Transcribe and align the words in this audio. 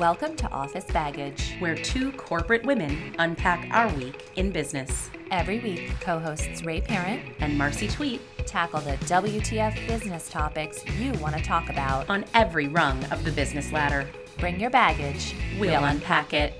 Welcome 0.00 0.34
to 0.36 0.50
Office 0.50 0.86
Baggage. 0.86 1.56
where 1.58 1.74
two 1.74 2.10
corporate 2.12 2.64
women 2.64 3.14
unpack 3.18 3.68
our 3.70 3.92
week 3.96 4.30
in 4.36 4.50
business. 4.50 5.10
Every 5.30 5.58
week, 5.60 5.92
co 6.00 6.18
hosts 6.18 6.62
Ray 6.64 6.80
Parent 6.80 7.20
And 7.40 7.58
Marcy 7.58 7.86
Tweet 7.86 8.22
tackle 8.46 8.80
the 8.80 8.92
WTF 9.04 9.86
business 9.86 10.30
topics 10.30 10.82
you 10.98 11.12
want 11.20 11.36
to 11.36 11.42
talk 11.42 11.68
about. 11.68 12.08
on 12.08 12.24
every 12.32 12.66
rung 12.66 13.04
of 13.12 13.24
the 13.24 13.30
business 13.32 13.72
ladder. 13.72 14.08
Bring 14.38 14.58
your 14.58 14.70
baggage, 14.70 15.34
We'll 15.58 15.84
unpack 15.84 16.32
it. 16.32 16.54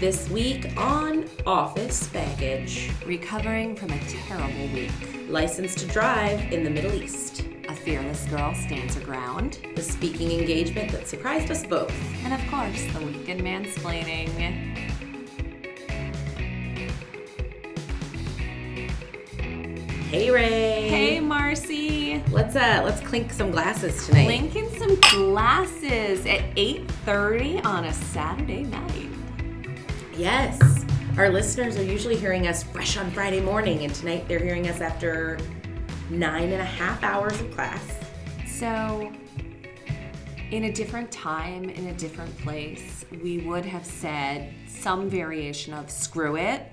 This 0.00 0.28
week 0.28 0.66
on 0.76 1.24
Office 1.46 2.08
Baggage, 2.08 2.90
Recovering 3.06 3.74
from 3.74 3.90
a 3.90 3.98
terrible 4.00 4.68
week. 4.74 4.90
license 5.30 5.74
to 5.76 5.86
drive 5.86 6.52
in 6.52 6.62
the 6.62 6.70
Middle 6.70 6.92
East, 6.92 7.44
fearless 7.90 8.24
girl 8.26 8.54
stands 8.54 8.94
her 8.94 9.00
ground. 9.00 9.58
the 9.74 9.82
speaking 9.82 10.30
engagement 10.30 10.92
that 10.92 11.08
surprised 11.08 11.50
us 11.50 11.66
both. 11.66 11.92
And 12.24 12.32
of 12.32 12.40
course, 12.48 12.84
the 12.92 13.04
week 13.04 13.28
in 13.28 13.38
mansplaining. 13.38 14.28
Hey 20.08 20.30
Ray. 20.30 20.88
Hey, 20.88 21.18
Marcy. 21.18 22.22
Let's 22.30 22.54
uh 22.54 22.82
let's 22.84 23.00
clink 23.00 23.32
some 23.32 23.50
glasses 23.50 24.06
tonight. 24.06 24.28
Linking 24.28 24.68
some 24.78 24.94
glasses 25.10 26.24
at 26.26 26.42
8.30 26.54 27.64
on 27.66 27.86
a 27.86 27.92
Saturday 27.92 28.62
night. 28.62 29.08
Yes. 30.16 30.60
Our 31.18 31.28
listeners 31.28 31.76
are 31.76 31.82
usually 31.82 32.16
hearing 32.16 32.46
us 32.46 32.62
fresh 32.62 32.96
on 32.96 33.10
Friday 33.10 33.40
morning, 33.40 33.80
and 33.80 33.92
tonight 33.92 34.28
they're 34.28 34.38
hearing 34.38 34.68
us 34.68 34.80
after 34.80 35.38
nine 36.10 36.50
and 36.52 36.60
a 36.60 36.64
half 36.64 37.02
hours 37.02 37.40
of 37.40 37.50
class. 37.52 37.84
So, 38.46 39.12
in 40.50 40.64
a 40.64 40.72
different 40.72 41.12
time, 41.12 41.70
in 41.70 41.86
a 41.86 41.94
different 41.94 42.36
place, 42.38 43.04
we 43.22 43.38
would 43.38 43.64
have 43.64 43.86
said 43.86 44.52
some 44.66 45.08
variation 45.08 45.72
of 45.72 45.90
screw 45.90 46.36
it. 46.36 46.66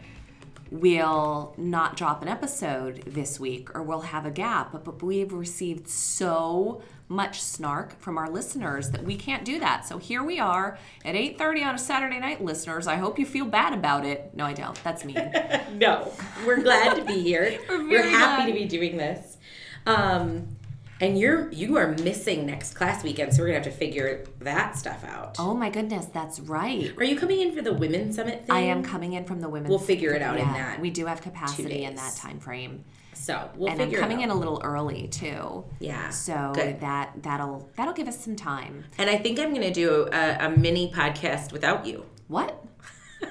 We'll 0.71 1.53
not 1.57 1.95
drop 1.97 2.21
an 2.21 2.27
episode 2.27 3.03
this 3.07 3.39
week 3.39 3.73
or 3.75 3.81
we'll 3.83 4.01
have 4.01 4.25
a 4.25 4.31
gap. 4.31 4.71
But, 4.71 4.83
but 4.83 5.01
we've 5.01 5.33
received 5.33 5.87
so 5.87 6.81
much 7.09 7.41
snark 7.41 7.97
from 8.01 8.17
our 8.17 8.29
listeners 8.29 8.89
that 8.91 9.03
we 9.03 9.15
can't 9.15 9.45
do 9.45 9.59
that. 9.59 9.85
So 9.87 9.97
here 9.97 10.23
we 10.23 10.39
are 10.39 10.77
at 11.05 11.15
8:30 11.15 11.65
on 11.65 11.75
a 11.75 11.77
Saturday 11.77 12.19
night, 12.19 12.43
listeners. 12.43 12.85
I 12.85 12.95
hope 12.95 13.17
you 13.17 13.25
feel 13.25 13.45
bad 13.45 13.73
about 13.73 14.05
it. 14.05 14.31
No, 14.33 14.45
I 14.45 14.53
don't. 14.53 14.81
That's 14.83 15.05
mean. 15.05 15.17
No, 15.73 16.11
we're 16.45 16.61
glad 16.61 16.95
to 16.95 17.05
be 17.05 17.21
here. 17.21 17.59
We're 17.69 17.87
we're 17.87 18.03
happy 18.03 18.43
glad. 18.43 18.45
to 18.47 18.53
be 18.53 18.65
doing 18.65 18.97
this. 18.97 19.37
Um, 19.85 20.56
and 20.99 21.17
you're 21.19 21.51
you 21.51 21.77
are 21.77 21.89
missing 22.03 22.45
next 22.45 22.73
class 22.73 23.03
weekend, 23.03 23.33
so 23.33 23.41
we're 23.41 23.47
gonna 23.47 23.59
have 23.59 23.65
to 23.65 23.71
figure 23.71 24.25
that 24.39 24.77
stuff 24.77 25.03
out. 25.03 25.35
oh 25.39 25.53
my 25.53 25.69
goodness, 25.69 26.05
that's 26.07 26.39
right. 26.39 26.93
Are 26.97 27.03
you 27.03 27.17
coming 27.17 27.41
in 27.41 27.53
for 27.55 27.61
the 27.61 27.73
women's 27.73 28.15
summit 28.15 28.45
thing? 28.45 28.55
I 28.55 28.61
am 28.61 28.83
coming 28.83 29.13
in 29.13 29.25
from 29.25 29.41
the 29.41 29.49
women's. 29.49 29.69
We'll 29.69 29.79
figure 29.79 30.11
it 30.13 30.21
out 30.21 30.37
in 30.39 30.47
that 30.47 30.79
We 30.79 30.89
do 30.89 31.05
have 31.05 31.21
capacity 31.21 31.83
in 31.83 31.95
that 31.95 32.15
time 32.15 32.39
frame. 32.39 32.83
So 33.13 33.49
we'll 33.55 33.69
and 33.71 33.81
I'm 33.81 33.91
coming 33.91 34.21
in 34.21 34.29
a 34.29 34.35
little 34.35 34.61
early 34.63 35.07
too. 35.07 35.65
Yeah, 35.79 36.09
So 36.09 36.51
good. 36.53 36.79
that 36.81 37.11
that'll 37.23 37.69
that'll 37.75 37.93
give 37.93 38.07
us 38.07 38.23
some 38.23 38.35
time. 38.35 38.83
And 38.97 39.09
I 39.09 39.17
think 39.17 39.39
I'm 39.39 39.53
gonna 39.53 39.73
do 39.73 40.07
a, 40.13 40.37
a 40.45 40.49
mini 40.51 40.91
podcast 40.91 41.51
without 41.51 41.85
you. 41.85 42.05
What? 42.27 42.63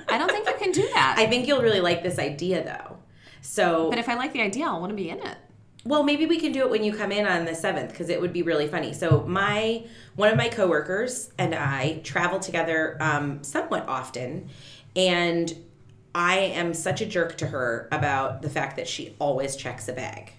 I 0.08 0.18
don't 0.18 0.28
think 0.30 0.48
you 0.48 0.54
can 0.58 0.72
do 0.72 0.82
that. 0.94 1.14
I 1.18 1.26
think 1.28 1.46
you'll 1.46 1.62
really 1.62 1.80
like 1.80 2.02
this 2.02 2.18
idea 2.18 2.64
though. 2.64 2.96
So 3.42 3.88
but 3.90 3.98
if 4.00 4.08
I 4.08 4.14
like 4.14 4.32
the 4.32 4.40
idea, 4.42 4.66
I'll 4.66 4.80
want 4.80 4.90
to 4.90 4.96
be 4.96 5.08
in 5.10 5.20
it. 5.20 5.36
Well, 5.86 6.02
maybe 6.02 6.26
we 6.26 6.40
can 6.40 6.50
do 6.50 6.60
it 6.62 6.70
when 6.70 6.82
you 6.82 6.92
come 6.92 7.12
in 7.12 7.26
on 7.26 7.44
the 7.44 7.52
7th 7.52 7.90
because 7.90 8.08
it 8.08 8.20
would 8.20 8.32
be 8.32 8.42
really 8.42 8.66
funny. 8.66 8.92
So, 8.92 9.24
my 9.26 9.84
one 10.16 10.30
of 10.30 10.36
my 10.36 10.48
coworkers 10.48 11.30
and 11.38 11.54
I 11.54 12.00
travel 12.02 12.40
together 12.40 12.96
um, 13.00 13.44
somewhat 13.44 13.86
often, 13.88 14.48
and 14.96 15.54
I 16.14 16.38
am 16.38 16.74
such 16.74 17.00
a 17.02 17.06
jerk 17.06 17.36
to 17.38 17.46
her 17.46 17.88
about 17.92 18.42
the 18.42 18.50
fact 18.50 18.76
that 18.76 18.88
she 18.88 19.14
always 19.20 19.54
checks 19.54 19.86
a 19.88 19.92
bag. 19.92 20.32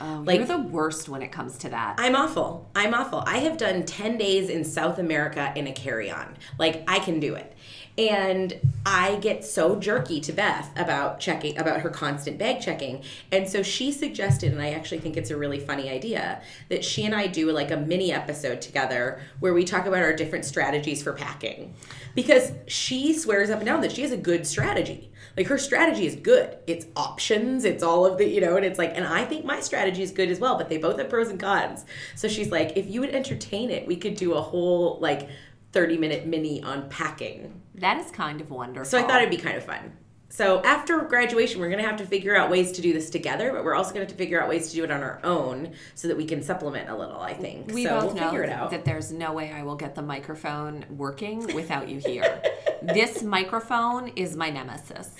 Oh, 0.00 0.22
Like- 0.26 0.38
you're 0.38 0.46
the 0.46 0.58
worst 0.58 1.08
when 1.08 1.22
it 1.22 1.30
comes 1.30 1.58
to 1.58 1.68
that. 1.68 1.96
I'm 1.98 2.16
awful. 2.16 2.70
I'm 2.74 2.94
awful. 2.94 3.22
I 3.26 3.38
have 3.38 3.56
done 3.56 3.84
10 3.84 4.16
days 4.16 4.48
in 4.48 4.64
South 4.64 4.98
America 4.98 5.52
in 5.54 5.66
a 5.66 5.72
carry 5.72 6.10
on. 6.10 6.36
Like, 6.58 6.84
I 6.88 6.98
can 7.00 7.20
do 7.20 7.34
it. 7.34 7.52
And 7.98 8.60
I 8.86 9.16
get 9.16 9.44
so 9.44 9.74
jerky 9.74 10.20
to 10.20 10.32
Beth 10.32 10.70
about 10.76 11.18
checking, 11.18 11.58
about 11.58 11.80
her 11.80 11.90
constant 11.90 12.38
bag 12.38 12.60
checking. 12.60 13.02
And 13.32 13.48
so 13.48 13.62
she 13.62 13.90
suggested, 13.90 14.52
and 14.52 14.62
I 14.62 14.70
actually 14.70 15.00
think 15.00 15.16
it's 15.16 15.30
a 15.30 15.36
really 15.36 15.58
funny 15.58 15.90
idea, 15.90 16.40
that 16.68 16.84
she 16.84 17.04
and 17.04 17.14
I 17.14 17.26
do 17.26 17.50
like 17.50 17.72
a 17.72 17.76
mini 17.76 18.12
episode 18.12 18.62
together 18.62 19.20
where 19.40 19.52
we 19.52 19.64
talk 19.64 19.86
about 19.86 20.04
our 20.04 20.14
different 20.14 20.44
strategies 20.44 21.02
for 21.02 21.12
packing. 21.12 21.74
Because 22.14 22.52
she 22.68 23.12
swears 23.12 23.50
up 23.50 23.58
and 23.58 23.66
down 23.66 23.80
that 23.80 23.92
she 23.92 24.02
has 24.02 24.12
a 24.12 24.16
good 24.16 24.46
strategy. 24.46 25.10
Like 25.36 25.48
her 25.48 25.58
strategy 25.58 26.06
is 26.06 26.16
good. 26.16 26.56
It's 26.66 26.86
options, 26.96 27.64
it's 27.64 27.82
all 27.82 28.06
of 28.06 28.18
the, 28.18 28.26
you 28.26 28.40
know, 28.40 28.56
and 28.56 28.64
it's 28.64 28.78
like, 28.78 28.92
and 28.96 29.06
I 29.06 29.24
think 29.24 29.44
my 29.44 29.60
strategy 29.60 30.02
is 30.02 30.10
good 30.10 30.30
as 30.30 30.40
well, 30.40 30.56
but 30.56 30.68
they 30.68 30.78
both 30.78 30.98
have 30.98 31.08
pros 31.08 31.28
and 31.28 31.38
cons. 31.38 31.84
So 32.16 32.26
she's 32.26 32.50
like, 32.50 32.76
if 32.76 32.88
you 32.88 33.00
would 33.00 33.10
entertain 33.10 33.70
it, 33.70 33.86
we 33.86 33.96
could 33.96 34.14
do 34.14 34.34
a 34.34 34.40
whole 34.40 34.98
like 35.00 35.28
30 35.72 35.98
minute 35.98 36.26
mini 36.26 36.62
on 36.62 36.88
packing. 36.88 37.60
that 37.74 37.98
is 37.98 38.10
kind 38.10 38.40
of 38.40 38.50
wonderful. 38.50 38.88
So 38.90 38.98
I 38.98 39.02
thought 39.06 39.20
it'd 39.22 39.30
be 39.30 39.36
kind 39.36 39.56
of 39.56 39.64
fun. 39.64 39.92
So 40.30 40.62
after 40.62 40.98
graduation, 41.02 41.58
we're 41.60 41.70
gonna 41.70 41.86
have 41.86 41.96
to 41.96 42.06
figure 42.06 42.36
out 42.36 42.50
ways 42.50 42.72
to 42.72 42.82
do 42.82 42.92
this 42.92 43.08
together, 43.08 43.50
but 43.52 43.64
we're 43.64 43.74
also 43.74 43.90
gonna 43.90 44.00
have 44.00 44.10
to 44.10 44.14
figure 44.14 44.42
out 44.42 44.48
ways 44.48 44.68
to 44.70 44.76
do 44.76 44.84
it 44.84 44.90
on 44.90 45.02
our 45.02 45.20
own 45.24 45.72
so 45.94 46.06
that 46.08 46.16
we 46.18 46.26
can 46.26 46.42
supplement 46.42 46.90
a 46.90 46.96
little, 46.96 47.18
I 47.20 47.32
think. 47.32 47.72
we 47.72 47.84
so 47.84 47.90
both 47.98 48.04
we'll 48.04 48.14
know 48.14 48.24
figure 48.24 48.42
it 48.44 48.50
out. 48.50 48.70
that 48.72 48.84
there's 48.84 49.10
no 49.10 49.32
way 49.32 49.50
I 49.52 49.62
will 49.62 49.76
get 49.76 49.94
the 49.94 50.02
microphone 50.02 50.84
working 50.90 51.54
without 51.54 51.88
you 51.88 51.98
here. 51.98 52.42
this 52.82 53.22
microphone 53.22 54.08
is 54.16 54.36
my 54.36 54.50
nemesis. 54.50 55.14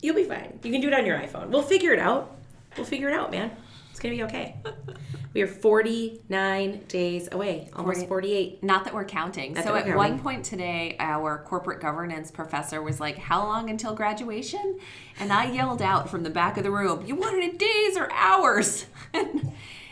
You'll 0.00 0.16
be 0.16 0.24
fine. 0.24 0.58
You 0.62 0.72
can 0.72 0.80
do 0.80 0.88
it 0.88 0.94
on 0.94 1.04
your 1.04 1.18
iPhone. 1.18 1.48
We'll 1.48 1.62
figure 1.62 1.92
it 1.92 1.98
out. 1.98 2.34
We'll 2.76 2.86
figure 2.86 3.08
it 3.08 3.14
out, 3.14 3.30
man. 3.30 3.50
It's 3.98 4.02
gonna 4.04 4.14
be 4.14 4.22
okay. 4.22 4.54
we 5.34 5.42
are 5.42 5.48
49 5.48 6.84
days 6.86 7.28
away, 7.32 7.68
almost 7.74 8.06
48. 8.06 8.62
Not 8.62 8.84
that 8.84 8.94
we're 8.94 9.04
counting. 9.04 9.54
Not 9.54 9.64
so 9.64 9.74
at 9.74 9.86
we're 9.86 9.96
one 9.96 10.10
counting. 10.10 10.22
point 10.22 10.44
today, 10.44 10.94
our 11.00 11.42
corporate 11.42 11.80
governance 11.80 12.30
professor 12.30 12.80
was 12.80 13.00
like, 13.00 13.18
How 13.18 13.44
long 13.44 13.70
until 13.70 13.96
graduation? 13.96 14.78
And 15.18 15.32
I 15.32 15.50
yelled 15.50 15.82
out 15.82 16.08
from 16.08 16.22
the 16.22 16.30
back 16.30 16.56
of 16.56 16.62
the 16.62 16.70
room, 16.70 17.06
You 17.06 17.16
want 17.16 17.38
it 17.38 17.50
in 17.50 17.56
days 17.56 17.96
or 17.96 18.08
hours? 18.12 18.86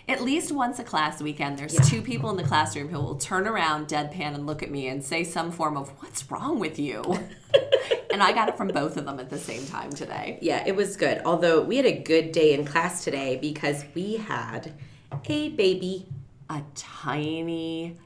At 0.08 0.22
least 0.22 0.52
once 0.52 0.78
a 0.78 0.84
class 0.84 1.20
weekend, 1.20 1.58
there's 1.58 1.74
two 1.90 2.00
people 2.00 2.30
in 2.30 2.36
the 2.36 2.44
classroom 2.44 2.88
who 2.88 3.00
will 3.00 3.16
turn 3.16 3.48
around, 3.48 3.88
deadpan, 3.88 4.36
and 4.36 4.46
look 4.46 4.62
at 4.62 4.70
me 4.70 4.86
and 4.86 5.02
say 5.02 5.24
some 5.24 5.50
form 5.50 5.76
of, 5.76 5.88
What's 6.00 6.30
wrong 6.30 6.60
with 6.60 6.78
you? 6.78 7.02
and 8.12 8.22
I 8.22 8.32
got 8.32 8.48
it 8.48 8.56
from 8.56 8.68
both 8.68 8.96
of 8.96 9.04
them 9.04 9.18
at 9.18 9.30
the 9.30 9.38
same 9.38 9.66
time 9.66 9.90
today. 9.90 10.38
Yeah, 10.40 10.62
it 10.64 10.76
was 10.76 10.96
good. 10.96 11.22
Although 11.24 11.60
we 11.62 11.76
had 11.76 11.86
a 11.86 11.98
good 11.98 12.30
day 12.30 12.54
in 12.54 12.64
class 12.64 13.02
today 13.02 13.36
because 13.36 13.84
we 13.94 14.16
had 14.16 14.74
a 15.28 15.48
baby. 15.48 16.06
A 16.48 16.62
tiny 16.76 17.96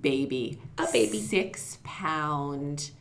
baby. 0.00 0.58
A 0.78 0.86
baby. 0.90 1.20
Six 1.20 1.78
pound 1.84 2.92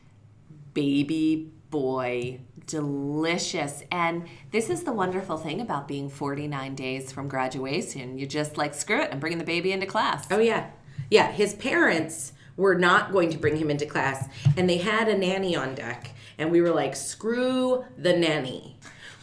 baby 0.74 1.54
boy. 1.70 2.42
Delicious. 2.68 3.84
And 3.92 4.28
this 4.52 4.70
is 4.70 4.84
the 4.84 4.92
wonderful 4.92 5.38
thing 5.38 5.62
about 5.62 5.88
being 5.88 6.10
49 6.10 6.76
days 6.76 7.12
from 7.12 7.28
graduation. 7.28 8.18
You 8.18 8.26
just 8.26 8.58
like, 8.58 8.74
screw 8.74 9.02
it, 9.02 9.10
I'm 9.12 9.20
bringing 9.20 9.38
the 9.38 9.46
baby 9.46 9.72
into 9.72 9.86
class. 9.86 10.28
Oh 10.32 10.40
yeah, 10.40 10.72
yeah. 11.10 11.32
His 11.32 11.54
parents 11.54 12.34
were 12.58 12.76
not 12.76 13.12
going 13.12 13.30
to 13.32 13.38
bring 13.38 13.58
him 13.58 13.70
into 13.70 13.86
class, 13.86 14.28
and 14.58 14.70
they 14.70 14.78
had 14.78 15.08
a 15.08 15.18
nanny 15.18 15.56
on 15.56 15.76
deck, 15.76 16.12
and 16.38 16.52
we 16.52 16.62
were 16.62 16.72
like, 16.72 16.96
screw 16.96 17.84
the 17.98 18.14
nanny. 18.14 18.78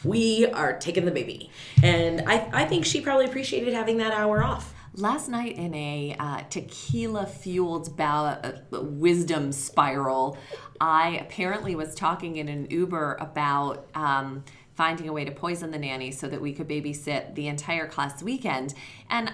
We 0.05 0.47
are 0.47 0.79
taking 0.79 1.05
the 1.05 1.13
baby, 1.13 1.51
and 1.83 2.23
I, 2.27 2.49
I 2.53 2.65
think 2.65 2.85
she 2.85 3.01
probably 3.01 3.25
appreciated 3.27 3.73
having 3.73 3.99
that 3.99 4.13
hour 4.13 4.43
off. 4.43 4.75
Last 4.95 5.29
night 5.29 5.57
in 5.57 5.75
a 5.75 6.15
uh, 6.19 6.43
tequila 6.51 7.27
fueled 7.27 7.99
uh, 7.99 8.53
wisdom 8.71 9.51
spiral, 9.53 10.37
I 10.81 11.17
apparently 11.21 11.75
was 11.75 11.95
talking 11.95 12.37
in 12.37 12.49
an 12.49 12.67
Uber 12.71 13.17
about 13.19 13.89
um, 13.95 14.45
finding 14.75 15.09
a 15.09 15.13
way 15.13 15.25
to 15.25 15.31
poison 15.31 15.71
the 15.71 15.79
nanny 15.79 16.11
so 16.11 16.29
that 16.29 16.43
we 16.43 16.53
could 16.53 16.69
babysit 16.69 17.35
the 17.35 17.49
entire 17.49 17.87
class 17.87 18.23
weekend. 18.23 18.75
And 19.09 19.33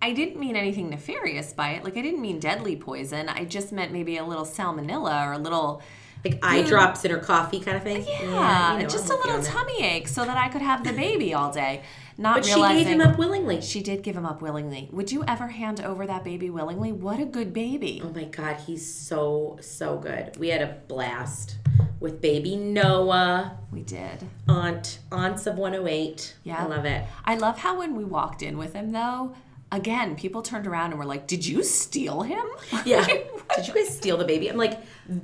I 0.00 0.12
didn't 0.12 0.38
mean 0.38 0.54
anything 0.54 0.90
nefarious 0.90 1.52
by 1.52 1.70
it. 1.70 1.82
Like, 1.82 1.96
I 1.96 2.02
didn't 2.02 2.20
mean 2.20 2.38
deadly 2.38 2.76
poison. 2.76 3.28
I 3.28 3.46
just 3.46 3.72
meant 3.72 3.92
maybe 3.92 4.16
a 4.16 4.24
little 4.24 4.44
salmonella 4.46 5.26
or 5.26 5.32
a 5.32 5.38
little, 5.38 5.82
Like 6.24 6.38
eye 6.40 6.62
drops 6.62 7.04
in 7.04 7.10
her 7.10 7.18
coffee, 7.18 7.58
kind 7.58 7.76
of 7.76 7.82
thing. 7.82 8.04
yeah, 8.06 8.76
you 8.76 8.82
know, 8.84 8.88
just 8.88 9.10
I'm 9.10 9.20
a 9.20 9.24
little 9.26 9.42
tummy 9.42 9.82
ache 9.82 10.06
so 10.06 10.24
that 10.24 10.36
I 10.36 10.48
could 10.50 10.62
have 10.62 10.84
the 10.84 10.92
baby 10.92 11.34
all 11.34 11.52
day. 11.52 11.82
Not 12.20 12.34
But 12.38 12.46
she 12.46 12.60
gave 12.60 12.86
him 12.88 13.00
up 13.00 13.16
willingly. 13.16 13.60
she 13.60 13.80
did 13.80 14.02
give 14.02 14.16
him 14.16 14.26
up 14.26 14.42
willingly. 14.42 14.88
Would 14.92 15.12
you 15.12 15.22
ever 15.28 15.46
hand 15.46 15.80
over 15.80 16.04
that 16.04 16.24
baby 16.24 16.50
willingly? 16.50 16.90
What 16.90 17.20
a 17.20 17.24
good 17.24 17.52
baby. 17.52 18.02
Oh 18.04 18.10
my 18.10 18.24
god, 18.24 18.56
he's 18.66 18.92
so 18.92 19.56
so 19.60 19.98
good. 19.98 20.36
We 20.36 20.48
had 20.48 20.60
a 20.60 20.78
blast 20.88 21.58
with 22.00 22.20
baby 22.20 22.56
Noah, 22.56 23.56
We 23.70 23.82
did. 23.82 24.24
aunt 24.48 24.98
aunts 25.12 25.46
of 25.46 25.56
108. 25.58 26.34
Yeah. 26.42 26.64
I 26.64 26.66
love 26.66 26.84
it. 26.84 27.04
I 27.24 27.36
love 27.36 27.58
how 27.58 27.78
when 27.78 27.94
we 27.94 28.04
walked 28.04 28.42
in 28.42 28.58
with 28.58 28.72
him 28.72 28.90
though, 28.90 29.34
again, 29.70 30.16
people 30.16 30.42
turned 30.42 30.66
around 30.66 30.90
and 30.90 30.98
were 30.98 31.04
like, 31.06 31.28
"Did 31.28 31.46
you 31.46 31.62
steal 31.62 32.22
him?" 32.22 32.44
Yeah. 32.84 33.06
Did 33.06 33.68
you 33.68 33.74
guys 33.74 33.96
steal 33.96 34.16
the 34.16 34.24
baby? 34.24 34.48
I'm 34.50 34.56
like, 34.56 34.80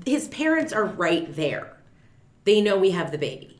his 0.07 0.29
parents 0.29 0.73
are 0.73 0.85
right 0.85 1.35
there. 1.35 1.77
They 2.45 2.61
know 2.61 2.79
we 2.79 2.91
have 2.93 3.11
the 3.11 3.19
baby. 3.19 3.54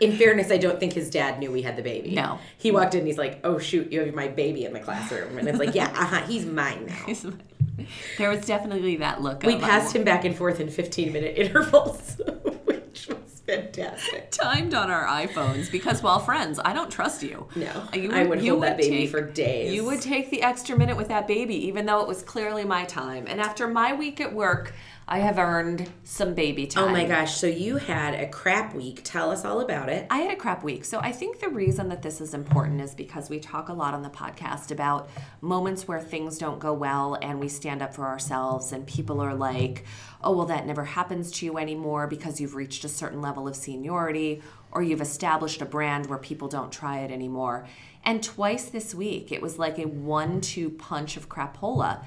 In 0.00 0.16
fairness, 0.16 0.50
I 0.50 0.56
don't 0.56 0.80
think 0.80 0.92
his 0.92 1.08
dad 1.08 1.38
knew 1.38 1.52
we 1.52 1.62
had 1.62 1.76
the 1.76 1.82
baby. 1.82 2.14
No. 2.14 2.38
He 2.58 2.70
walked 2.72 2.94
in 2.94 3.00
and 3.00 3.06
he's 3.08 3.18
like, 3.18 3.40
oh, 3.44 3.58
shoot, 3.58 3.92
you 3.92 4.00
have 4.00 4.14
my 4.14 4.26
baby 4.28 4.64
in 4.64 4.72
the 4.72 4.80
classroom. 4.80 5.38
And 5.38 5.48
it's 5.48 5.58
like, 5.58 5.74
yeah, 5.74 5.86
uh 5.96 6.04
huh, 6.04 6.22
he's 6.26 6.44
mine 6.46 6.86
now. 6.86 7.84
there 8.18 8.30
was 8.30 8.44
definitely 8.44 8.96
that 8.96 9.22
look. 9.22 9.42
We 9.44 9.56
passed 9.58 9.94
him 9.94 10.04
back 10.04 10.24
and 10.24 10.36
forth 10.36 10.60
in 10.60 10.68
15 10.68 11.12
minute 11.12 11.36
intervals, 11.38 12.20
which 12.64 13.06
was 13.08 13.42
fantastic. 13.46 14.30
timed 14.30 14.74
on 14.74 14.90
our 14.90 15.04
iPhones 15.06 15.70
because, 15.70 16.02
well, 16.02 16.18
friends, 16.18 16.58
I 16.64 16.72
don't 16.72 16.90
trust 16.90 17.22
you. 17.22 17.46
No, 17.54 17.84
You 17.92 18.10
I 18.12 18.24
would 18.24 18.44
hold 18.44 18.62
that 18.62 18.76
baby 18.76 18.90
take- 19.02 19.10
for 19.10 19.20
days. 19.22 19.72
You 19.74 19.84
would 19.84 20.00
take 20.00 20.30
the 20.30 20.42
extra 20.42 20.76
minute 20.76 20.96
with 20.96 21.08
that 21.08 21.26
baby, 21.28 21.66
even 21.66 21.86
though 21.86 22.00
it 22.00 22.08
was 22.08 22.22
clearly 22.22 22.64
my 22.64 22.84
time. 22.84 23.26
And 23.28 23.40
after 23.40 23.68
my 23.68 23.92
week 23.92 24.20
at 24.20 24.32
work, 24.32 24.72
I 25.06 25.18
have 25.18 25.38
earned 25.38 25.90
some 26.02 26.32
baby 26.32 26.66
time. 26.66 26.84
Oh 26.84 26.88
my 26.88 27.04
gosh, 27.04 27.36
so 27.36 27.46
you 27.46 27.76
had 27.76 28.14
a 28.14 28.26
crap 28.26 28.74
week. 28.74 29.02
Tell 29.04 29.30
us 29.30 29.44
all 29.44 29.60
about 29.60 29.90
it. 29.90 30.06
I 30.08 30.20
had 30.20 30.32
a 30.32 30.36
crap 30.36 30.64
week. 30.64 30.86
So 30.86 30.98
I 30.98 31.12
think 31.12 31.40
the 31.40 31.50
reason 31.50 31.90
that 31.90 32.00
this 32.00 32.22
is 32.22 32.32
important 32.32 32.80
is 32.80 32.94
because 32.94 33.28
we 33.28 33.38
talk 33.38 33.68
a 33.68 33.74
lot 33.74 33.92
on 33.92 34.00
the 34.00 34.08
podcast 34.08 34.70
about 34.70 35.10
moments 35.42 35.86
where 35.86 36.00
things 36.00 36.38
don't 36.38 36.58
go 36.58 36.72
well 36.72 37.18
and 37.20 37.38
we 37.38 37.48
stand 37.48 37.82
up 37.82 37.94
for 37.94 38.06
ourselves 38.06 38.72
and 38.72 38.86
people 38.86 39.20
are 39.20 39.34
like, 39.34 39.84
"Oh, 40.22 40.34
well 40.34 40.46
that 40.46 40.66
never 40.66 40.84
happens 40.84 41.30
to 41.32 41.46
you 41.46 41.58
anymore 41.58 42.06
because 42.06 42.40
you've 42.40 42.54
reached 42.54 42.82
a 42.84 42.88
certain 42.88 43.20
level 43.20 43.46
of 43.46 43.56
seniority 43.56 44.42
or 44.72 44.82
you've 44.82 45.02
established 45.02 45.60
a 45.60 45.66
brand 45.66 46.06
where 46.06 46.18
people 46.18 46.48
don't 46.48 46.72
try 46.72 47.00
it 47.00 47.10
anymore." 47.10 47.66
And 48.06 48.22
twice 48.22 48.64
this 48.70 48.94
week, 48.94 49.32
it 49.32 49.42
was 49.42 49.58
like 49.58 49.78
a 49.78 49.86
one-two 49.86 50.70
punch 50.70 51.18
of 51.18 51.28
crapola. 51.28 52.02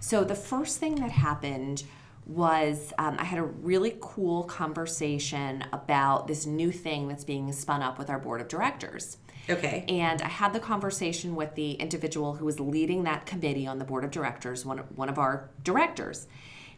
So 0.00 0.22
the 0.22 0.34
first 0.34 0.78
thing 0.78 0.96
that 0.96 1.12
happened 1.12 1.84
was 2.26 2.92
um, 2.98 3.16
I 3.18 3.24
had 3.24 3.38
a 3.38 3.44
really 3.44 3.96
cool 4.00 4.44
conversation 4.44 5.64
about 5.72 6.28
this 6.28 6.46
new 6.46 6.70
thing 6.70 7.08
that's 7.08 7.24
being 7.24 7.52
spun 7.52 7.82
up 7.82 7.98
with 7.98 8.08
our 8.08 8.18
board 8.18 8.40
of 8.40 8.48
directors. 8.48 9.18
Okay. 9.50 9.84
And 9.88 10.22
I 10.22 10.28
had 10.28 10.52
the 10.52 10.60
conversation 10.60 11.34
with 11.34 11.54
the 11.56 11.72
individual 11.72 12.34
who 12.34 12.44
was 12.44 12.60
leading 12.60 13.02
that 13.04 13.26
committee 13.26 13.66
on 13.66 13.78
the 13.78 13.84
board 13.84 14.04
of 14.04 14.10
directors, 14.10 14.64
one, 14.64 14.78
one 14.94 15.08
of 15.08 15.18
our 15.18 15.50
directors. 15.64 16.28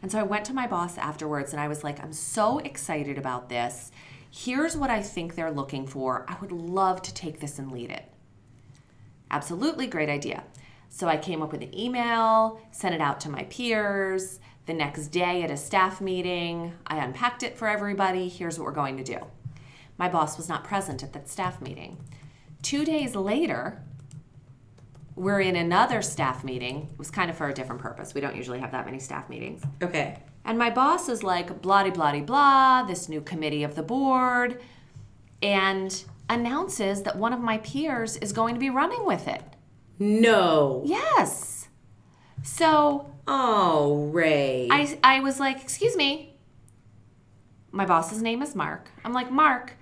And 0.01 0.11
so 0.11 0.19
I 0.19 0.23
went 0.23 0.45
to 0.45 0.53
my 0.53 0.67
boss 0.67 0.97
afterwards 0.97 1.51
and 1.51 1.61
I 1.61 1.67
was 1.67 1.83
like, 1.83 2.01
I'm 2.01 2.13
so 2.13 2.59
excited 2.59 3.17
about 3.17 3.49
this. 3.49 3.91
Here's 4.31 4.75
what 4.75 4.89
I 4.89 5.01
think 5.01 5.35
they're 5.35 5.51
looking 5.51 5.87
for. 5.87 6.25
I 6.27 6.37
would 6.41 6.51
love 6.51 7.01
to 7.03 7.13
take 7.13 7.39
this 7.39 7.59
and 7.59 7.71
lead 7.71 7.91
it. 7.91 8.05
Absolutely 9.31 9.87
great 9.87 10.09
idea. 10.09 10.43
So 10.89 11.07
I 11.07 11.17
came 11.17 11.41
up 11.41 11.51
with 11.51 11.61
an 11.61 11.77
email, 11.77 12.59
sent 12.71 12.95
it 12.95 13.01
out 13.01 13.19
to 13.21 13.29
my 13.29 13.43
peers. 13.43 14.39
The 14.65 14.73
next 14.73 15.09
day 15.09 15.43
at 15.43 15.51
a 15.51 15.57
staff 15.57 16.01
meeting, 16.01 16.73
I 16.87 16.97
unpacked 16.97 17.43
it 17.43 17.57
for 17.57 17.67
everybody. 17.67 18.27
Here's 18.29 18.57
what 18.57 18.65
we're 18.65 18.71
going 18.71 18.97
to 18.97 19.03
do. 19.03 19.19
My 19.97 20.09
boss 20.09 20.37
was 20.37 20.49
not 20.49 20.63
present 20.63 21.03
at 21.03 21.13
that 21.13 21.29
staff 21.29 21.61
meeting. 21.61 21.97
Two 22.61 22.83
days 22.83 23.15
later, 23.15 23.83
we're 25.15 25.39
in 25.39 25.55
another 25.55 26.01
staff 26.01 26.43
meeting. 26.43 26.89
It 26.91 26.97
was 26.97 27.11
kind 27.11 27.29
of 27.29 27.37
for 27.37 27.47
a 27.47 27.53
different 27.53 27.81
purpose. 27.81 28.13
We 28.13 28.21
don't 28.21 28.35
usually 28.35 28.59
have 28.59 28.71
that 28.71 28.85
many 28.85 28.99
staff 28.99 29.29
meetings. 29.29 29.61
Okay. 29.81 30.19
And 30.43 30.57
my 30.57 30.69
boss 30.69 31.09
is 31.09 31.23
like, 31.23 31.61
blah, 31.61 31.89
blah, 31.89 32.19
blah, 32.21 32.83
this 32.83 33.07
new 33.07 33.21
committee 33.21 33.63
of 33.63 33.75
the 33.75 33.83
board, 33.83 34.61
and 35.41 36.03
announces 36.29 37.03
that 37.03 37.15
one 37.17 37.33
of 37.33 37.39
my 37.39 37.59
peers 37.59 38.17
is 38.17 38.31
going 38.31 38.55
to 38.55 38.59
be 38.59 38.69
running 38.69 39.05
with 39.05 39.27
it. 39.27 39.41
No. 39.99 40.83
Yes. 40.85 41.67
So 42.43 43.11
Oh, 43.27 44.09
Ray. 44.11 44.67
I, 44.71 44.97
I 45.03 45.19
was 45.19 45.39
like, 45.39 45.61
excuse 45.61 45.95
me. 45.95 46.35
My 47.71 47.85
boss's 47.85 48.21
name 48.21 48.41
is 48.41 48.55
Mark. 48.55 48.89
I'm 49.03 49.13
like, 49.13 49.31
Mark, 49.31 49.73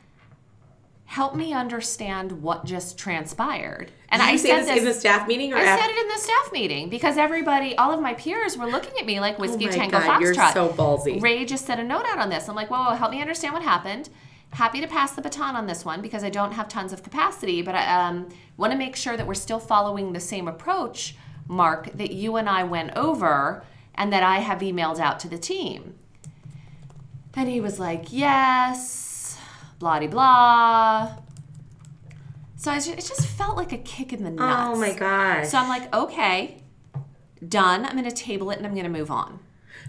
help 1.06 1.36
me 1.36 1.54
understand 1.54 2.42
what 2.42 2.65
just 2.65 2.98
transpired. 2.98 3.92
And 4.10 4.21
Did 4.21 4.30
I 4.30 4.36
say 4.38 4.50
said 4.50 4.60
this, 4.62 4.68
this 4.68 4.80
in 4.80 4.86
the 4.86 4.94
staff 4.94 5.27
meeting 5.27 5.54
or 5.54 5.57
I 5.57 5.65
said 5.65 5.89
it 5.89 6.01
in 6.01 6.07
the 6.07 6.18
staff 6.18 6.51
meeting 6.54 6.89
because 6.89 7.18
everybody, 7.18 7.77
all 7.77 7.92
of 7.92 8.00
my 8.00 8.13
peers 8.13 8.57
were 8.57 8.66
looking 8.66 8.98
at 9.00 9.06
me 9.06 9.19
like 9.19 9.38
Whiskey 9.38 9.68
Oh 9.68 9.71
Tango 9.71 10.00
God, 10.00 10.21
you're 10.21 10.33
so 10.33 10.69
ballsy. 10.69 11.21
Ray 11.21 11.45
just 11.45 11.66
sent 11.66 11.81
a 11.81 11.83
note 11.83 12.06
out 12.07 12.18
on 12.18 12.30
this. 12.30 12.48
I'm 12.48 12.56
like, 12.56 12.69
whoa, 12.71 12.83
whoa, 12.83 12.95
help 12.95 13.12
me 13.12 13.21
understand 13.21 13.54
what 13.54 13.62
happened. 13.62 14.09
Happy 14.54 14.82
to 14.82 14.88
pass 14.88 15.14
the 15.14 15.22
baton 15.22 15.56
on 15.56 15.66
this 15.66 15.84
one 15.84 16.02
because 16.02 16.24
I 16.24 16.30
don't 16.30 16.52
have 16.52 16.68
tons 16.68 16.94
of 16.94 17.02
capacity, 17.04 17.62
but 17.62 17.76
I 17.76 18.08
um, 18.08 18.30
want 18.56 18.72
to 18.72 18.78
make 18.78 18.96
sure 18.96 19.18
that 19.18 19.26
we're 19.26 19.34
still 19.34 19.60
following 19.60 20.14
the 20.14 20.20
same 20.20 20.48
approach, 20.48 21.16
Mark, 21.48 21.92
that 21.94 22.12
you 22.12 22.36
and 22.36 22.48
I 22.48 22.64
went 22.64 22.96
over 22.96 23.66
and 23.96 24.14
that 24.14 24.24
I 24.24 24.40
have 24.40 24.60
emailed 24.60 25.00
out 25.00 25.20
to 25.22 25.28
the 25.28 25.38
team. 25.38 25.96
And 27.36 27.50
he 27.50 27.60
was 27.60 27.80
like, 27.80 28.06
yes, 28.12 29.40
blah 29.80 30.00
de 30.00 30.08
blah. 30.08 31.18
So 32.56 32.72
I 32.72 32.76
just, 32.76 32.90
it 32.90 33.06
just 33.06 33.26
felt 33.26 33.58
like 33.58 33.74
a 33.74 33.78
kick 33.78 34.14
in 34.14 34.24
the 34.24 34.30
nuts. 34.30 34.78
Oh 34.78 34.80
my 34.80 34.94
gosh. 34.94 35.50
So 35.50 35.58
I'm 35.58 35.68
like, 35.68 35.94
okay, 35.94 36.62
done. 37.48 37.86
I'm 37.86 37.94
going 37.94 38.04
to 38.04 38.12
table 38.12 38.52
it 38.52 38.58
and 38.58 38.66
I'm 38.66 38.74
going 38.74 38.86
to 38.86 38.90
move 38.90 39.12
on. 39.12 39.40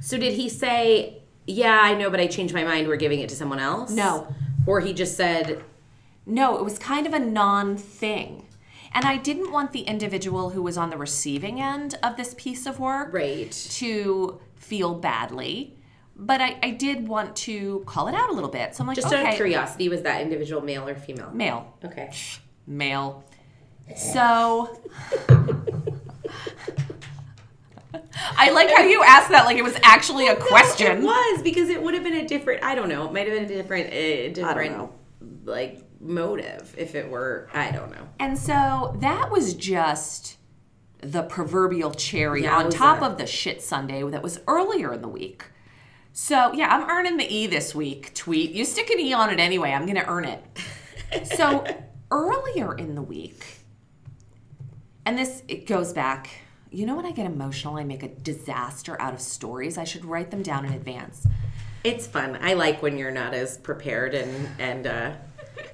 So 0.01 0.19
did 0.19 0.35
he 0.35 0.49
say, 0.49 1.23
"Yeah, 1.47 1.79
I 1.81 1.95
know, 1.95 2.11
but 2.11 2.21
I 2.21 2.27
changed 2.27 2.53
my 2.53 2.65
mind. 2.65 2.89
We're 2.89 2.97
giving 2.97 3.21
it 3.21 3.29
to 3.31 3.37
someone 3.37 3.59
else"? 3.59 3.91
No. 3.91 4.35
Or 4.67 4.81
he 4.81 4.93
just 4.93 5.17
said, 5.17 5.63
No, 6.27 6.57
it 6.59 6.65
was 6.65 6.79
kind 6.79 7.07
of 7.07 7.13
a 7.13 7.19
non 7.19 7.77
thing. 7.77 8.47
And 8.93 9.05
I 9.05 9.17
didn't 9.17 9.51
want 9.51 9.73
the 9.73 9.81
individual 9.81 10.51
who 10.51 10.63
was 10.63 10.77
on 10.79 10.91
the 10.91 10.97
receiving 10.97 11.61
end 11.61 11.97
of 12.03 12.17
this 12.17 12.35
piece 12.39 12.65
of 12.65 12.79
work 12.79 13.13
"Right." 13.13 13.51
to 13.73 14.41
feel 14.57 14.95
badly. 14.95 15.77
But 16.17 16.41
I, 16.41 16.59
I 16.63 16.71
did 16.71 17.09
want 17.09 17.35
to 17.37 17.83
call 17.87 18.07
it 18.07 18.15
out 18.15 18.31
a 18.31 18.33
little 18.33 18.49
bit. 18.51 18.75
So 18.77 18.83
I'm 18.83 18.87
like, 18.87 18.95
Just 18.95 19.09
okay, 19.09 19.21
out 19.21 19.29
of 19.31 19.35
curiosity, 19.35 19.89
was 19.89 20.03
that 20.03 20.21
individual 20.23 20.63
male 20.63 20.89
or 20.89 20.95
female? 20.95 21.31
male. 21.33 21.77
Okay. 21.85 22.11
male. 22.69 23.25
So 23.97 24.81
I 28.37 28.51
like 28.51 28.71
how 28.71 28.83
you 28.83 29.03
asked 29.03 29.31
that 29.31 29.45
like 29.45 29.57
it 29.57 29.65
was 29.65 29.77
actually 29.83 30.29
a 30.29 30.37
question. 30.37 30.99
It 30.99 31.03
was 31.03 31.43
because 31.43 31.69
it 31.69 31.83
would 31.83 31.95
have 31.95 32.05
been 32.05 32.15
a 32.15 32.27
different. 32.27 32.63
I 32.63 32.75
don't 32.75 32.89
know. 32.89 33.07
It 33.07 33.13
might 33.13 33.27
have 33.27 33.35
been 33.35 33.45
a 33.45 33.49
different, 33.49 33.89
uh, 33.89 34.33
different, 34.33 34.91
like 35.45 35.85
motive 36.01 36.75
if 36.79 36.95
it 36.95 37.11
were. 37.11 37.49
I 37.53 37.71
don't 37.71 37.91
know. 37.91 38.09
And 38.19 38.39
so 38.39 38.97
that 39.01 39.31
was 39.31 39.55
just 39.55 40.37
the 41.01 41.23
proverbial 41.23 41.93
cherry 41.93 42.47
on 42.47 42.67
Yowza. 42.67 42.75
top 42.75 43.03
of 43.03 43.19
the 43.19 43.27
shit 43.27 43.63
sundae 43.63 44.03
that 44.11 44.23
was 44.23 44.41
earlier 44.47 44.93
in 44.93 45.03
the 45.03 45.09
week. 45.09 45.45
So 46.13 46.53
yeah, 46.53 46.69
I'm 46.69 46.89
earning 46.89 47.17
the 47.17 47.27
E 47.33 47.47
this 47.47 47.75
week. 47.75 48.15
Tweet. 48.15 48.53
You 48.53 48.65
stick 48.65 48.89
an 48.91 49.01
E 49.01 49.13
on 49.13 49.31
it 49.31 49.41
anyway. 49.41 49.73
I'm 49.73 49.87
gonna 49.87 50.05
earn 50.07 50.25
it. 50.25 51.27
so 51.37 51.65
earlier 52.11 52.75
in 52.75 52.95
the 52.95 53.03
week, 53.03 53.45
and 55.05 55.19
this 55.19 55.43
it 55.49 55.67
goes 55.67 55.93
back. 55.93 56.31
You 56.75 56.87
know 56.87 56.97
when 56.97 57.07
I 57.07 57.13
get 57.13 57.25
emotional, 57.25 57.77
I 57.77 57.85
make 57.85 58.03
a 58.03 58.09
disaster 58.09 59.01
out 59.01 59.15
of 59.15 59.21
stories. 59.21 59.79
I 59.79 59.85
should 59.85 60.05
write 60.05 60.33
them 60.33 60.43
down 60.43 60.65
in 60.65 60.73
advance. 60.73 61.25
It's 61.85 62.09
fun. 62.09 62.37
I 62.41 62.55
like 62.55 62.83
when 62.83 62.99
you're 62.99 63.13
not 63.13 63.33
as 63.33 63.59
prepared 63.59 64.13
and 64.13 64.49
and 64.59 64.87
uh, 64.89 65.13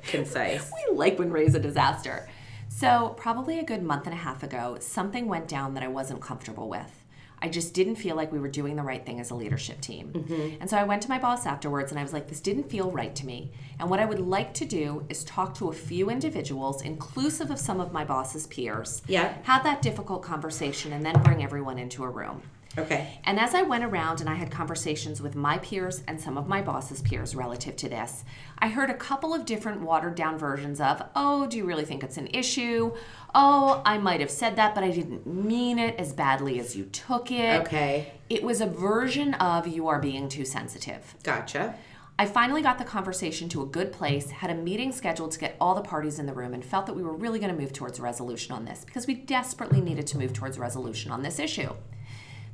concise. 0.03 0.71
We 0.91 0.95
like 0.95 1.19
when 1.19 1.31
Ray's 1.31 1.55
a 1.55 1.59
disaster. 1.59 2.29
So, 2.69 3.15
probably 3.17 3.59
a 3.59 3.65
good 3.65 3.83
month 3.83 4.05
and 4.05 4.13
a 4.13 4.19
half 4.19 4.43
ago, 4.43 4.77
something 4.79 5.27
went 5.27 5.49
down 5.49 5.73
that 5.73 5.83
I 5.83 5.89
wasn't 5.89 6.21
comfortable 6.21 6.69
with. 6.69 7.00
I 7.43 7.49
just 7.49 7.73
didn't 7.73 7.97
feel 7.97 8.17
like 8.17 8.33
we 8.33 8.39
were 8.39 8.49
doing 8.49 8.77
the 8.77 8.83
right 8.83 9.05
thing 9.05 9.19
as 9.19 9.31
a 9.31 9.35
leadership 9.35 9.81
team. 9.81 10.13
Mm-hmm. 10.13 10.61
And 10.61 10.69
so 10.69 10.77
I 10.77 10.85
went 10.85 11.03
to 11.03 11.09
my 11.09 11.19
boss 11.19 11.47
afterwards 11.47 11.91
and 11.91 11.99
I 11.99 12.03
was 12.03 12.13
like, 12.13 12.29
this 12.29 12.41
didn't 12.41 12.71
feel 12.71 12.91
right 12.91 13.15
to 13.17 13.27
me. 13.27 13.51
And 13.79 13.89
what 13.89 13.99
I 13.99 14.05
would 14.05 14.21
like 14.21 14.53
to 14.55 14.67
do 14.67 15.07
is 15.09 15.25
talk 15.25 15.55
to 15.55 15.69
a 15.69 15.73
few 15.73 16.11
individuals, 16.11 16.83
inclusive 16.83 17.51
of 17.51 17.59
some 17.59 17.81
of 17.81 17.93
my 17.93 18.05
boss's 18.05 18.47
peers. 18.47 19.03
Yeah. 19.07 19.35
Have 19.45 19.63
that 19.65 19.81
difficult 19.81 20.23
conversation 20.23 20.93
and 20.93 21.05
then 21.05 21.23
bring 21.23 21.43
everyone 21.43 21.79
into 21.79 22.05
a 22.05 22.09
room. 22.09 22.43
Okay. 22.79 23.19
And 23.25 23.41
as 23.41 23.55
I 23.55 23.63
went 23.63 23.83
around 23.83 24.21
and 24.21 24.31
I 24.31 24.35
had 24.35 24.51
conversations 24.51 25.21
with 25.21 25.35
my 25.35 25.59
peers 25.59 26.03
and 26.07 26.21
some 26.21 26.39
of 26.39 26.47
my 26.47 26.63
boss's 26.63 27.03
peers 27.03 27.35
relative 27.35 27.75
to 27.77 27.89
this, 27.89 28.25
I 28.59 28.69
heard 28.69 28.91
a 28.91 28.95
couple 28.95 29.35
of 29.35 29.45
different 29.45 29.81
watered 29.81 30.15
down 30.15 30.39
versions 30.39 30.81
of, 30.81 31.03
oh, 31.17 31.47
do 31.47 31.57
you 31.57 31.65
really 31.65 31.85
think 31.85 32.05
it's 32.05 32.17
an 32.17 32.29
issue? 32.29 32.95
Oh, 33.35 33.83
I 33.85 33.99
might 33.99 34.21
have 34.21 34.31
said 34.31 34.57
that, 34.57 34.75
but 34.75 34.85
I 34.85 34.91
didn't 34.93 35.27
mean 35.27 35.79
it 35.79 35.99
as 35.99 36.13
badly 36.13 36.61
as 36.61 36.77
you 36.77 36.85
took 36.85 37.33
it. 37.33 37.61
Okay. 37.63 38.13
It 38.29 38.45
was 38.45 38.61
a 38.61 38.67
version 38.67 39.35
of 39.35 39.67
you 39.67 39.89
are 39.89 39.99
being 39.99 40.29
too 40.29 40.45
sensitive. 40.45 41.17
Gotcha. 41.25 41.75
I 42.21 42.27
finally 42.27 42.61
got 42.61 42.79
the 42.79 42.85
conversation 42.85 43.49
to 43.49 43.63
a 43.63 43.67
good 43.67 43.93
place, 43.93 44.31
had 44.31 44.51
a 44.51 44.55
meeting 44.55 44.93
scheduled 44.93 45.33
to 45.33 45.39
get 45.39 45.57
all 45.59 45.75
the 45.75 45.81
parties 45.81 46.19
in 46.19 46.27
the 46.27 46.35
room, 46.35 46.53
and 46.53 46.63
felt 46.63 46.85
that 46.87 46.95
we 46.95 47.03
were 47.03 47.15
really 47.15 47.39
going 47.39 47.51
to 47.51 47.59
move 47.59 47.73
towards 47.73 47.99
a 47.99 48.03
resolution 48.03 48.55
on 48.55 48.67
this 48.67 48.85
because 48.85 49.07
we 49.07 49.15
desperately 49.15 49.81
needed 49.81 50.07
to 50.09 50.19
move 50.19 50.35
towards 50.35 50.59
a 50.59 50.61
resolution 50.61 51.11
on 51.11 51.23
this 51.23 51.39
issue. 51.39 51.71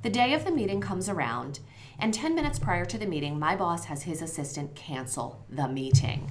The 0.06 0.12
day 0.12 0.34
of 0.34 0.44
the 0.44 0.52
meeting 0.52 0.80
comes 0.80 1.08
around, 1.08 1.58
and 1.98 2.14
10 2.14 2.36
minutes 2.36 2.60
prior 2.60 2.84
to 2.84 2.96
the 2.96 3.08
meeting, 3.08 3.40
my 3.40 3.56
boss 3.56 3.86
has 3.86 4.04
his 4.04 4.22
assistant 4.22 4.76
cancel 4.76 5.44
the 5.50 5.66
meeting. 5.66 6.30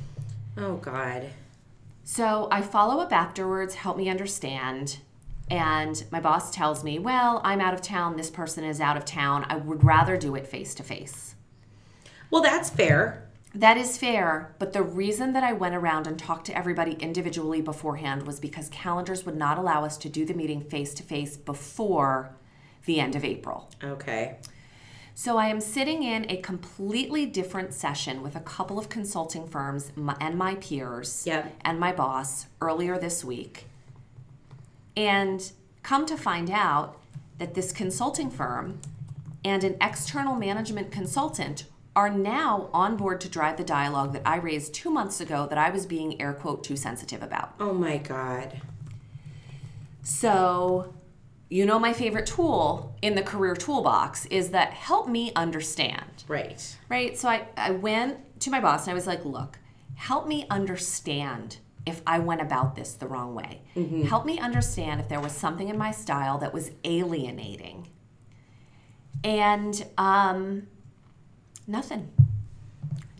Oh 0.56 0.78
God. 0.78 1.24
So 2.06 2.48
I 2.52 2.62
follow 2.62 3.02
up 3.02 3.12
afterwards, 3.12 3.76
help 3.76 3.98
me 3.98 4.08
understand. 4.08 5.00
and 5.52 6.06
my 6.10 6.22
boss 6.22 6.52
tells 6.52 6.86
me, 6.86 7.00
well, 7.00 7.42
I'm 7.44 7.60
out 7.60 7.74
of 7.74 7.82
town, 7.82 8.16
this 8.16 8.30
person 8.30 8.64
is 8.64 8.80
out 8.80 8.96
of 8.96 9.04
town, 9.04 9.46
I 9.50 9.58
would 9.58 9.84
rather 9.84 10.16
do 10.16 10.36
it 10.36 10.48
face 10.48 10.74
to 10.76 10.84
face. 10.84 11.36
Well, 12.32 12.42
that's 12.42 12.70
fair. 12.70 13.28
That 13.54 13.76
is 13.76 13.98
fair, 13.98 14.56
but 14.58 14.72
the 14.72 14.84
reason 14.84 15.34
that 15.34 15.44
I 15.44 15.52
went 15.52 15.76
around 15.76 16.08
and 16.08 16.18
talked 16.18 16.46
to 16.46 16.58
everybody 16.58 16.94
individually 16.94 17.60
beforehand 17.60 18.26
was 18.26 18.40
because 18.40 18.70
calendars 18.70 19.26
would 19.26 19.36
not 19.36 19.58
allow 19.58 19.84
us 19.84 19.98
to 19.98 20.08
do 20.08 20.26
the 20.26 20.34
meeting 20.34 20.62
face 20.62 20.94
to 20.94 21.04
face 21.04 21.36
before 21.36 22.38
the 22.86 23.00
end 23.00 23.16
of 23.16 23.24
April. 23.26 23.70
Okay. 23.84 24.38
So 25.18 25.38
I 25.38 25.48
am 25.48 25.62
sitting 25.62 26.04
in 26.04 26.30
a 26.30 26.38
completely 26.38 27.26
different 27.26 27.74
session 27.74 28.22
with 28.22 28.36
a 28.36 28.42
couple 28.42 28.78
of 28.78 28.90
consulting 28.90 29.48
firms 29.48 29.92
and 30.20 30.38
my 30.38 30.56
peers 30.56 31.24
Yep. 31.26 31.54
and 31.62 31.80
my 31.80 31.94
boss 31.94 32.48
earlier 32.60 32.98
this 32.98 33.24
week. 33.24 33.68
And 34.98 35.52
come 35.84 36.06
to 36.06 36.18
find 36.18 36.50
out 36.50 36.98
that 37.38 37.54
this 37.54 37.72
consulting 37.72 38.30
firm 38.30 38.80
and 39.46 39.64
an 39.64 39.78
external 39.80 40.36
management 40.36 40.92
consultant 40.92 41.66
are 41.96 42.10
now 42.10 42.70
on 42.74 42.98
board 42.98 43.22
to 43.22 43.30
drive 43.30 43.56
the 43.56 43.64
dialogue 43.64 44.12
that 44.12 44.22
I 44.26 44.36
raised 44.36 44.74
two 44.74 44.90
months 44.90 45.22
ago 45.22 45.48
that 45.48 45.58
I 45.58 45.70
was 45.70 45.86
being 45.86 46.22
air 46.22 46.34
quote 46.34 46.62
too 46.64 46.76
sensitive 46.76 47.24
about. 47.24 47.54
Oh 47.60 47.74
my 47.74 47.98
God. 47.98 48.60
So, 50.04 50.94
you 51.50 51.66
know, 51.66 51.78
my 51.80 51.94
favorite 51.94 52.26
tool 52.26 52.96
in 53.02 53.16
the 53.16 53.22
career 53.22 53.56
toolbox 53.56 54.26
is 54.28 54.50
that 54.50 54.74
help 54.74 55.08
me 55.08 55.32
understand, 55.36 56.24
Right. 56.28 56.76
right? 56.90 57.18
So 57.18 57.30
I, 57.30 57.48
I 57.56 57.72
went 57.72 58.40
to 58.42 58.50
my 58.50 58.60
boss 58.60 58.84
and 58.86 58.92
I 58.92 58.94
was 58.96 59.06
like, 59.08 59.24
look, 59.26 59.60
help 59.96 60.28
me 60.28 60.46
understand 60.50 61.58
if 61.86 62.02
I 62.08 62.18
went 62.18 62.42
about 62.42 62.76
this 62.76 62.94
the 62.96 63.08
wrong 63.08 63.36
way. 63.36 63.62
Help 64.08 64.26
me 64.26 64.40
understand 64.40 65.00
if 65.02 65.08
there 65.08 65.20
was 65.22 65.32
something 65.34 65.70
in 65.70 65.78
my 65.78 65.92
style 65.92 66.40
that 66.40 66.52
was 66.52 66.72
alienating. 66.84 67.90
And 69.24 69.86
um, 69.98 70.68
nothing. 71.68 72.12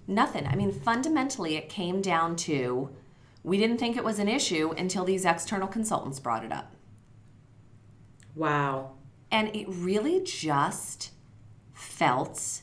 Nothing. 0.08 0.48
I 0.48 0.56
mean, 0.56 0.72
fundamentally, 0.72 1.56
it 1.58 1.70
came 1.70 2.02
down 2.02 2.36
to 2.38 2.90
we 3.44 3.58
didn't 3.60 3.78
think 3.78 3.98
it 3.98 4.04
was 4.04 4.18
an 4.18 4.28
issue 4.28 4.74
until 4.78 5.04
these 5.06 5.26
external 5.26 5.68
consultants 5.68 6.20
brought 6.20 6.44
it 6.44 6.52
up. 6.52 6.75
Wow. 8.36 8.92
And 9.32 9.56
it 9.56 9.68
really 9.70 10.22
just 10.24 11.12
felt 11.74 12.62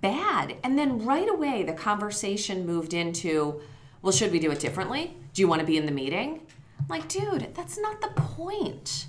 bad. 0.00 0.56
And 0.62 0.78
then 0.78 1.04
right 1.04 1.28
away, 1.28 1.62
the 1.62 1.72
conversation 1.72 2.66
moved 2.66 2.94
into, 2.94 3.60
well, 4.02 4.12
should 4.12 4.32
we 4.32 4.38
do 4.38 4.50
it 4.50 4.60
differently? 4.60 5.16
Do 5.32 5.42
you 5.42 5.48
want 5.48 5.60
to 5.60 5.66
be 5.66 5.76
in 5.76 5.86
the 5.86 5.92
meeting? 5.92 6.46
I'm 6.78 6.88
like, 6.88 7.08
dude, 7.08 7.54
that's 7.54 7.78
not 7.78 8.00
the 8.00 8.08
point. 8.08 9.06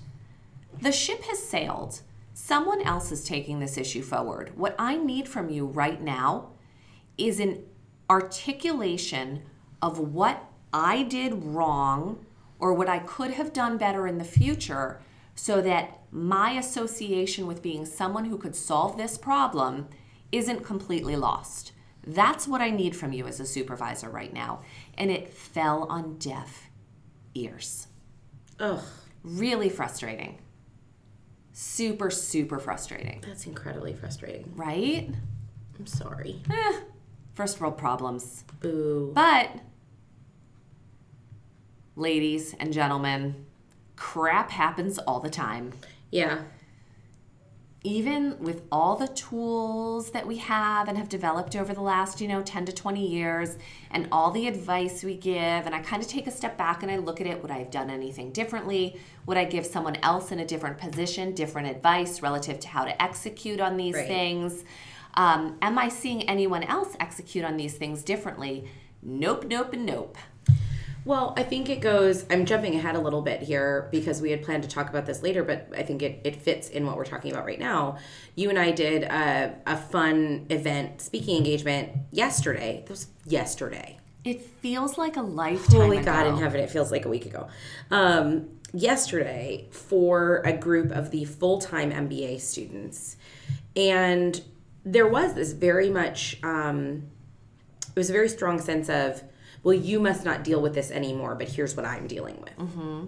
The 0.81 0.91
ship 0.91 1.23
has 1.23 1.41
sailed. 1.41 2.01
Someone 2.33 2.81
else 2.81 3.11
is 3.11 3.23
taking 3.23 3.59
this 3.59 3.77
issue 3.77 4.01
forward. 4.01 4.57
What 4.57 4.75
I 4.77 4.97
need 4.97 5.27
from 5.27 5.49
you 5.49 5.65
right 5.65 6.01
now 6.01 6.49
is 7.17 7.39
an 7.39 7.63
articulation 8.09 9.43
of 9.81 9.99
what 9.99 10.43
I 10.73 11.03
did 11.03 11.43
wrong 11.43 12.25
or 12.59 12.73
what 12.73 12.89
I 12.89 12.99
could 12.99 13.31
have 13.31 13.53
done 13.53 13.77
better 13.77 14.07
in 14.07 14.17
the 14.17 14.23
future 14.23 14.99
so 15.35 15.61
that 15.61 15.99
my 16.11 16.51
association 16.51 17.45
with 17.45 17.61
being 17.61 17.85
someone 17.85 18.25
who 18.25 18.37
could 18.37 18.55
solve 18.55 18.97
this 18.97 19.17
problem 19.17 19.87
isn't 20.31 20.63
completely 20.63 21.15
lost. 21.15 21.73
That's 22.07 22.47
what 22.47 22.61
I 22.61 22.69
need 22.69 22.95
from 22.95 23.11
you 23.13 23.27
as 23.27 23.39
a 23.39 23.45
supervisor 23.45 24.09
right 24.09 24.33
now. 24.33 24.61
And 24.97 25.11
it 25.11 25.29
fell 25.33 25.83
on 25.89 26.17
deaf 26.17 26.69
ears. 27.33 27.87
Ugh. 28.59 28.81
Really 29.23 29.69
frustrating. 29.69 30.37
Super, 31.51 32.09
super 32.09 32.59
frustrating, 32.59 33.23
That's 33.25 33.45
incredibly 33.47 33.93
frustrating. 33.93 34.51
right? 34.55 35.09
I'm 35.79 35.87
sorry. 35.87 36.41
Eh, 36.49 36.79
first 37.33 37.59
world 37.61 37.77
problems. 37.77 38.43
Boo. 38.59 39.11
But, 39.15 39.51
ladies 41.95 42.53
and 42.59 42.73
gentlemen, 42.73 43.44
crap 43.95 44.51
happens 44.51 44.97
all 44.99 45.19
the 45.19 45.29
time. 45.29 45.73
Yeah. 46.11 46.39
Even 47.83 48.39
with 48.39 48.63
all 48.71 48.95
the 48.95 49.07
tools 49.09 50.09
that 50.09 50.25
we 50.25 50.37
have 50.37 50.87
and 50.87 50.97
have 50.97 51.07
developed 51.07 51.55
over 51.55 51.71
the 51.71 51.81
last, 51.81 52.19
you 52.19 52.27
know, 52.27 52.41
10 52.41 52.65
to 52.65 52.71
20 52.71 53.07
years 53.07 53.57
and 53.91 54.07
all 54.11 54.31
the 54.31 54.47
advice 54.47 55.03
we 55.03 55.15
give, 55.15 55.35
and 55.67 55.75
I 55.75 55.81
kind 55.83 56.01
of 56.01 56.09
take 56.09 56.25
a 56.25 56.31
step 56.31 56.57
back 56.57 56.81
and 56.81 56.91
I 56.91 56.97
look 56.97 57.21
at 57.21 57.27
it 57.27 57.43
would 57.43 57.51
I 57.51 57.59
have 57.59 57.69
done 57.69 57.91
anything 57.91 58.31
differently? 58.31 58.99
Would 59.27 59.37
I 59.37 59.45
give 59.45 59.67
someone 59.67 59.97
else 59.97 60.31
in 60.31 60.39
a 60.39 60.45
different 60.45 60.79
position 60.79 61.35
different 61.35 61.67
advice 61.67 62.23
relative 62.23 62.59
to 62.61 62.67
how 62.67 62.85
to 62.85 63.01
execute 63.01 63.59
on 63.61 63.77
these 63.77 63.93
Right. 63.93 64.07
things? 64.07 64.63
Um, 65.13 65.57
am 65.61 65.77
I 65.77 65.89
seeing 65.89 66.27
anyone 66.27 66.63
else 66.63 66.95
execute 66.99 67.45
on 67.45 67.55
these 67.55 67.75
things 67.75 68.01
differently? 68.03 68.67
Nope, 69.03 69.45
nope, 69.47 69.73
and 69.73 69.85
nope. 69.85 70.17
Well, 71.05 71.35
I 71.37 71.43
think 71.43 71.69
it 71.69 71.81
goes. 71.81 72.25
I'm 72.31 72.45
jumping 72.45 72.73
ahead 72.75 72.95
a 72.95 72.99
little 72.99 73.21
bit 73.21 73.43
here 73.43 73.87
because 73.91 74.23
we 74.23 74.31
had 74.31 74.41
planned 74.41 74.63
to 74.63 74.69
talk 74.69 74.89
about 74.89 75.05
this 75.05 75.21
later, 75.21 75.43
but 75.43 75.69
I 75.77 75.83
think 75.83 76.01
it, 76.01 76.21
it 76.23 76.35
fits 76.35 76.67
in 76.69 76.87
what 76.87 76.97
we're 76.97 77.05
talking 77.05 77.31
about 77.31 77.45
right 77.45 77.59
now. 77.59 77.99
You 78.33 78.49
and 78.49 78.57
I 78.57 78.71
did 78.71 79.03
a, 79.03 79.55
a 79.67 79.77
fun 79.77 80.47
event, 80.49 81.01
speaking 81.01 81.37
engagement 81.37 81.91
yesterday. 82.11 82.81
That 82.85 82.89
was 82.89 83.07
yesterday. 83.27 83.99
It 84.23 84.41
feels 84.41 84.97
like 84.97 85.15
a 85.15 85.21
lifetime 85.21 85.81
Holy 85.81 85.97
ago. 85.97 86.05
God 86.05 86.25
in 86.25 86.37
heaven, 86.37 86.59
it 86.59 86.71
feels 86.71 86.91
like 86.91 87.05
a 87.05 87.09
week 87.09 87.27
ago. 87.27 87.49
Um, 87.91 88.49
yesterday 88.73 89.67
for 89.69 90.41
a 90.43 90.53
group 90.53 90.91
of 90.91 91.11
the 91.11 91.25
full 91.25 91.59
time 91.59 91.91
MBA 91.91 92.41
students. 92.41 93.15
And 93.75 94.41
there 94.83 95.07
was 95.07 95.35
this 95.35 95.51
very 95.51 95.91
much, 95.91 96.39
um, 96.41 97.03
it 97.89 97.99
was 97.99 98.09
a 98.09 98.13
very 98.13 98.27
strong 98.27 98.59
sense 98.59 98.89
of, 98.89 99.23
well, 99.65 99.73
you 99.73 99.99
must 99.99 100.23
not 100.23 100.43
deal 100.43 100.61
with 100.61 100.75
this 100.75 100.91
anymore, 100.91 101.33
but 101.33 101.49
here's 101.49 101.75
what 101.75 101.87
I'm 101.87 102.05
dealing 102.05 102.39
with. 102.39 102.55
Mm-hmm. 102.55 103.05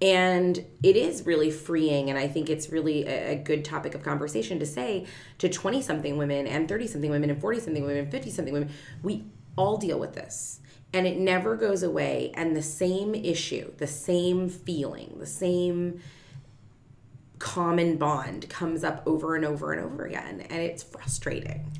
And 0.00 0.64
it 0.80 0.96
is 0.96 1.26
really 1.26 1.50
freeing. 1.50 2.08
And 2.08 2.16
I 2.16 2.28
think 2.28 2.48
it's 2.48 2.70
really 2.70 3.04
a, 3.04 3.32
a 3.32 3.34
good 3.34 3.64
topic 3.64 3.96
of 3.96 4.02
conversation 4.04 4.60
to 4.60 4.66
say 4.66 5.06
to 5.38 5.48
20 5.48 5.82
something 5.82 6.16
women 6.16 6.46
and 6.46 6.68
30 6.68 6.86
something 6.86 7.10
women 7.10 7.30
and 7.30 7.40
40 7.40 7.58
something 7.58 7.84
women, 7.84 8.08
50 8.08 8.30
something 8.30 8.54
women, 8.54 8.70
we 9.02 9.24
all 9.56 9.76
deal 9.76 9.98
with 9.98 10.14
this. 10.14 10.60
And 10.92 11.04
it 11.04 11.18
never 11.18 11.56
goes 11.56 11.82
away. 11.82 12.30
And 12.34 12.54
the 12.54 12.62
same 12.62 13.16
issue, 13.16 13.72
the 13.78 13.88
same 13.88 14.48
feeling, 14.48 15.16
the 15.18 15.26
same 15.26 16.00
common 17.40 17.96
bond 17.96 18.48
comes 18.48 18.84
up 18.84 19.02
over 19.04 19.34
and 19.34 19.44
over 19.44 19.72
and 19.72 19.84
over 19.84 20.04
again. 20.04 20.46
And 20.48 20.62
it's 20.62 20.84
frustrating. 20.84 21.72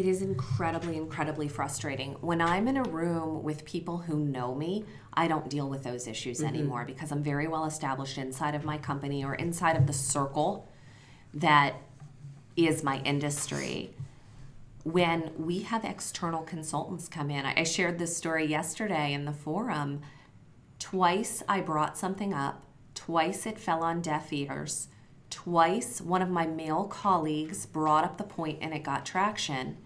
It 0.00 0.06
is 0.06 0.22
incredibly, 0.22 0.96
incredibly 0.96 1.46
frustrating. 1.46 2.12
When 2.22 2.40
I'm 2.40 2.68
in 2.68 2.78
a 2.78 2.84
room 2.84 3.42
with 3.42 3.66
people 3.66 3.98
who 3.98 4.18
know 4.18 4.54
me, 4.54 4.86
I 5.12 5.28
don't 5.28 5.50
deal 5.50 5.68
with 5.68 5.82
those 5.82 6.06
issues 6.06 6.38
mm-hmm. 6.38 6.48
anymore 6.48 6.84
because 6.86 7.12
I'm 7.12 7.22
very 7.22 7.46
well 7.46 7.66
established 7.66 8.16
inside 8.16 8.54
of 8.54 8.64
my 8.64 8.78
company 8.78 9.22
or 9.22 9.34
inside 9.34 9.76
of 9.76 9.86
the 9.86 9.92
circle 9.92 10.66
that 11.34 11.74
is 12.56 12.82
my 12.82 13.02
industry. 13.02 13.94
When 14.84 15.32
we 15.36 15.64
have 15.64 15.84
external 15.84 16.44
consultants 16.44 17.06
come 17.06 17.30
in, 17.30 17.44
I 17.44 17.52
I 17.58 17.64
shared 17.64 17.98
this 17.98 18.16
story 18.16 18.46
yesterday 18.46 19.12
in 19.12 19.26
the 19.26 19.34
forum. 19.34 20.00
Twice 20.78 21.42
I 21.46 21.60
brought 21.60 21.98
something 21.98 22.32
up, 22.32 22.64
twice 22.94 23.44
it 23.44 23.58
fell 23.58 23.84
on 23.84 24.00
deaf 24.00 24.32
ears. 24.32 24.88
Twice 25.28 26.00
one 26.00 26.22
of 26.22 26.30
my 26.30 26.46
male 26.46 26.84
colleagues 26.84 27.66
brought 27.66 28.04
up 28.04 28.16
the 28.16 28.24
point 28.24 28.60
and 28.62 28.72
it 28.72 28.82
got 28.82 29.04
traction. 29.04 29.76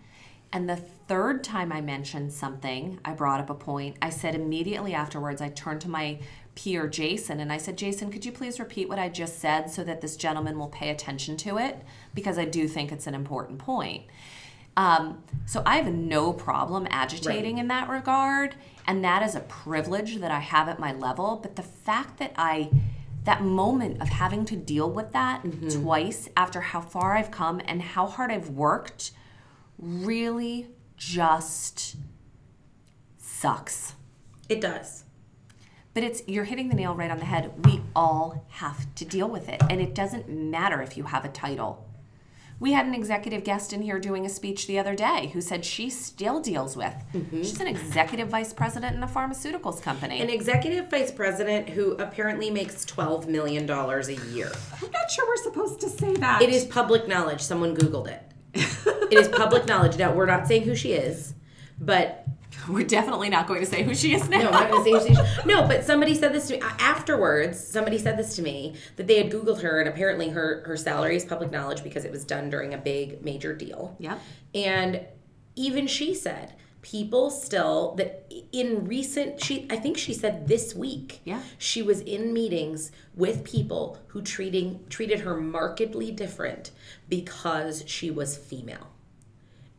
And 0.55 0.69
the 0.69 0.77
third 0.77 1.43
time 1.43 1.73
I 1.73 1.81
mentioned 1.81 2.33
something, 2.33 3.01
I 3.05 3.13
brought 3.13 3.41
up 3.41 3.51
a 3.51 3.55
point. 3.55 3.97
I 4.01 4.11
said 4.11 4.37
immediately 4.37 4.95
afterwards, 4.95 5.43
I 5.43 5.49
turned 5.49 5.81
to 5.81 5.91
my 5.91 6.21
peer, 6.55 6.87
Jason, 6.87 7.41
and 7.41 7.53
I 7.53 7.59
said, 7.59 7.77
Jason, 7.77 8.09
could 8.13 8.25
you 8.25 8.31
please 8.31 8.61
repeat 8.61 8.89
what 8.89 9.01
I 9.01 9.09
just 9.09 9.41
said 9.41 9.69
so 9.69 9.83
that 9.83 10.01
this 10.01 10.17
gentleman 10.17 10.57
will 10.57 10.69
pay 10.69 10.91
attention 10.91 11.37
to 11.39 11.59
it? 11.59 11.83
Because 12.15 12.39
I 12.39 12.45
do 12.45 12.69
think 12.69 12.93
it's 12.93 13.09
an 13.09 13.17
important 13.17 13.59
point. 13.59 14.05
Um, 14.77 15.25
so 15.45 15.61
I 15.67 15.77
have 15.77 15.93
no 15.93 16.33
problem 16.33 16.87
agitating 16.89 17.59
in 17.59 17.67
that 17.69 17.89
regard, 17.89 18.55
and 18.87 19.05
that 19.05 19.25
is 19.25 19.35
a 19.35 19.41
privilege 19.41 20.19
that 20.19 20.31
I 20.31 20.39
have 20.39 20.69
at 20.69 20.79
my 20.79 20.93
level. 20.93 21.41
But 21.43 21.57
the 21.57 21.63
fact 21.63 22.19
that 22.21 22.33
I, 22.37 22.71
that 23.25 23.43
moment 23.43 24.01
of 24.01 24.09
having 24.09 24.45
to 24.45 24.57
deal 24.57 24.89
with 24.89 25.11
that 25.15 25.43
twice 25.69 26.29
after 26.37 26.61
how 26.61 26.81
far 26.81 27.17
I've 27.17 27.33
come 27.33 27.61
and 27.67 27.83
how 27.83 28.07
hard 28.07 28.31
I've 28.31 28.51
worked, 28.51 29.11
really 29.79 30.69
just 30.97 31.97
sucks. 33.19 33.95
It 34.49 34.61
does. 34.61 35.05
But 35.93 36.03
it's 36.03 36.23
you're 36.27 36.45
hitting 36.45 36.69
the 36.69 36.75
nail 36.75 36.95
right 36.95 37.11
on 37.11 37.19
the 37.19 37.25
head. 37.25 37.53
We 37.65 37.81
all 37.95 38.47
have 38.49 38.93
to 38.97 39.05
deal 39.05 39.29
with 39.29 39.49
it, 39.49 39.63
and 39.71 39.81
it 39.81 39.95
doesn't 39.95 40.29
matter 40.29 40.83
if 40.83 40.97
you 40.97 41.05
have 41.05 41.25
a 41.25 41.29
title. 41.29 41.89
We 42.61 42.73
had 42.73 42.87
an 42.87 42.95
executive 42.95 43.45
guest 43.45 43.73
in 43.73 43.83
here 43.83 43.99
doing 43.99 44.25
a 44.25 44.29
speech 44.29 44.67
the 44.67 44.79
other 44.79 44.95
day 44.95 45.31
who 45.33 45.41
said 45.41 45.65
she 45.65 45.91
still 45.91 46.41
deals 46.41 46.77
with. 46.77 46.95
Mm-hmm. 47.13 47.43
She's 47.43 47.61
an 47.61 47.67
executive 47.67 48.29
vice 48.29 48.53
president 48.53 48.97
in 48.97 49.03
a 49.03 49.09
pharmaceuticals 49.09 49.83
company. 49.83 50.21
An 50.21 50.31
executive 50.31 50.89
vice 50.89 51.11
president 51.11 51.69
who 51.69 51.93
apparently 51.93 52.51
makes 52.51 52.85
$12 52.85 53.27
million 53.27 53.69
a 53.69 54.33
year. 54.33 54.53
I'm 54.81 54.91
not 54.91 55.11
sure 55.11 55.27
we're 55.27 55.43
supposed 55.43 55.81
to 55.81 55.89
say 55.89 56.15
that. 56.15 56.43
It 56.43 56.51
is 56.51 56.65
public 56.65 57.09
knowledge. 57.09 57.41
Someone 57.41 57.77
Googled 57.77 58.09
it. 58.09 58.23
It 58.55 59.19
is 59.19 59.29
public 59.29 59.67
knowledge. 59.67 59.97
Now, 59.97 60.13
we're 60.13 60.27
not 60.27 60.47
saying 60.47 60.63
who 60.63 60.75
she 60.75 60.93
is, 60.93 61.35
but 61.81 62.27
We're 62.69 62.87
definitely 62.87 63.29
not 63.29 63.47
going 63.47 63.61
to 63.61 63.67
say 63.67 63.83
who 63.83 63.95
she 63.95 64.15
is 64.15 64.29
now. 64.29 64.39
no, 64.39 64.47
I'm 64.47 64.53
not 64.53 64.71
going 64.71 64.85
to 64.85 65.01
say 65.03 65.09
who 65.13 65.15
she 65.15 65.21
is. 65.21 65.39
No, 65.47 65.67
but 65.67 65.85
somebody 65.85 66.15
said 66.15 66.33
this 66.33 66.47
to 66.49 66.55
me 66.55 66.63
afterwards. 66.79 67.63
Somebody 67.63 67.99
said 67.99 68.17
this 68.17 68.37
to 68.37 68.43
me 68.43 68.77
that 68.97 69.07
they 69.07 69.23
had 69.23 69.31
Googled 69.31 69.61
her, 69.63 69.81
and 69.81 69.89
apparently 69.89 70.31
her 70.31 70.63
her 70.67 70.77
salary 70.77 71.17
is 71.17 71.25
public 71.25 71.51
knowledge 71.51 71.83
because 71.83 72.05
it 72.05 72.11
was 72.11 72.25
done 72.25 72.51
during 72.51 72.73
a 72.73 72.79
big 72.79 73.23
major 73.25 73.55
deal. 73.55 73.97
Yeah, 73.99 74.19
And 74.55 75.01
even 75.57 75.87
she 75.87 76.15
said 76.15 76.55
people 76.85 77.31
still 77.31 77.95
that 77.97 78.31
in 78.53 78.85
recent 78.85 79.43
she 79.43 79.67
I 79.71 79.77
think 79.77 79.97
she 79.97 80.13
said 80.13 80.47
this 80.49 80.75
week 80.75 81.21
Yeah. 81.25 81.41
she 81.57 81.81
was 81.81 82.01
in 82.01 82.35
meetings 82.35 82.93
with 83.15 83.43
people 83.43 83.99
who 84.09 84.21
treating 84.21 84.85
treated 84.91 85.21
her 85.21 85.35
markedly 85.35 86.13
different 86.13 86.73
because 87.09 87.85
she 87.87 88.11
was 88.11 88.37
female. 88.37 88.89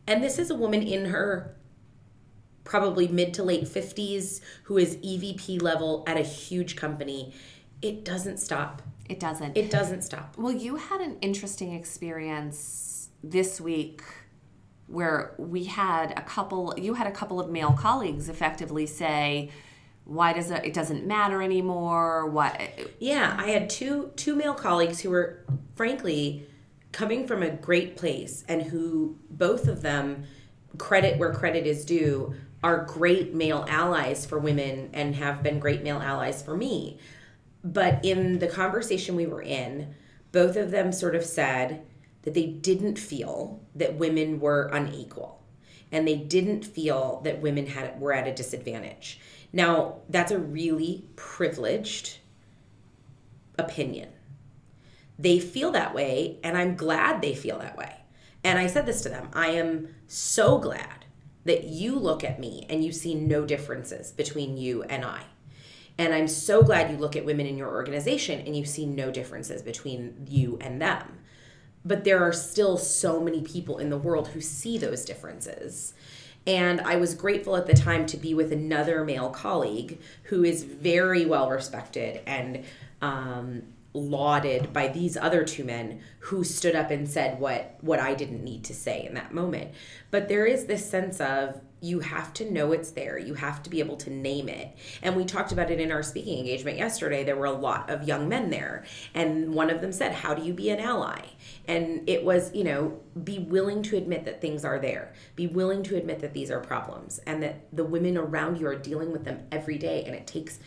And 0.08 0.22
this 0.22 0.36
is 0.36 0.50
a 0.50 0.56
woman 0.56 0.82
in 0.82 1.06
her 1.06 1.54
probably 2.64 3.06
mid 3.06 3.32
to 3.34 3.44
late 3.44 3.64
50s 3.66 4.40
who 4.64 4.76
is 4.76 4.96
EVP 4.96 5.62
level 5.62 6.02
at 6.08 6.16
a 6.16 6.22
huge 6.22 6.74
company. 6.74 7.32
It 7.82 8.04
doesn't 8.04 8.38
stop. 8.38 8.82
It 9.08 9.20
doesn't. 9.20 9.56
It 9.56 9.70
doesn't 9.70 10.02
stop. 10.02 10.34
Well, 10.36 10.52
you 10.52 10.74
had 10.74 11.00
an 11.00 11.18
interesting 11.20 11.72
experience 11.72 13.10
this 13.22 13.60
week 13.60 14.02
where 14.86 15.34
we 15.38 15.64
had 15.64 16.12
a 16.16 16.22
couple 16.22 16.74
you 16.76 16.94
had 16.94 17.06
a 17.06 17.12
couple 17.12 17.40
of 17.40 17.50
male 17.50 17.72
colleagues 17.72 18.28
effectively 18.28 18.86
say 18.86 19.50
why 20.04 20.32
does 20.32 20.50
it 20.50 20.64
it 20.64 20.72
doesn't 20.72 21.06
matter 21.06 21.42
anymore 21.42 22.26
what 22.26 22.60
Yeah, 23.00 23.36
I 23.38 23.48
had 23.48 23.68
two 23.68 24.12
two 24.16 24.36
male 24.36 24.54
colleagues 24.54 25.00
who 25.00 25.10
were 25.10 25.44
frankly 25.74 26.46
coming 26.92 27.26
from 27.26 27.42
a 27.42 27.50
great 27.50 27.96
place 27.96 28.44
and 28.48 28.62
who 28.62 29.18
both 29.28 29.66
of 29.66 29.82
them 29.82 30.24
credit 30.78 31.18
where 31.18 31.32
credit 31.34 31.66
is 31.66 31.84
due 31.84 32.34
are 32.62 32.84
great 32.84 33.34
male 33.34 33.66
allies 33.68 34.24
for 34.24 34.38
women 34.38 34.90
and 34.92 35.14
have 35.16 35.42
been 35.42 35.58
great 35.58 35.82
male 35.82 36.00
allies 36.00 36.42
for 36.42 36.56
me. 36.56 36.98
But 37.62 38.04
in 38.04 38.38
the 38.38 38.46
conversation 38.46 39.16
we 39.16 39.26
were 39.26 39.42
in, 39.42 39.94
both 40.32 40.56
of 40.56 40.70
them 40.70 40.92
sort 40.92 41.16
of 41.16 41.24
said 41.24 41.84
that 42.26 42.34
they 42.34 42.46
didn't 42.46 42.98
feel 42.98 43.62
that 43.76 43.94
women 43.94 44.40
were 44.40 44.68
unequal 44.72 45.40
and 45.92 46.06
they 46.06 46.16
didn't 46.16 46.64
feel 46.64 47.20
that 47.22 47.40
women 47.40 47.68
had 47.68 48.00
were 48.00 48.12
at 48.12 48.26
a 48.26 48.34
disadvantage. 48.34 49.20
Now, 49.52 49.98
that's 50.08 50.32
a 50.32 50.38
really 50.38 51.04
privileged 51.14 52.18
opinion. 53.56 54.08
They 55.16 55.38
feel 55.38 55.70
that 55.70 55.94
way, 55.94 56.40
and 56.42 56.58
I'm 56.58 56.74
glad 56.74 57.22
they 57.22 57.34
feel 57.36 57.60
that 57.60 57.78
way. 57.78 57.94
And 58.42 58.58
I 58.58 58.66
said 58.66 58.86
this 58.86 59.02
to 59.02 59.08
them 59.08 59.28
I 59.32 59.50
am 59.50 59.94
so 60.08 60.58
glad 60.58 61.04
that 61.44 61.64
you 61.64 61.96
look 61.96 62.24
at 62.24 62.40
me 62.40 62.66
and 62.68 62.84
you 62.84 62.90
see 62.90 63.14
no 63.14 63.46
differences 63.46 64.10
between 64.10 64.56
you 64.56 64.82
and 64.82 65.04
I. 65.04 65.22
And 65.96 66.12
I'm 66.12 66.26
so 66.26 66.64
glad 66.64 66.90
you 66.90 66.96
look 66.96 67.14
at 67.14 67.24
women 67.24 67.46
in 67.46 67.56
your 67.56 67.70
organization 67.70 68.40
and 68.40 68.56
you 68.56 68.64
see 68.64 68.84
no 68.84 69.12
differences 69.12 69.62
between 69.62 70.26
you 70.28 70.58
and 70.60 70.82
them. 70.82 71.20
But 71.86 72.04
there 72.04 72.22
are 72.22 72.32
still 72.32 72.76
so 72.76 73.20
many 73.20 73.42
people 73.42 73.78
in 73.78 73.90
the 73.90 73.98
world 73.98 74.28
who 74.28 74.40
see 74.40 74.76
those 74.76 75.04
differences. 75.04 75.94
And 76.46 76.80
I 76.80 76.96
was 76.96 77.14
grateful 77.14 77.56
at 77.56 77.66
the 77.66 77.74
time 77.74 78.06
to 78.06 78.16
be 78.16 78.34
with 78.34 78.52
another 78.52 79.04
male 79.04 79.30
colleague 79.30 79.98
who 80.24 80.44
is 80.44 80.62
very 80.62 81.24
well 81.26 81.50
respected 81.50 82.20
and 82.26 82.64
um, 83.02 83.62
lauded 83.96 84.72
by 84.72 84.88
these 84.88 85.16
other 85.16 85.44
two 85.44 85.64
men 85.64 86.00
who 86.20 86.44
stood 86.44 86.76
up 86.76 86.90
and 86.90 87.08
said 87.08 87.40
what 87.40 87.78
what 87.80 87.98
I 87.98 88.14
didn't 88.14 88.44
need 88.44 88.64
to 88.64 88.74
say 88.74 89.04
in 89.04 89.14
that 89.14 89.32
moment. 89.32 89.72
But 90.10 90.28
there 90.28 90.46
is 90.46 90.66
this 90.66 90.88
sense 90.88 91.20
of 91.20 91.60
you 91.80 92.00
have 92.00 92.32
to 92.32 92.50
know 92.50 92.72
it's 92.72 92.90
there. 92.90 93.18
You 93.18 93.34
have 93.34 93.62
to 93.62 93.70
be 93.70 93.80
able 93.80 93.96
to 93.98 94.10
name 94.10 94.48
it. 94.48 94.74
And 95.02 95.14
we 95.14 95.24
talked 95.24 95.52
about 95.52 95.70
it 95.70 95.78
in 95.78 95.92
our 95.92 96.02
speaking 96.02 96.38
engagement 96.38 96.78
yesterday. 96.78 97.22
There 97.22 97.36
were 97.36 97.46
a 97.46 97.52
lot 97.52 97.90
of 97.90 98.08
young 98.08 98.28
men 98.28 98.50
there. 98.50 98.84
And 99.14 99.54
one 99.54 99.68
of 99.70 99.82
them 99.82 99.92
said, 99.92 100.12
How 100.12 100.34
do 100.34 100.42
you 100.42 100.54
be 100.54 100.70
an 100.70 100.80
ally? 100.80 101.20
And 101.68 102.08
it 102.08 102.24
was, 102.24 102.52
you 102.54 102.64
know, 102.64 102.98
be 103.22 103.38
willing 103.38 103.82
to 103.84 103.96
admit 103.96 104.24
that 104.24 104.40
things 104.40 104.64
are 104.64 104.78
there. 104.78 105.12
Be 105.36 105.46
willing 105.46 105.82
to 105.84 105.96
admit 105.96 106.20
that 106.20 106.32
these 106.32 106.50
are 106.50 106.60
problems 106.60 107.20
and 107.26 107.42
that 107.42 107.66
the 107.72 107.84
women 107.84 108.16
around 108.16 108.58
you 108.58 108.66
are 108.66 108.76
dealing 108.76 109.12
with 109.12 109.24
them 109.24 109.46
every 109.52 109.76
day. 109.76 110.04
And 110.04 110.14
it 110.14 110.26
takes 110.26 110.58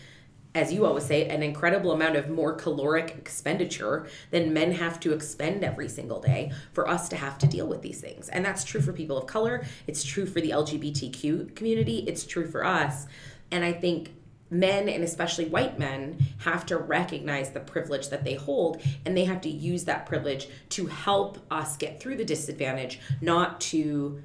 as 0.55 0.73
you 0.73 0.85
always 0.85 1.05
say, 1.05 1.27
an 1.27 1.43
incredible 1.43 1.91
amount 1.91 2.15
of 2.15 2.29
more 2.29 2.53
caloric 2.53 3.15
expenditure 3.17 4.07
than 4.31 4.51
men 4.51 4.71
have 4.71 4.99
to 5.01 5.13
expend 5.13 5.63
every 5.63 5.87
single 5.87 6.19
day 6.19 6.51
for 6.71 6.87
us 6.87 7.07
to 7.09 7.15
have 7.15 7.37
to 7.37 7.47
deal 7.47 7.67
with 7.67 7.81
these 7.81 8.01
things. 8.01 8.29
And 8.29 8.43
that's 8.43 8.63
true 8.63 8.81
for 8.81 8.91
people 8.91 9.17
of 9.17 9.27
color, 9.27 9.63
it's 9.85 10.03
true 10.03 10.25
for 10.25 10.41
the 10.41 10.49
LGBTQ 10.49 11.55
community, 11.55 12.03
it's 12.07 12.25
true 12.25 12.47
for 12.47 12.65
us. 12.65 13.05
And 13.51 13.63
I 13.63 13.73
think 13.73 14.13
men 14.49 14.89
and 14.89 15.03
especially 15.03 15.45
white 15.45 15.77
men 15.77 16.17
have 16.39 16.65
to 16.65 16.77
recognize 16.77 17.51
the 17.51 17.59
privilege 17.59 18.09
that 18.09 18.23
they 18.23 18.33
hold 18.33 18.81
and 19.05 19.15
they 19.15 19.25
have 19.25 19.41
to 19.41 19.49
use 19.49 19.85
that 19.85 20.07
privilege 20.07 20.47
to 20.69 20.87
help 20.87 21.37
us 21.51 21.77
get 21.77 21.99
through 21.99 22.17
the 22.17 22.25
disadvantage, 22.25 22.99
not 23.21 23.61
to 23.61 24.23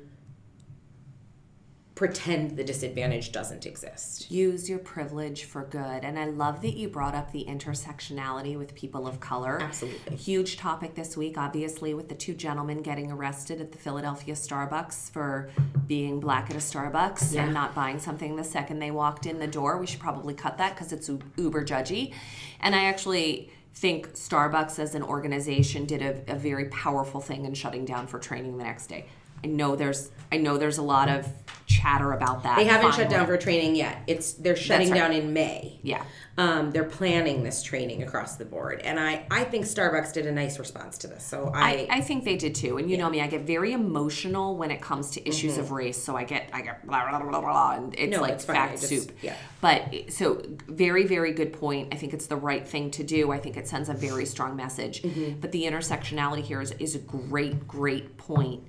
pretend 1.95 2.57
the 2.57 2.65
disadvantage 2.65 3.31
doesn't 3.31 3.67
exist. 3.67 4.29
use 4.31 4.69
your 4.69 4.81
privilege 4.81 5.45
for 5.45 5.63
good 5.65 6.03
and 6.03 6.19
i 6.19 6.25
love 6.25 6.61
that 6.61 6.75
you 6.75 6.89
brought 6.89 7.15
up 7.15 7.31
the 7.31 7.45
intersectionality 7.49 8.59
with 8.59 8.75
people 8.75 9.07
of 9.07 9.21
color 9.21 9.61
Absolutely. 9.63 10.17
huge 10.17 10.57
topic 10.57 10.97
this 10.97 11.17
week 11.17 11.39
obviously 11.39 11.95
with 11.95 12.09
the 12.09 12.15
two 12.17 12.35
gentlemen 12.35 12.83
getting 12.83 13.13
arrested 13.13 13.61
at 13.61 13.71
the 13.71 13.79
philadelphia 13.79 14.35
starbucks 14.35 15.11
for 15.13 15.51
being 15.87 16.19
black 16.19 16.51
at 16.51 16.57
a 16.57 16.59
starbucks 16.59 17.33
Yeah. 17.33 17.45
and 17.45 17.55
not 17.55 17.75
buying 17.77 18.01
something 18.01 18.35
the 18.35 18.45
second 18.45 18.81
they 18.81 18.91
walked 18.91 19.25
in 19.27 19.39
the 19.39 19.47
door 19.47 19.79
we 19.79 19.87
should 19.87 20.01
probably 20.01 20.35
cut 20.35 20.59
that 20.59 20.75
because 20.75 20.93
it's 20.93 21.09
uber 21.37 21.65
judgy 21.65 22.13
and 22.61 22.75
i 22.75 22.85
actually 22.87 23.51
think 23.75 24.13
starbucks 24.15 24.79
as 24.81 24.95
an 24.97 25.03
organization 25.03 25.85
did 25.85 26.01
a, 26.03 26.33
a 26.33 26.37
very 26.37 26.67
powerful 26.71 27.21
thing 27.21 27.45
in 27.45 27.55
shutting 27.55 27.85
down 27.85 28.07
for 28.09 28.19
training 28.19 28.57
the 28.59 28.65
next 28.65 28.87
day 28.89 29.07
i 29.45 29.47
know 29.47 29.77
there's 29.77 30.11
i 30.33 30.37
know 30.37 30.59
there's 30.59 30.79
a 30.79 30.83
lot 30.83 31.09
of 31.09 31.27
chatter 31.67 32.13
about 32.13 32.43
that 32.43 32.57
They 32.59 32.65
haven't 32.67 32.93
shut 32.95 33.09
down 33.09 33.27
for 33.27 33.39
training 33.39 33.75
yet. 33.75 34.03
It's 34.07 34.35
they're 34.35 34.55
shutting 34.55 34.91
right. 34.91 34.99
down 34.99 35.13
in 35.13 35.33
May. 35.33 35.79
yeah 35.83 36.05
Um, 36.37 36.71
they're 36.73 36.85
planning 37.01 37.43
this 37.43 37.63
training 37.63 38.03
across 38.03 38.37
the 38.37 38.45
board, 38.45 38.83
and 38.83 39.01
I 39.01 39.27
I 39.31 39.45
think 39.45 39.65
Starbucks 39.65 40.13
did 40.13 40.27
a 40.27 40.33
nice 40.33 40.59
response 40.59 40.99
to 40.99 41.07
this. 41.07 41.25
So 41.25 41.51
I, 41.55 41.87
I, 41.91 41.97
I 41.99 42.01
think 42.03 42.25
they 42.25 42.37
did 42.37 42.55
too. 42.55 42.77
And 42.77 42.91
you 42.91 42.99
know 42.99 43.09
me, 43.09 43.23
I 43.23 43.29
get 43.29 43.43
very 43.47 43.73
emotional 43.73 44.57
when 44.59 44.71
it 44.71 44.83
comes 44.83 45.11
to 45.13 45.27
issues 45.29 45.57
of 45.57 45.71
race. 45.71 46.01
So 46.07 46.15
I 46.17 46.25
get 46.25 46.51
I 46.53 46.61
get 46.61 46.87
blah 46.87 47.09
blah 47.09 47.19
blah 47.21 47.31
blah, 47.31 47.41
blah 47.41 47.71
and 47.77 47.95
it's 47.95 48.03
Mm-hmm. 48.03 48.11
No, 48.11 48.21
like 48.21 48.33
it's 48.35 48.45
fact 48.45 48.73
just- 48.81 48.89
soup. 48.91 49.13
yeah. 49.23 49.37
But 49.63 49.81
so 50.11 50.43
very 50.69 51.05
very 51.07 51.33
good 51.33 51.53
point. 51.55 51.95
I 51.95 51.97
think 51.97 52.13
it's 52.13 52.27
the 52.27 52.37
right 52.51 52.67
thing 52.69 52.91
to 52.93 53.03
do. 53.05 53.33
I 53.33 53.39
think 53.39 53.57
it 53.57 53.67
sends 53.67 53.89
a 53.89 53.95
very 53.95 54.27
strong 54.27 54.55
message. 54.55 55.03
Mm-hmm. 55.03 55.41
But 55.41 55.51
the 55.53 55.63
intersectionality 55.65 56.43
here 56.43 56.61
is 56.61 56.73
is 56.73 56.95
a 56.95 56.99
great 57.01 57.67
great 57.67 58.19
point. 58.19 58.65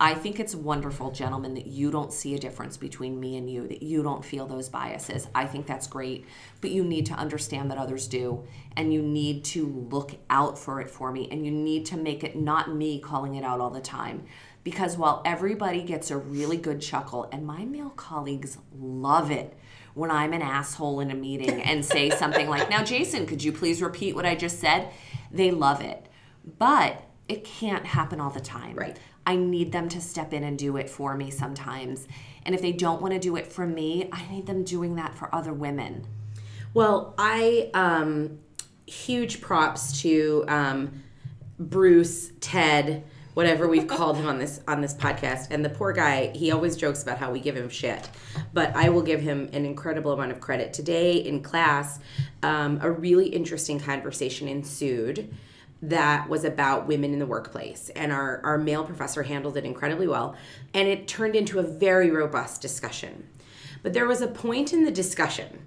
I 0.00 0.14
think 0.14 0.38
it's 0.38 0.54
wonderful, 0.54 1.10
gentlemen, 1.10 1.54
that 1.54 1.66
you 1.66 1.90
don't 1.90 2.12
see 2.12 2.36
a 2.36 2.38
difference 2.38 2.76
between 2.76 3.18
me 3.18 3.36
and 3.36 3.50
you, 3.50 3.66
that 3.66 3.82
you 3.82 4.04
don't 4.04 4.24
feel 4.24 4.46
those 4.46 4.68
biases. 4.68 5.26
I 5.34 5.44
think 5.44 5.66
that's 5.66 5.88
great. 5.88 6.24
But 6.60 6.70
you 6.70 6.84
need 6.84 7.06
to 7.06 7.14
understand 7.14 7.68
that 7.70 7.78
others 7.78 8.06
do. 8.06 8.44
And 8.76 8.94
you 8.94 9.02
need 9.02 9.44
to 9.46 9.66
look 9.90 10.12
out 10.30 10.56
for 10.56 10.80
it 10.80 10.88
for 10.88 11.10
me. 11.10 11.26
And 11.32 11.44
you 11.44 11.50
need 11.50 11.84
to 11.86 11.96
make 11.96 12.22
it 12.22 12.36
not 12.36 12.72
me 12.72 13.00
calling 13.00 13.34
it 13.34 13.42
out 13.42 13.60
all 13.60 13.70
the 13.70 13.80
time. 13.80 14.24
Because 14.62 14.96
while 14.96 15.20
everybody 15.24 15.82
gets 15.82 16.12
a 16.12 16.16
really 16.16 16.58
good 16.58 16.80
chuckle, 16.80 17.28
and 17.32 17.44
my 17.44 17.64
male 17.64 17.90
colleagues 17.90 18.58
love 18.78 19.32
it 19.32 19.56
when 19.94 20.12
I'm 20.12 20.32
an 20.32 20.42
asshole 20.42 21.00
in 21.00 21.10
a 21.10 21.14
meeting 21.16 21.60
and 21.64 21.84
say 21.84 22.10
something 22.10 22.48
like, 22.48 22.70
Now, 22.70 22.84
Jason, 22.84 23.26
could 23.26 23.42
you 23.42 23.50
please 23.50 23.82
repeat 23.82 24.14
what 24.14 24.26
I 24.26 24.36
just 24.36 24.60
said? 24.60 24.90
They 25.32 25.50
love 25.50 25.80
it. 25.80 26.06
But 26.58 27.02
it 27.28 27.44
can't 27.44 27.84
happen 27.84 28.20
all 28.20 28.30
the 28.30 28.40
time. 28.40 28.76
Right. 28.76 28.96
I 29.28 29.36
need 29.36 29.72
them 29.72 29.90
to 29.90 30.00
step 30.00 30.32
in 30.32 30.42
and 30.42 30.58
do 30.58 30.78
it 30.78 30.88
for 30.88 31.14
me 31.14 31.30
sometimes. 31.30 32.08
And 32.44 32.54
if 32.54 32.62
they 32.62 32.72
don't 32.72 33.02
want 33.02 33.12
to 33.12 33.20
do 33.20 33.36
it 33.36 33.52
for 33.52 33.66
me, 33.66 34.08
I 34.10 34.26
need 34.32 34.46
them 34.46 34.64
doing 34.64 34.96
that 34.96 35.14
for 35.14 35.32
other 35.34 35.52
women. 35.52 36.06
well 36.72 37.14
I 37.18 37.70
um, 37.74 38.38
huge 38.86 39.42
props 39.42 40.00
to 40.00 40.46
um, 40.48 41.02
Bruce 41.58 42.32
Ted 42.40 43.04
whatever 43.34 43.68
we've 43.68 43.86
called 43.96 44.16
him 44.16 44.26
on 44.26 44.38
this 44.38 44.62
on 44.66 44.80
this 44.80 44.94
podcast 44.94 45.48
and 45.50 45.64
the 45.64 45.68
poor 45.68 45.92
guy 45.92 46.28
he 46.34 46.50
always 46.50 46.74
jokes 46.74 47.02
about 47.02 47.18
how 47.18 47.30
we 47.30 47.38
give 47.38 47.56
him 47.56 47.68
shit 47.68 48.08
but 48.52 48.74
i 48.74 48.88
will 48.88 49.02
give 49.02 49.20
him 49.20 49.48
an 49.52 49.64
incredible 49.64 50.10
amount 50.12 50.32
of 50.32 50.40
credit 50.40 50.72
today 50.72 51.18
in 51.18 51.40
class 51.40 52.00
um, 52.42 52.80
a 52.82 52.90
really 52.90 53.28
interesting 53.28 53.78
conversation 53.78 54.48
ensued 54.48 55.32
that 55.80 56.28
was 56.28 56.44
about 56.44 56.86
women 56.86 57.12
in 57.12 57.18
the 57.18 57.26
workplace. 57.26 57.90
And 57.90 58.12
our, 58.12 58.40
our 58.44 58.58
male 58.58 58.84
professor 58.84 59.22
handled 59.22 59.56
it 59.56 59.64
incredibly 59.64 60.08
well. 60.08 60.34
And 60.74 60.88
it 60.88 61.06
turned 61.06 61.36
into 61.36 61.58
a 61.58 61.62
very 61.62 62.10
robust 62.10 62.60
discussion. 62.60 63.28
But 63.82 63.92
there 63.92 64.06
was 64.06 64.20
a 64.20 64.26
point 64.26 64.72
in 64.72 64.84
the 64.84 64.90
discussion 64.90 65.66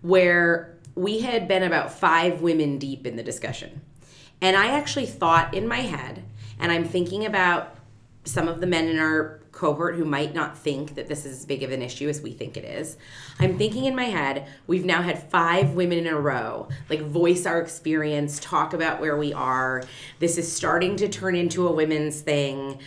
where 0.00 0.76
we 0.94 1.20
had 1.20 1.46
been 1.48 1.62
about 1.62 1.92
five 1.92 2.40
women 2.40 2.78
deep 2.78 3.06
in 3.06 3.16
the 3.16 3.22
discussion. 3.22 3.82
And 4.40 4.56
I 4.56 4.68
actually 4.68 5.06
thought 5.06 5.54
in 5.54 5.66
my 5.66 5.80
head, 5.80 6.24
and 6.58 6.70
I'm 6.70 6.84
thinking 6.84 7.26
about 7.26 7.76
some 8.24 8.48
of 8.48 8.60
the 8.60 8.66
men 8.66 8.88
in 8.88 8.98
our 8.98 9.40
cohort 9.64 9.94
who 9.94 10.04
might 10.04 10.34
not 10.34 10.58
think 10.58 10.94
that 10.94 11.08
this 11.08 11.24
is 11.24 11.38
as 11.38 11.46
big 11.46 11.62
of 11.62 11.72
an 11.72 11.80
issue 11.80 12.06
as 12.06 12.20
we 12.20 12.32
think 12.32 12.58
it 12.58 12.66
is. 12.66 12.98
I'm 13.38 13.56
thinking 13.56 13.86
in 13.86 13.96
my 13.96 14.04
head, 14.04 14.46
we've 14.66 14.84
now 14.84 15.00
had 15.00 15.30
five 15.30 15.70
women 15.70 16.00
in 16.00 16.06
a 16.06 16.20
row 16.20 16.68
like 16.90 17.00
voice 17.00 17.46
our 17.46 17.62
experience, 17.62 18.38
talk 18.40 18.74
about 18.74 19.00
where 19.00 19.16
we 19.16 19.32
are. 19.32 19.82
This 20.18 20.36
is 20.36 20.52
starting 20.52 20.96
to 20.96 21.08
turn 21.08 21.34
into 21.34 21.66
a 21.66 21.72
women's 21.72 22.20
thing. 22.20 22.78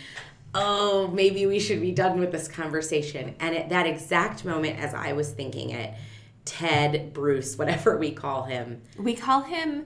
Oh, 0.54 1.08
maybe 1.08 1.46
we 1.46 1.58
should 1.58 1.80
be 1.80 1.90
done 1.90 2.20
with 2.20 2.30
this 2.30 2.46
conversation. 2.46 3.34
And 3.40 3.56
at 3.56 3.70
that 3.70 3.88
exact 3.88 4.44
moment, 4.44 4.78
as 4.78 4.94
I 4.94 5.14
was 5.14 5.32
thinking 5.32 5.70
it, 5.70 5.94
Ted, 6.44 7.12
Bruce, 7.12 7.58
whatever 7.58 7.98
we 7.98 8.12
call 8.12 8.44
him, 8.44 8.82
We 8.96 9.14
call 9.14 9.42
him 9.42 9.84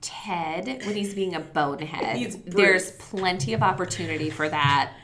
Ted 0.00 0.82
when 0.86 0.96
he's 0.96 1.14
being 1.14 1.34
a 1.34 1.40
bonehead. 1.40 2.40
There's 2.46 2.92
plenty 2.92 3.52
of 3.52 3.62
opportunity 3.62 4.30
for 4.30 4.48
that. 4.48 4.94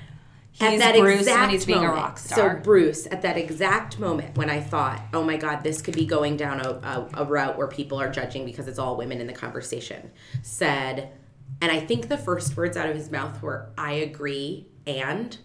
At 0.61 0.79
that 0.79 0.97
Bruce 0.97 1.21
exact 1.21 1.41
when 1.41 1.51
he's 1.51 1.67
being 1.67 1.79
moment, 1.79 1.95
a 1.95 1.97
rock 1.97 2.19
star. 2.19 2.57
So 2.57 2.63
Bruce, 2.63 3.07
at 3.07 3.23
that 3.23 3.37
exact 3.37 3.99
moment 3.99 4.37
when 4.37 4.51
I 4.51 4.61
thought, 4.61 5.01
"Oh 5.13 5.23
my 5.23 5.37
God, 5.37 5.63
this 5.63 5.81
could 5.83 5.95
be 5.95 6.07
going 6.07 6.37
down 6.37 6.61
a, 6.61 6.71
a, 6.71 7.09
a 7.23 7.25
route 7.25 7.57
where 7.57 7.69
people 7.69 8.01
are 8.01 8.11
judging 8.11 8.45
because 8.45 8.69
it's 8.69 8.79
all 8.79 8.97
women 8.97 9.21
in 9.21 9.27
the 9.27 9.33
conversation," 9.33 10.11
said, 10.43 11.13
and 11.61 11.71
I 11.71 11.81
think 11.81 12.09
the 12.09 12.19
first 12.19 12.57
words 12.57 12.77
out 12.77 12.89
of 12.89 12.97
his 12.97 13.11
mouth 13.11 13.41
were, 13.43 13.71
"I 13.77 13.93
agree," 13.93 14.67
and. 14.87 15.37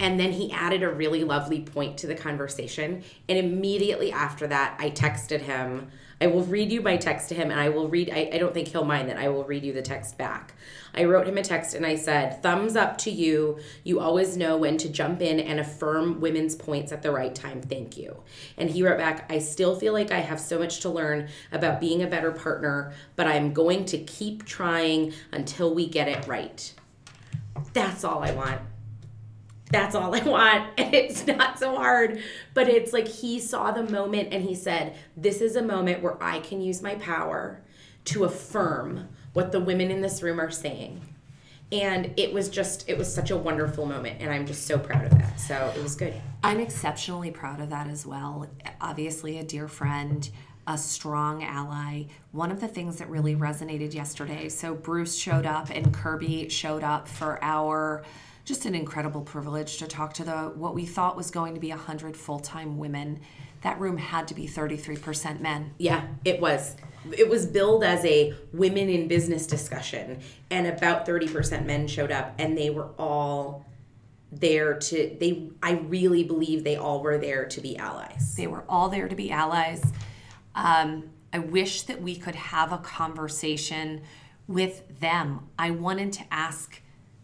And 0.00 0.18
then 0.18 0.32
he 0.32 0.50
added 0.50 0.82
a 0.82 0.88
really 0.88 1.24
lovely 1.24 1.60
point 1.60 1.98
to 1.98 2.06
the 2.06 2.14
conversation. 2.14 3.04
And 3.28 3.38
immediately 3.38 4.10
after 4.12 4.46
that, 4.46 4.76
I 4.78 4.88
texted 4.90 5.42
him. 5.42 5.90
I 6.22 6.28
will 6.28 6.44
read 6.44 6.72
you 6.72 6.80
my 6.80 6.96
text 6.96 7.28
to 7.28 7.34
him, 7.34 7.50
and 7.50 7.60
I 7.60 7.68
will 7.68 7.88
read, 7.88 8.10
I, 8.10 8.30
I 8.32 8.38
don't 8.38 8.54
think 8.54 8.68
he'll 8.68 8.86
mind 8.86 9.10
that 9.10 9.18
I 9.18 9.28
will 9.28 9.44
read 9.44 9.62
you 9.62 9.74
the 9.74 9.82
text 9.82 10.16
back. 10.16 10.54
I 10.94 11.04
wrote 11.04 11.26
him 11.26 11.38
a 11.38 11.42
text 11.42 11.74
and 11.74 11.84
I 11.84 11.96
said, 11.96 12.42
Thumbs 12.42 12.76
up 12.76 12.98
to 12.98 13.10
you. 13.10 13.58
You 13.82 14.00
always 14.00 14.36
know 14.36 14.56
when 14.56 14.76
to 14.78 14.88
jump 14.88 15.20
in 15.20 15.40
and 15.40 15.60
affirm 15.60 16.20
women's 16.20 16.54
points 16.54 16.92
at 16.92 17.02
the 17.02 17.10
right 17.10 17.34
time. 17.34 17.60
Thank 17.60 17.96
you. 17.96 18.22
And 18.56 18.70
he 18.70 18.82
wrote 18.82 18.98
back, 18.98 19.30
I 19.30 19.38
still 19.38 19.74
feel 19.76 19.92
like 19.92 20.12
I 20.12 20.20
have 20.20 20.40
so 20.40 20.58
much 20.58 20.80
to 20.80 20.88
learn 20.88 21.28
about 21.52 21.80
being 21.80 22.02
a 22.02 22.06
better 22.06 22.30
partner, 22.30 22.92
but 23.16 23.26
I'm 23.26 23.52
going 23.52 23.84
to 23.86 23.98
keep 23.98 24.44
trying 24.44 25.12
until 25.32 25.74
we 25.74 25.88
get 25.88 26.08
it 26.08 26.26
right. 26.26 26.72
That's 27.72 28.04
all 28.04 28.22
I 28.22 28.32
want 28.32 28.60
that's 29.74 29.94
all 29.94 30.14
I 30.14 30.20
want. 30.20 30.70
And 30.78 30.94
it's 30.94 31.26
not 31.26 31.58
so 31.58 31.74
hard. 31.76 32.22
But 32.52 32.68
it's 32.68 32.92
like 32.92 33.08
he 33.08 33.40
saw 33.40 33.72
the 33.72 33.82
moment 33.82 34.32
and 34.32 34.44
he 34.44 34.54
said, 34.54 34.96
This 35.16 35.40
is 35.40 35.56
a 35.56 35.62
moment 35.62 36.02
where 36.02 36.22
I 36.22 36.40
can 36.40 36.60
use 36.60 36.82
my 36.82 36.94
power 36.96 37.60
to 38.06 38.24
affirm 38.24 39.08
what 39.34 39.52
the 39.52 39.60
women 39.60 39.90
in 39.90 40.00
this 40.00 40.22
room 40.22 40.40
are 40.40 40.50
saying. 40.50 41.00
And 41.70 42.14
it 42.16 42.32
was 42.32 42.48
just, 42.48 42.88
it 42.88 42.96
was 42.96 43.12
such 43.12 43.30
a 43.30 43.36
wonderful 43.36 43.84
moment. 43.84 44.20
And 44.20 44.32
I'm 44.32 44.46
just 44.46 44.66
so 44.66 44.78
proud 44.78 45.04
of 45.04 45.10
that. 45.18 45.38
So 45.40 45.72
it 45.76 45.82
was 45.82 45.96
good. 45.96 46.14
I'm 46.42 46.60
exceptionally 46.60 47.30
proud 47.30 47.60
of 47.60 47.70
that 47.70 47.88
as 47.88 48.06
well. 48.06 48.46
Obviously, 48.80 49.38
a 49.38 49.42
dear 49.42 49.66
friend, 49.66 50.28
a 50.66 50.78
strong 50.78 51.42
ally. 51.42 52.04
One 52.32 52.50
of 52.50 52.60
the 52.60 52.68
things 52.68 52.98
that 52.98 53.10
really 53.10 53.34
resonated 53.34 53.92
yesterday 53.92 54.48
so, 54.48 54.74
Bruce 54.74 55.16
showed 55.16 55.46
up 55.46 55.70
and 55.70 55.92
Kirby 55.92 56.48
showed 56.48 56.84
up 56.84 57.08
for 57.08 57.42
our 57.42 58.04
just 58.44 58.66
an 58.66 58.74
incredible 58.74 59.22
privilege 59.22 59.78
to 59.78 59.86
talk 59.86 60.12
to 60.14 60.24
the 60.24 60.52
what 60.54 60.74
we 60.74 60.84
thought 60.84 61.16
was 61.16 61.30
going 61.30 61.54
to 61.54 61.60
be 61.60 61.70
100 61.70 62.16
full-time 62.16 62.76
women 62.76 63.20
that 63.62 63.80
room 63.80 63.96
had 63.96 64.28
to 64.28 64.34
be 64.34 64.46
33% 64.46 65.40
men 65.40 65.72
Yeah, 65.78 66.06
it 66.26 66.40
was. 66.40 66.76
It 67.12 67.28
was 67.28 67.46
billed 67.46 67.84
as 67.84 68.04
a 68.04 68.34
women 68.52 68.88
in 68.88 69.08
business 69.08 69.46
discussion, 69.46 70.20
and 70.50 70.66
about 70.66 71.06
30% 71.06 71.66
men 71.66 71.86
showed 71.86 72.10
up, 72.10 72.34
and 72.38 72.56
they 72.56 72.70
were 72.70 72.90
all 72.98 73.66
there 74.40 74.74
to 74.74 75.16
they 75.20 75.48
i 75.62 75.72
really 75.72 76.24
believe 76.24 76.64
they 76.64 76.74
all 76.74 77.00
were 77.00 77.18
there 77.18 77.44
to 77.46 77.60
be 77.60 77.76
allies. 77.76 78.34
They 78.36 78.46
were 78.46 78.64
all 78.68 78.88
there 78.88 79.08
to 79.08 79.14
be 79.14 79.30
allies. 79.30 79.84
Um, 80.54 81.10
i 81.32 81.38
wish 81.38 81.82
that 81.82 82.02
we 82.02 82.16
could 82.16 82.34
have 82.34 82.72
a 82.72 82.78
conversation 82.78 84.02
with 84.46 85.00
them. 85.00 85.48
I 85.58 85.70
wanted 85.70 86.12
to 86.14 86.24
ask 86.30 86.80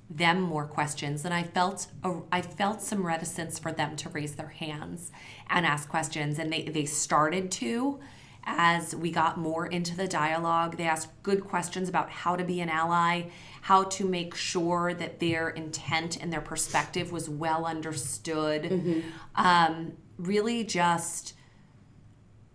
them 0.08 0.40
more 0.40 0.66
questions 0.66 1.24
and 1.24 1.32
i 1.32 1.44
felt 1.44 1.86
a, 2.02 2.16
i 2.32 2.42
felt 2.42 2.82
some 2.82 3.06
reticence 3.06 3.60
for 3.60 3.70
them 3.70 3.94
to 3.94 4.08
raise 4.08 4.34
their 4.34 4.48
hands 4.48 5.12
and 5.48 5.64
ask 5.64 5.88
questions 5.88 6.36
and 6.40 6.52
they, 6.52 6.64
they 6.64 6.84
started 6.84 7.48
to 7.48 8.00
as 8.44 8.94
we 8.94 9.10
got 9.10 9.38
more 9.38 9.66
into 9.66 9.96
the 9.96 10.08
dialogue. 10.08 10.76
They 10.76 10.84
asked 10.84 11.08
good 11.22 11.44
questions 11.44 11.88
about 11.88 12.10
how 12.10 12.36
to 12.36 12.44
be 12.44 12.60
an 12.60 12.68
ally 12.68 13.28
how 13.62 13.84
to 13.84 14.04
make 14.04 14.34
sure 14.34 14.94
that 14.94 15.20
their 15.20 15.50
intent 15.50 16.16
and 16.16 16.32
their 16.32 16.40
perspective 16.40 17.12
was 17.12 17.28
well 17.28 17.66
understood. 17.66 19.04
Um, 19.34 19.92
really 20.18 20.64
just 20.64 21.34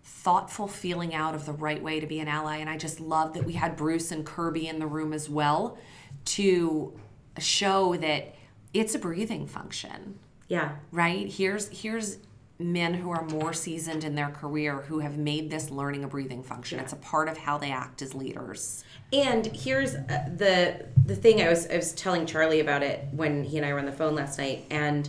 thoughtful 0.04 0.66
feeling 0.66 1.14
out 1.14 1.34
of 1.34 1.46
the 1.46 1.52
right 1.52 1.82
way 1.82 2.00
to 2.00 2.06
be 2.06 2.18
an 2.18 2.26
ally. 2.26 2.56
And 2.56 2.68
i 2.68 2.76
just 2.76 2.98
love 2.98 3.34
that 3.34 3.44
we 3.44 3.52
had 3.52 3.76
bruce 3.76 4.10
and 4.10 4.26
kirby 4.26 4.66
in 4.66 4.80
the 4.80 4.86
room 4.86 5.12
as 5.12 5.30
well 5.30 5.78
to 6.26 6.98
show 7.38 7.96
that 7.96 8.34
it's 8.74 8.94
a 8.94 8.98
breathing 8.98 9.46
function. 9.46 10.18
Yeah. 10.48 10.76
Right? 10.90 11.28
Here's 11.28 11.68
here's 11.68 12.18
men 12.58 12.94
who 12.94 13.10
are 13.10 13.24
more 13.24 13.52
seasoned 13.52 14.02
in 14.02 14.14
their 14.14 14.30
career 14.30 14.84
who 14.88 15.00
have 15.00 15.18
made 15.18 15.50
this 15.50 15.70
learning 15.70 16.04
a 16.04 16.08
breathing 16.08 16.42
function. 16.42 16.78
It's 16.78 16.92
a 16.92 16.96
part 16.96 17.28
of 17.28 17.36
how 17.36 17.58
they 17.58 17.70
act 17.70 18.00
as 18.00 18.14
leaders. 18.14 18.82
And 19.12 19.46
here's 19.46 19.94
uh, 19.94 20.28
the 20.34 20.86
the 21.04 21.16
thing 21.16 21.42
I 21.42 21.48
was 21.48 21.66
I 21.68 21.76
was 21.76 21.92
telling 21.92 22.26
Charlie 22.26 22.60
about 22.60 22.82
it 22.82 23.06
when 23.12 23.44
he 23.44 23.58
and 23.58 23.66
I 23.66 23.72
were 23.72 23.78
on 23.78 23.86
the 23.86 23.92
phone 23.92 24.14
last 24.14 24.38
night 24.38 24.64
and 24.70 25.08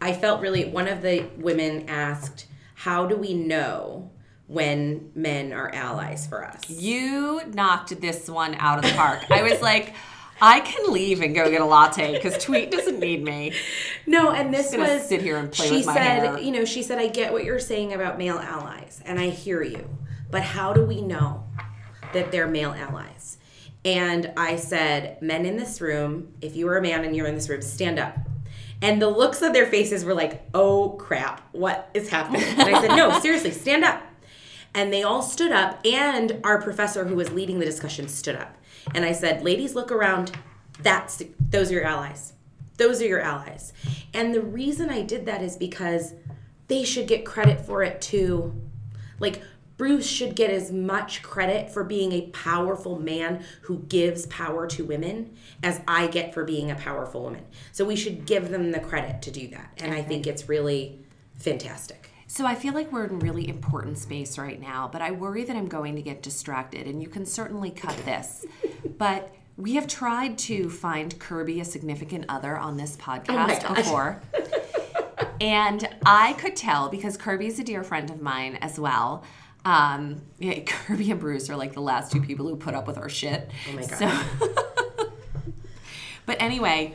I 0.00 0.12
felt 0.12 0.40
really 0.40 0.64
one 0.64 0.88
of 0.88 1.02
the 1.02 1.26
women 1.36 1.88
asked 1.88 2.46
how 2.74 3.06
do 3.06 3.16
we 3.16 3.34
know 3.34 4.10
when 4.46 5.10
men 5.14 5.52
are 5.52 5.72
allies 5.74 6.26
for 6.26 6.44
us? 6.44 6.68
You 6.68 7.42
knocked 7.54 8.00
this 8.00 8.28
one 8.28 8.54
out 8.56 8.78
of 8.78 8.84
the 8.84 8.96
park. 8.96 9.24
I 9.30 9.42
was 9.42 9.62
like 9.62 9.94
I 10.44 10.58
can 10.58 10.92
leave 10.92 11.22
and 11.22 11.36
go 11.36 11.48
get 11.48 11.60
a 11.60 11.64
latte 11.64 12.14
because 12.14 12.36
Tweet 12.42 12.72
doesn't 12.72 12.98
need 12.98 13.22
me. 13.22 13.52
No, 14.08 14.32
and 14.32 14.52
this 14.52 14.76
was 14.76 15.06
sit 15.06 15.22
here 15.22 15.36
and 15.36 15.52
play 15.52 15.68
she 15.68 15.76
with 15.76 15.86
my 15.86 15.94
said, 15.94 16.18
hair. 16.24 16.38
you 16.40 16.50
know, 16.50 16.64
she 16.64 16.82
said, 16.82 16.98
I 16.98 17.06
get 17.06 17.32
what 17.32 17.44
you're 17.44 17.60
saying 17.60 17.92
about 17.92 18.18
male 18.18 18.40
allies, 18.40 19.00
and 19.04 19.20
I 19.20 19.28
hear 19.28 19.62
you, 19.62 19.88
but 20.32 20.42
how 20.42 20.72
do 20.72 20.84
we 20.84 21.00
know 21.00 21.44
that 22.12 22.32
they're 22.32 22.48
male 22.48 22.72
allies? 22.72 23.38
And 23.84 24.32
I 24.36 24.56
said, 24.56 25.22
men 25.22 25.46
in 25.46 25.56
this 25.56 25.80
room, 25.80 26.34
if 26.40 26.56
you 26.56 26.66
were 26.66 26.76
a 26.76 26.82
man 26.82 27.04
and 27.04 27.14
you're 27.14 27.26
in 27.26 27.36
this 27.36 27.48
room, 27.48 27.62
stand 27.62 28.00
up. 28.00 28.16
And 28.80 29.00
the 29.00 29.08
looks 29.08 29.42
of 29.42 29.52
their 29.52 29.66
faces 29.66 30.04
were 30.04 30.14
like, 30.14 30.42
oh 30.54 30.96
crap, 30.98 31.48
what 31.52 31.88
is 31.94 32.08
happening? 32.08 32.42
And 32.42 32.62
I 32.62 32.80
said, 32.80 32.96
no, 32.96 33.16
seriously, 33.20 33.52
stand 33.52 33.84
up. 33.84 34.02
And 34.74 34.92
they 34.92 35.04
all 35.04 35.22
stood 35.22 35.52
up, 35.52 35.86
and 35.86 36.40
our 36.42 36.60
professor 36.60 37.04
who 37.04 37.14
was 37.14 37.30
leading 37.30 37.60
the 37.60 37.64
discussion 37.64 38.08
stood 38.08 38.34
up. 38.34 38.56
And 38.94 39.04
I 39.04 39.12
said, 39.12 39.42
ladies, 39.42 39.74
look 39.74 39.90
around. 39.92 40.32
That's 40.80 41.22
those 41.40 41.70
are 41.70 41.74
your 41.74 41.84
allies. 41.84 42.32
Those 42.76 43.00
are 43.02 43.06
your 43.06 43.20
allies. 43.20 43.72
And 44.14 44.34
the 44.34 44.42
reason 44.42 44.90
I 44.90 45.02
did 45.02 45.26
that 45.26 45.42
is 45.42 45.56
because 45.56 46.14
they 46.68 46.84
should 46.84 47.06
get 47.06 47.24
credit 47.24 47.60
for 47.60 47.82
it 47.82 48.00
too. 48.00 48.54
Like 49.20 49.42
Bruce 49.76 50.06
should 50.06 50.36
get 50.36 50.50
as 50.50 50.70
much 50.70 51.22
credit 51.22 51.70
for 51.70 51.84
being 51.84 52.12
a 52.12 52.28
powerful 52.30 52.98
man 52.98 53.44
who 53.62 53.78
gives 53.80 54.26
power 54.26 54.66
to 54.68 54.84
women 54.84 55.36
as 55.62 55.80
I 55.88 56.06
get 56.06 56.32
for 56.32 56.44
being 56.44 56.70
a 56.70 56.76
powerful 56.76 57.22
woman. 57.22 57.44
So 57.72 57.84
we 57.84 57.96
should 57.96 58.26
give 58.26 58.50
them 58.50 58.70
the 58.70 58.80
credit 58.80 59.22
to 59.22 59.30
do 59.30 59.48
that. 59.48 59.72
And 59.78 59.92
I 59.92 60.02
think 60.02 60.26
it's 60.26 60.48
really 60.48 61.00
fantastic. 61.34 62.11
So 62.32 62.46
I 62.46 62.54
feel 62.54 62.72
like 62.72 62.90
we're 62.90 63.04
in 63.04 63.18
really 63.18 63.46
important 63.46 63.98
space 63.98 64.38
right 64.38 64.58
now, 64.58 64.88
but 64.90 65.02
I 65.02 65.10
worry 65.10 65.44
that 65.44 65.54
I'm 65.54 65.68
going 65.68 65.96
to 65.96 66.00
get 66.00 66.22
distracted, 66.22 66.86
and 66.86 67.02
you 67.02 67.06
can 67.06 67.26
certainly 67.26 67.70
cut 67.70 67.94
this. 68.06 68.46
but 68.96 69.34
we 69.58 69.74
have 69.74 69.86
tried 69.86 70.38
to 70.38 70.70
find 70.70 71.18
Kirby 71.18 71.60
a 71.60 71.64
significant 71.66 72.24
other 72.30 72.56
on 72.56 72.78
this 72.78 72.96
podcast 72.96 73.62
gosh. 73.62 73.76
before. 73.76 74.22
and 75.42 75.86
I 76.06 76.32
could 76.32 76.56
tell 76.56 76.88
because 76.88 77.18
Kirby's 77.18 77.58
a 77.58 77.64
dear 77.64 77.84
friend 77.84 78.08
of 78.08 78.22
mine 78.22 78.56
as 78.62 78.80
well. 78.80 79.24
Um, 79.66 80.22
yeah, 80.38 80.60
Kirby 80.64 81.10
and 81.10 81.20
Bruce 81.20 81.50
are 81.50 81.56
like 81.56 81.74
the 81.74 81.82
last 81.82 82.12
two 82.12 82.22
people 82.22 82.48
who 82.48 82.56
put 82.56 82.72
up 82.72 82.86
with 82.86 82.96
our 82.96 83.10
shit. 83.10 83.50
Oh 83.68 83.72
my 83.74 83.84
God. 83.84 83.98
So, 84.38 85.12
but 86.24 86.40
anyway, 86.40 86.94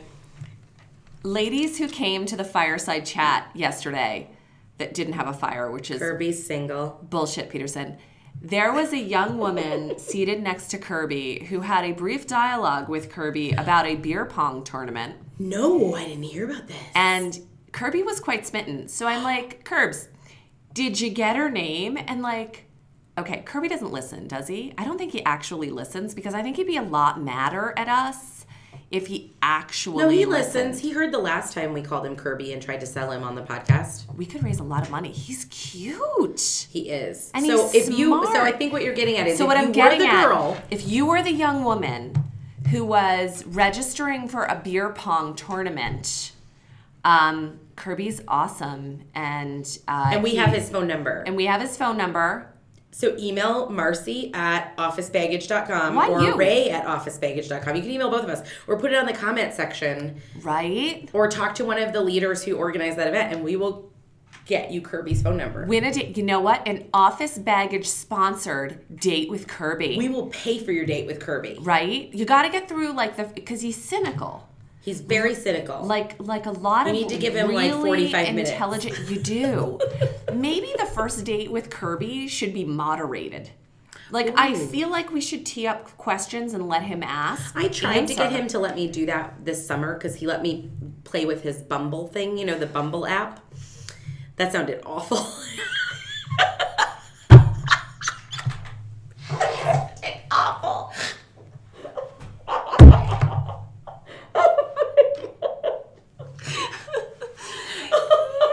ladies 1.22 1.78
who 1.78 1.86
came 1.86 2.26
to 2.26 2.36
the 2.36 2.44
fireside 2.44 3.06
chat 3.06 3.48
yesterday 3.54 4.30
that 4.78 4.94
didn't 4.94 5.14
have 5.14 5.26
a 5.28 5.32
fire, 5.32 5.70
which 5.70 5.90
is 5.90 5.98
Kirby's 6.00 6.46
single. 6.46 6.98
bullshit, 7.02 7.50
Peterson. 7.50 7.98
There 8.40 8.72
was 8.72 8.92
a 8.92 8.98
young 8.98 9.38
woman 9.38 9.98
seated 9.98 10.42
next 10.42 10.68
to 10.68 10.78
Kirby 10.78 11.46
who 11.46 11.60
had 11.60 11.84
a 11.84 11.92
brief 11.92 12.26
dialogue 12.26 12.88
with 12.88 13.10
Kirby 13.10 13.52
about 13.52 13.86
a 13.86 13.96
beer 13.96 14.24
pong 14.24 14.62
tournament. 14.62 15.16
No, 15.38 15.94
I 15.94 16.04
didn't 16.04 16.22
hear 16.24 16.48
about 16.48 16.68
this. 16.68 16.76
And 16.94 17.38
Kirby 17.72 18.02
was 18.02 18.20
quite 18.20 18.46
smitten. 18.46 18.88
So 18.88 19.06
I'm 19.06 19.24
like, 19.24 19.64
Curbs, 19.64 20.08
did 20.72 21.00
you 21.00 21.10
get 21.10 21.36
her 21.36 21.50
name? 21.50 21.98
And 22.06 22.22
like, 22.22 22.66
okay, 23.18 23.42
Kirby 23.44 23.68
doesn't 23.68 23.92
listen, 23.92 24.28
does 24.28 24.46
he? 24.46 24.72
I 24.78 24.84
don't 24.84 24.98
think 24.98 25.12
he 25.12 25.24
actually 25.24 25.70
listens 25.70 26.14
because 26.14 26.34
I 26.34 26.42
think 26.42 26.56
he'd 26.56 26.66
be 26.66 26.76
a 26.76 26.82
lot 26.82 27.20
madder 27.20 27.74
at 27.76 27.88
us 27.88 28.46
if 28.90 29.08
he 29.08 29.32
actually 29.42 30.02
no, 30.04 30.08
he 30.08 30.24
listened. 30.24 30.70
listens. 30.70 30.80
He 30.80 30.92
heard 30.92 31.12
the 31.12 31.18
last 31.18 31.52
time 31.52 31.72
we 31.74 31.82
called 31.82 32.06
him 32.06 32.16
Kirby 32.16 32.52
and 32.54 32.62
tried 32.62 32.80
to 32.80 32.86
sell 32.86 33.10
him 33.10 33.22
on 33.22 33.34
the 33.34 33.42
podcast. 33.42 34.04
We 34.16 34.24
could 34.24 34.42
raise 34.42 34.60
a 34.60 34.64
lot 34.64 34.82
of 34.82 34.90
money. 34.90 35.12
He's 35.12 35.44
cute. 35.46 36.66
He 36.70 36.88
is. 36.90 37.30
And 37.34 37.44
so 37.44 37.68
he's 37.68 37.88
if 37.88 37.98
you 37.98 38.24
so. 38.32 38.40
I 38.40 38.52
think 38.52 38.72
what 38.72 38.82
you're 38.82 38.94
getting 38.94 39.16
at 39.18 39.26
is 39.26 39.36
So 39.38 39.44
if 39.44 39.48
what 39.48 39.56
you 39.58 39.62
I'm 39.62 39.68
were 39.68 39.74
getting 39.74 39.98
the 40.00 40.06
at, 40.08 40.26
girl, 40.26 40.56
if 40.70 40.88
you 40.88 41.04
were 41.06 41.22
the 41.22 41.32
young 41.32 41.64
woman 41.64 42.14
who 42.70 42.84
was 42.84 43.44
registering 43.46 44.26
for 44.28 44.44
a 44.44 44.54
beer 44.56 44.90
pong 44.90 45.34
tournament, 45.34 46.32
um, 47.04 47.60
Kirby's 47.76 48.22
awesome, 48.26 49.02
and 49.14 49.78
uh, 49.86 50.10
and 50.14 50.22
we 50.22 50.30
he- 50.30 50.36
have 50.36 50.50
his 50.50 50.68
phone 50.70 50.86
number. 50.86 51.22
and 51.26 51.36
we 51.36 51.46
have 51.46 51.60
his 51.60 51.76
phone 51.76 51.96
number. 51.96 52.52
So 52.90 53.14
email 53.18 53.68
Marcy 53.70 54.32
at 54.34 54.76
officebaggage.com 54.76 55.94
Why 55.94 56.08
or 56.08 56.20
you? 56.22 56.34
Ray 56.36 56.70
at 56.70 56.84
officebaggage.com. 56.84 57.76
You 57.76 57.82
can 57.82 57.90
email 57.90 58.10
both 58.10 58.24
of 58.24 58.30
us 58.30 58.42
or 58.66 58.78
put 58.78 58.92
it 58.92 58.96
on 58.98 59.06
the 59.06 59.12
comment 59.12 59.52
section 59.54 60.20
Right? 60.42 61.08
or 61.12 61.28
talk 61.28 61.54
to 61.56 61.64
one 61.64 61.78
of 61.78 61.92
the 61.92 62.00
leaders 62.00 62.42
who 62.42 62.56
organized 62.56 62.98
that 62.98 63.06
event 63.08 63.32
and 63.34 63.44
we 63.44 63.56
will 63.56 63.92
get 64.46 64.70
you 64.70 64.80
Kirby's 64.80 65.20
phone 65.22 65.36
number. 65.36 65.66
Win 65.66 65.84
a 65.84 65.92
date. 65.92 66.16
You 66.16 66.22
know 66.22 66.40
what? 66.40 66.66
An 66.66 66.88
office 66.94 67.36
baggage 67.36 67.86
sponsored 67.86 68.82
date 68.98 69.28
with 69.30 69.46
Kirby. 69.46 69.96
We 69.98 70.08
will 70.08 70.28
pay 70.28 70.58
for 70.58 70.72
your 70.72 70.86
date 70.86 71.06
with 71.06 71.20
Kirby. 71.20 71.58
right? 71.60 72.12
You 72.14 72.24
got 72.24 72.42
to 72.42 72.48
get 72.48 72.66
through 72.68 72.92
like 72.94 73.16
the 73.16 73.24
because 73.24 73.60
he's 73.60 73.76
cynical. 73.76 74.47
He's 74.88 75.02
very 75.02 75.34
cynical. 75.34 75.82
Like 75.84 76.16
like 76.18 76.46
a 76.46 76.50
lot 76.50 76.86
You 76.86 76.92
of 76.92 76.98
need 76.98 77.08
to 77.10 77.18
give 77.18 77.36
him, 77.36 77.52
like, 77.52 77.70
really 77.70 78.10
45 78.10 78.28
minutes. 78.28 78.50
intelligent. 78.50 79.10
You 79.10 79.18
do. 79.18 79.78
Maybe 80.32 80.72
the 80.78 80.86
first 80.86 81.26
date 81.26 81.50
with 81.50 81.68
Kirby 81.68 82.26
should 82.26 82.54
be 82.54 82.64
moderated. 82.64 83.50
Like 84.10 84.32
I 84.38 84.54
feel 84.54 84.88
like 84.88 85.12
we 85.12 85.20
should 85.20 85.44
tee 85.44 85.66
up 85.66 85.94
questions 85.98 86.54
and 86.54 86.66
let 86.70 86.84
him 86.84 87.02
ask. 87.02 87.54
I 87.54 87.68
tried 87.68 88.08
to 88.08 88.14
get 88.14 88.32
him 88.32 88.46
to 88.48 88.58
let 88.58 88.76
me 88.76 88.88
do 88.88 89.04
that 89.04 89.44
this 89.44 89.66
summer 89.66 89.92
because 89.92 90.14
he 90.14 90.26
let 90.26 90.40
me 90.40 90.70
play 91.04 91.26
with 91.26 91.42
his 91.42 91.60
Bumble 91.60 92.08
thing, 92.08 92.38
you 92.38 92.46
know, 92.46 92.58
the 92.58 92.64
Bumble 92.64 93.06
app. 93.06 93.40
That 94.36 94.52
sounded 94.52 94.80
awful. 94.86 95.18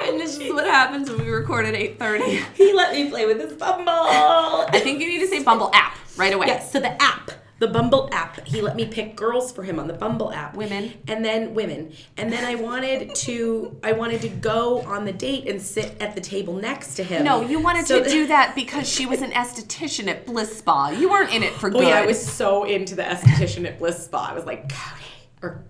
And 0.07 0.19
this 0.19 0.37
is 0.37 0.53
what 0.53 0.67
happens 0.95 1.09
when 1.09 1.25
we 1.25 1.31
record 1.31 1.65
at 1.65 1.75
eight 1.75 1.99
thirty. 1.99 2.39
He 2.55 2.73
let 2.73 2.93
me 2.93 3.09
play 3.09 3.25
with 3.25 3.39
his 3.39 3.53
Bumble. 3.53 3.91
I 3.91 4.79
think 4.81 5.01
you 5.01 5.07
need 5.07 5.19
to 5.19 5.27
say 5.27 5.43
Bumble 5.43 5.69
app 5.73 5.97
right 6.15 6.33
away. 6.33 6.47
Yes, 6.47 6.71
so 6.71 6.79
the 6.79 7.01
app, 7.01 7.31
the 7.59 7.67
Bumble 7.67 8.07
app. 8.13 8.45
He 8.47 8.61
let 8.61 8.77
me 8.77 8.85
pick 8.85 9.15
girls 9.15 9.51
for 9.51 9.63
him 9.63 9.77
on 9.77 9.87
the 9.87 9.93
Bumble 9.93 10.31
app. 10.31 10.55
Women. 10.55 10.93
And 11.07 11.23
then 11.23 11.53
women. 11.53 11.91
And 12.15 12.31
then 12.31 12.45
I 12.45 12.55
wanted 12.55 13.13
to 13.15 13.77
I 13.83 13.91
wanted 13.91 14.21
to 14.21 14.29
go 14.29 14.81
on 14.83 15.03
the 15.03 15.11
date 15.11 15.49
and 15.49 15.61
sit 15.61 16.01
at 16.01 16.15
the 16.15 16.21
table 16.21 16.53
next 16.53 16.95
to 16.95 17.03
him. 17.03 17.25
No, 17.25 17.41
you 17.41 17.59
wanted 17.59 17.87
So 17.87 18.01
to 18.01 18.09
do 18.09 18.27
that 18.27 18.55
because 18.55 18.87
she 18.87 19.05
was 19.05 19.21
an 19.21 19.31
esthetician 19.31 20.07
at 20.07 20.25
Bliss 20.25 20.57
Spa. 20.59 20.89
You 20.89 21.09
weren't 21.09 21.33
in 21.33 21.43
it 21.43 21.53
for 21.53 21.75
Oh 21.75 21.81
yeah, 21.81 21.99
I 21.99 22.05
was 22.05 22.25
so 22.25 22.63
into 22.63 22.95
the 22.95 23.03
esthetician 23.03 23.67
at 23.67 23.79
Bliss 23.79 24.05
Spa. 24.05 24.29
I 24.31 24.33
was 24.33 24.45
like, 24.45 24.69
Cody, 24.69 25.05
or 25.41 25.65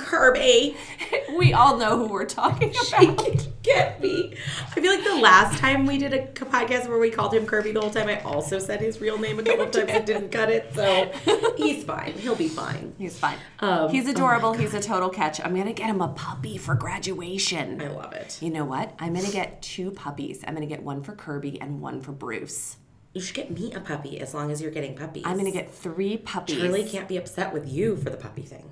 Kirby, 0.00 0.76
we 1.36 1.52
all 1.52 1.76
know 1.76 1.98
who 1.98 2.06
we're 2.08 2.24
talking 2.24 2.72
she 2.72 3.04
about. 3.06 3.18
can 3.18 3.38
get 3.62 4.00
me. 4.00 4.34
I 4.66 4.80
feel 4.80 4.92
like 4.94 5.04
the 5.04 5.16
last 5.20 5.58
time 5.58 5.86
we 5.86 5.98
did 5.98 6.14
a 6.14 6.26
podcast 6.28 6.88
where 6.88 6.98
we 6.98 7.10
called 7.10 7.34
him 7.34 7.46
Kirby 7.46 7.72
the 7.72 7.80
whole 7.80 7.90
time, 7.90 8.08
I 8.08 8.20
also 8.22 8.58
said 8.58 8.80
his 8.80 9.00
real 9.00 9.18
name 9.18 9.38
a 9.38 9.42
couple 9.42 9.64
of 9.66 9.70
times. 9.70 9.90
It 9.90 10.06
didn't 10.06 10.30
cut 10.30 10.48
it, 10.50 10.74
so 10.74 11.12
he's 11.56 11.84
fine. 11.84 12.12
He'll 12.14 12.34
be 12.34 12.48
fine. 12.48 12.94
He's 12.98 13.18
fine. 13.18 13.36
Um, 13.60 13.90
He's 13.90 14.08
adorable. 14.08 14.54
He's 14.54 14.74
a 14.74 14.80
total 14.80 15.10
catch. 15.10 15.40
I'm 15.40 15.54
gonna 15.54 15.72
get 15.72 15.86
him 15.86 16.00
a 16.00 16.08
puppy 16.08 16.56
for 16.56 16.74
graduation. 16.74 17.80
I 17.82 17.88
love 17.88 18.12
it. 18.14 18.38
You 18.40 18.50
know 18.50 18.64
what? 18.64 18.94
I'm 18.98 19.14
gonna 19.14 19.30
get 19.30 19.60
two 19.62 19.90
puppies. 19.90 20.42
I'm 20.46 20.54
gonna 20.54 20.66
get 20.66 20.82
one 20.82 21.02
for 21.02 21.12
Kirby 21.12 21.60
and 21.60 21.80
one 21.80 22.00
for 22.00 22.12
Bruce. 22.12 22.76
You 23.12 23.20
should 23.20 23.34
get 23.34 23.50
me 23.50 23.72
a 23.74 23.80
puppy 23.80 24.20
as 24.20 24.34
long 24.34 24.50
as 24.52 24.62
you're 24.62 24.70
getting 24.70 24.94
puppies. 24.96 25.24
I'm 25.26 25.36
gonna 25.36 25.50
get 25.50 25.74
three 25.74 26.16
puppies. 26.16 26.58
Charlie 26.58 26.88
can't 26.88 27.08
be 27.08 27.16
upset 27.16 27.52
with 27.52 27.68
you 27.68 27.96
for 27.96 28.08
the 28.08 28.16
puppy 28.16 28.42
thing. 28.42 28.70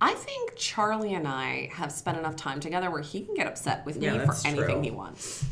I 0.00 0.12
think 0.14 0.54
Charlie 0.56 1.14
and 1.14 1.26
I 1.26 1.70
have 1.72 1.90
spent 1.90 2.18
enough 2.18 2.36
time 2.36 2.60
together 2.60 2.90
where 2.90 3.00
he 3.02 3.22
can 3.22 3.34
get 3.34 3.46
upset 3.46 3.84
with 3.86 3.96
me 3.98 4.06
Yeah, 4.06 4.26
for 4.26 4.34
anything 4.46 4.66
true. 4.74 4.82
he 4.82 4.90
wants. 4.90 5.44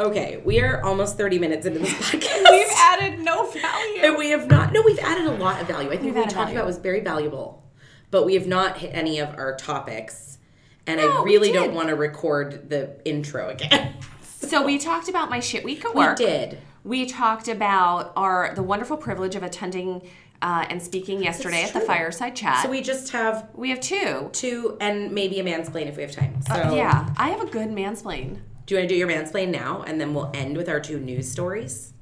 Okay, 0.00 0.40
we 0.44 0.60
are 0.60 0.82
almost 0.84 1.16
30 1.18 1.38
minutes 1.38 1.66
into 1.66 1.80
this 1.80 1.92
podcast. 1.94 2.50
We've 2.50 2.66
added 2.76 3.20
no 3.20 3.46
value. 3.50 4.02
and 4.02 4.16
we 4.16 4.30
have 4.30 4.48
not. 4.48 4.72
No, 4.72 4.82
we've 4.84 4.98
added 5.00 5.26
a 5.26 5.32
lot 5.32 5.60
of 5.60 5.66
value. 5.68 5.88
I 5.88 5.92
think 5.92 6.04
We've 6.04 6.14
what 6.14 6.26
we 6.28 6.32
talked 6.32 6.46
value. 6.46 6.56
about 6.56 6.66
was 6.66 6.78
very 6.78 7.00
valuable, 7.00 7.62
but 8.10 8.24
we 8.24 8.34
have 8.34 8.46
not 8.46 8.78
hit 8.78 8.90
any 8.94 9.18
of 9.18 9.30
our 9.36 9.56
topics. 9.56 10.38
And 10.86 10.98
No, 11.00 11.20
I 11.20 11.24
really 11.24 11.52
don't 11.52 11.74
want 11.74 11.88
to 11.88 11.94
record 11.96 12.68
the 12.70 12.96
intro 13.04 13.50
again. 13.50 13.94
So 14.22 14.64
we 14.64 14.78
talked 14.78 15.08
about 15.08 15.30
my 15.30 15.38
shit 15.40 15.62
week 15.64 15.84
at 15.84 15.94
work. 15.94 16.18
we 16.18 16.24
did. 16.24 16.58
We 16.84 17.06
talked 17.06 17.48
about 17.48 18.12
our 18.16 18.52
the 18.54 18.62
wonderful 18.62 18.96
privilege 18.96 19.34
of 19.34 19.42
attending 19.42 20.02
uh, 20.40 20.66
and 20.68 20.82
speaking 20.82 21.22
yesterday 21.22 21.62
at 21.62 21.72
the 21.72 21.80
fireside 21.80 22.34
chat. 22.34 22.62
So 22.64 22.70
we 22.70 22.80
just 22.80 23.10
have 23.12 23.48
we 23.54 23.70
have 23.70 23.80
two. 23.80 24.28
two 24.32 24.76
and 24.80 25.12
maybe 25.12 25.38
a 25.38 25.44
mansplain 25.44 25.86
if 25.86 25.96
we 25.96 26.02
have 26.02 26.12
time. 26.12 26.40
So 26.42 26.54
Uh, 26.54 26.74
yeah, 26.74 27.08
I 27.16 27.28
have 27.30 27.40
a 27.40 27.46
good 27.46 27.68
mansplain. 27.68 28.40
do 28.66 28.74
you 28.74 28.80
want 28.80 28.88
to 28.88 28.94
do 28.94 28.96
your 28.96 29.08
mansplain 29.08 29.48
now, 29.50 29.82
and 29.86 30.00
then 30.00 30.14
we'll 30.14 30.30
end 30.34 30.56
with 30.56 30.68
our 30.68 30.80
two 30.80 30.98
news 30.98 31.30
stories? 31.30 31.92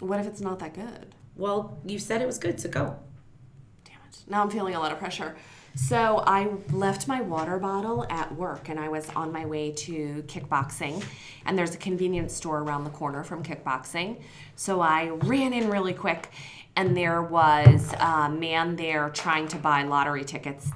What 0.00 0.18
if 0.20 0.26
it's 0.26 0.40
not 0.40 0.58
that 0.58 0.74
good? 0.74 1.14
Well, 1.36 1.78
you 1.86 1.98
said 1.98 2.20
it 2.22 2.26
was 2.26 2.38
good, 2.38 2.58
so 2.60 2.68
go. 2.68 2.96
Damn 3.84 3.98
it. 4.08 4.24
Now 4.26 4.42
I'm 4.42 4.50
feeling 4.50 4.74
a 4.74 4.80
lot 4.80 4.90
of 4.92 4.98
pressure. 4.98 5.36
So 5.76 6.24
I 6.26 6.48
left 6.72 7.06
my 7.06 7.20
water 7.20 7.58
bottle 7.58 8.06
at 8.08 8.34
work 8.34 8.70
and 8.70 8.80
I 8.80 8.88
was 8.88 9.10
on 9.10 9.30
my 9.30 9.44
way 9.44 9.72
to 9.72 10.24
kickboxing. 10.26 11.04
And 11.44 11.56
there's 11.56 11.74
a 11.74 11.78
convenience 11.78 12.32
store 12.32 12.62
around 12.62 12.84
the 12.84 12.90
corner 12.90 13.22
from 13.22 13.42
kickboxing. 13.42 14.16
So 14.56 14.80
I 14.80 15.08
ran 15.08 15.52
in 15.52 15.68
really 15.68 15.92
quick 15.92 16.30
and 16.76 16.96
there 16.96 17.22
was 17.22 17.92
a 18.00 18.30
man 18.30 18.76
there 18.76 19.10
trying 19.10 19.48
to 19.48 19.58
buy 19.58 19.82
lottery 19.82 20.24
tickets. 20.24 20.70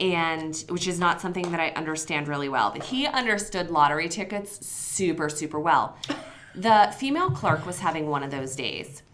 And 0.00 0.56
which 0.68 0.88
is 0.88 0.98
not 0.98 1.20
something 1.20 1.48
that 1.52 1.60
I 1.60 1.68
understand 1.70 2.26
really 2.26 2.48
well, 2.48 2.72
but 2.72 2.82
he 2.82 3.06
understood 3.06 3.70
lottery 3.70 4.08
tickets 4.08 4.66
super, 4.66 5.28
super 5.28 5.60
well. 5.60 5.96
The 6.56 6.92
female 6.98 7.30
clerk 7.30 7.64
was 7.66 7.78
having 7.78 8.08
one 8.08 8.24
of 8.24 8.32
those 8.32 8.56
days. 8.56 9.04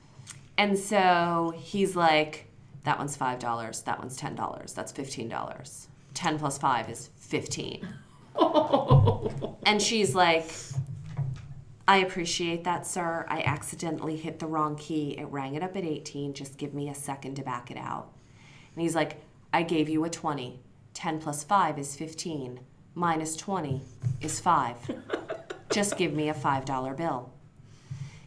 And 0.57 0.79
so 0.79 1.53
he's 1.59 1.95
like, 1.95 2.46
that 2.87 2.99
one's 2.99 3.17
five 3.17 3.41
dollars, 3.41 3.83
that 3.83 3.99
one's 3.99 4.17
ten 4.17 4.37
dollars, 4.37 4.73
that's 4.73 4.93
fifteen 4.93 5.29
dollars. 5.29 5.89
Ten 6.15 6.39
plus 6.39 6.57
five 6.57 6.89
is 6.89 7.11
fifteen. 7.17 7.87
and 9.67 9.83
she's 9.83 10.15
like, 10.15 10.49
I 11.89 11.99
appreciate 11.99 12.63
that, 12.63 12.87
sir. 12.87 13.27
I 13.29 13.43
accidentally 13.43 14.17
hit 14.17 14.39
the 14.39 14.47
wrong 14.47 14.77
key. 14.77 15.17
It 15.19 15.25
rang 15.25 15.57
it 15.57 15.63
up 15.63 15.77
at 15.77 15.85
18. 15.85 16.33
Just 16.33 16.59
give 16.59 16.75
me 16.75 16.89
a 16.89 16.95
second 16.95 17.37
to 17.37 17.43
back 17.43 17.71
it 17.71 17.77
out. 17.77 18.13
And 18.75 18.83
he's 18.83 18.95
like, 18.95 19.21
I 19.53 19.63
gave 19.63 19.89
you 19.89 20.05
a 20.05 20.11
20. 20.11 20.61
10 20.95 21.21
plus 21.21 21.45
5 21.45 21.79
is 21.79 21.97
15. 21.97 22.61
Minus 22.95 23.37
20 23.37 23.83
is 24.21 24.41
5. 24.41 24.77
Just 25.71 25.97
give 25.97 26.13
me 26.13 26.29
a 26.29 26.35
$5 26.35 26.97
bill. 26.97 27.33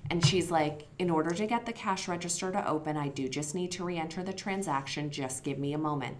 And 0.10 0.26
she's 0.26 0.50
like, 0.50 0.88
in 0.98 1.10
order 1.10 1.32
to 1.32 1.46
get 1.46 1.66
the 1.66 1.74
cash 1.74 2.08
register 2.08 2.52
to 2.52 2.68
open, 2.68 2.98
I 2.98 3.10
do 3.10 3.30
just 3.30 3.54
need 3.54 3.72
to 3.74 3.84
re 3.84 3.98
enter 3.98 4.24
the 4.24 4.34
transaction. 4.34 5.12
Just 5.12 5.44
give 5.44 5.60
me 5.60 5.74
a 5.74 5.78
moment. 5.78 6.18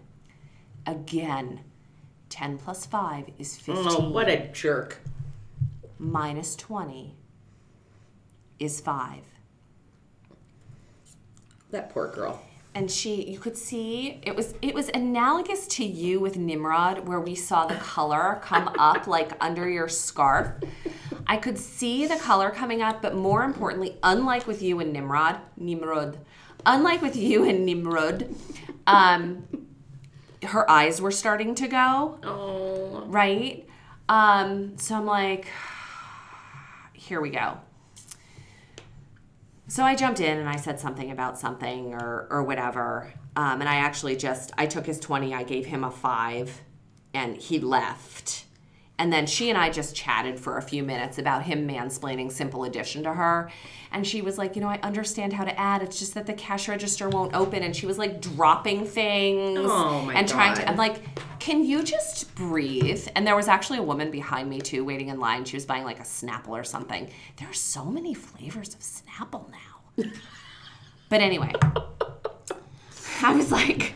Again, 0.86 1.62
10 2.30 2.58
plus 2.60 2.86
5 2.86 3.32
is 3.40 3.58
15. 3.58 3.86
Oh, 3.88 4.10
what 4.10 4.30
a 4.30 4.48
jerk. 4.50 5.00
Minus 5.98 6.56
20 6.56 7.16
is 8.60 8.80
5. 8.80 9.24
That 11.72 11.90
poor 11.90 12.08
girl. 12.08 12.42
And 12.76 12.90
she 12.90 13.24
you 13.30 13.40
could 13.40 13.58
see 13.58 14.20
it 14.24 14.36
was 14.36 14.54
it 14.62 14.74
was 14.76 14.90
analogous 14.94 15.66
to 15.68 15.84
you 15.84 16.20
with 16.20 16.38
Nimrod 16.38 17.08
where 17.08 17.20
we 17.20 17.34
saw 17.36 17.66
the 17.66 17.76
color 17.76 18.40
come 18.44 18.68
up 18.80 19.08
like 19.08 19.32
under 19.44 19.68
your 19.70 19.88
scarf. 19.90 20.54
I 21.28 21.38
could 21.38 21.58
see 21.58 22.08
the 22.08 22.16
color 22.16 22.50
coming 22.50 22.82
up, 22.82 23.02
but 23.02 23.16
more 23.16 23.44
importantly, 23.44 23.98
unlike 24.02 24.48
with 24.48 24.62
you 24.64 24.80
and 24.80 24.92
Nimrod, 24.94 25.40
Nimrod, 25.58 26.18
unlike 26.66 27.02
with 27.02 27.16
you 27.16 27.48
and 27.48 27.66
Nimrod, 27.66 28.34
um, 28.88 29.46
her 30.44 30.70
eyes 30.70 31.00
were 31.02 31.12
starting 31.12 31.54
to 31.56 31.68
go 31.68 32.20
Oh. 32.24 33.04
right? 33.08 33.68
Um, 34.08 34.78
so 34.80 34.96
I'm 34.96 35.06
like, 35.06 35.48
here 36.94 37.22
we 37.22 37.30
go. 37.30 37.58
So 39.70 39.84
I 39.84 39.96
jumped 39.96 40.20
in 40.20 40.40
and 40.40 40.50
I 40.50 40.56
said 40.56 40.80
something 40.80 41.12
about 41.12 41.38
something 41.38 41.94
or 41.94 42.28
or 42.32 42.44
whatever. 42.44 43.14
Um, 43.36 43.62
and 43.62 43.70
I 43.70 43.76
actually 43.76 44.16
just 44.16 44.52
I 44.58 44.66
took 44.66 44.88
his 44.88 45.00
twenty, 45.00 45.34
I 45.34 45.44
gave 45.44 45.68
him 45.68 45.84
a 45.84 45.92
five, 45.92 46.62
and 47.14 47.38
he 47.38 47.60
left. 47.60 48.46
And 49.00 49.14
then 49.14 49.26
she 49.26 49.50
and 49.50 49.58
I 49.58 49.70
just 49.70 49.96
chatted 49.96 50.38
for 50.38 50.58
a 50.58 50.62
few 50.62 50.84
minutes 50.84 51.18
about 51.18 51.44
him 51.44 51.66
mansplaining 51.66 52.30
simple 52.30 52.66
addition 52.66 53.02
to 53.04 53.14
her. 53.14 53.50
And 53.94 54.06
she 54.06 54.22
was 54.22 54.38
like, 54.38 54.58
you 54.58 54.62
know, 54.62 54.68
I 54.68 54.78
understand 54.84 55.32
how 55.32 55.46
to 55.46 55.58
add. 55.58 55.82
It's 55.82 55.98
just 55.98 56.14
that 56.16 56.26
the 56.26 56.34
cash 56.34 56.68
register 56.68 57.08
won't 57.08 57.34
open. 57.34 57.64
And 57.64 57.74
she 57.74 57.86
was 57.86 57.98
like 57.98 58.20
dropping 58.20 58.86
things 58.86 59.62
Oh, 59.64 60.02
my 60.02 60.14
and 60.14 60.28
trying 60.28 60.54
to. 60.56 60.70
I'm 60.70 60.76
like, 60.76 61.02
can 61.40 61.64
you 61.64 61.82
just 61.82 62.36
breathe? 62.36 63.08
And 63.16 63.26
there 63.26 63.38
was 63.38 63.48
actually 63.48 63.80
a 63.80 63.84
woman 63.84 64.12
behind 64.12 64.50
me 64.50 64.60
too, 64.60 64.84
waiting 64.84 65.08
in 65.08 65.18
line. 65.18 65.46
She 65.46 65.56
was 65.56 65.66
buying 65.66 65.86
like 65.86 66.02
a 66.02 66.04
Snapple 66.04 66.50
or 66.50 66.66
something. 66.66 67.10
There 67.38 67.50
are 67.50 67.54
so 67.54 67.86
many 67.86 68.14
flavors 68.14 68.76
of 68.76 68.82
Snapple 68.82 69.50
now. 69.50 70.12
but 71.08 71.22
anyway, 71.22 71.54
I 73.22 73.34
was 73.34 73.50
like, 73.50 73.94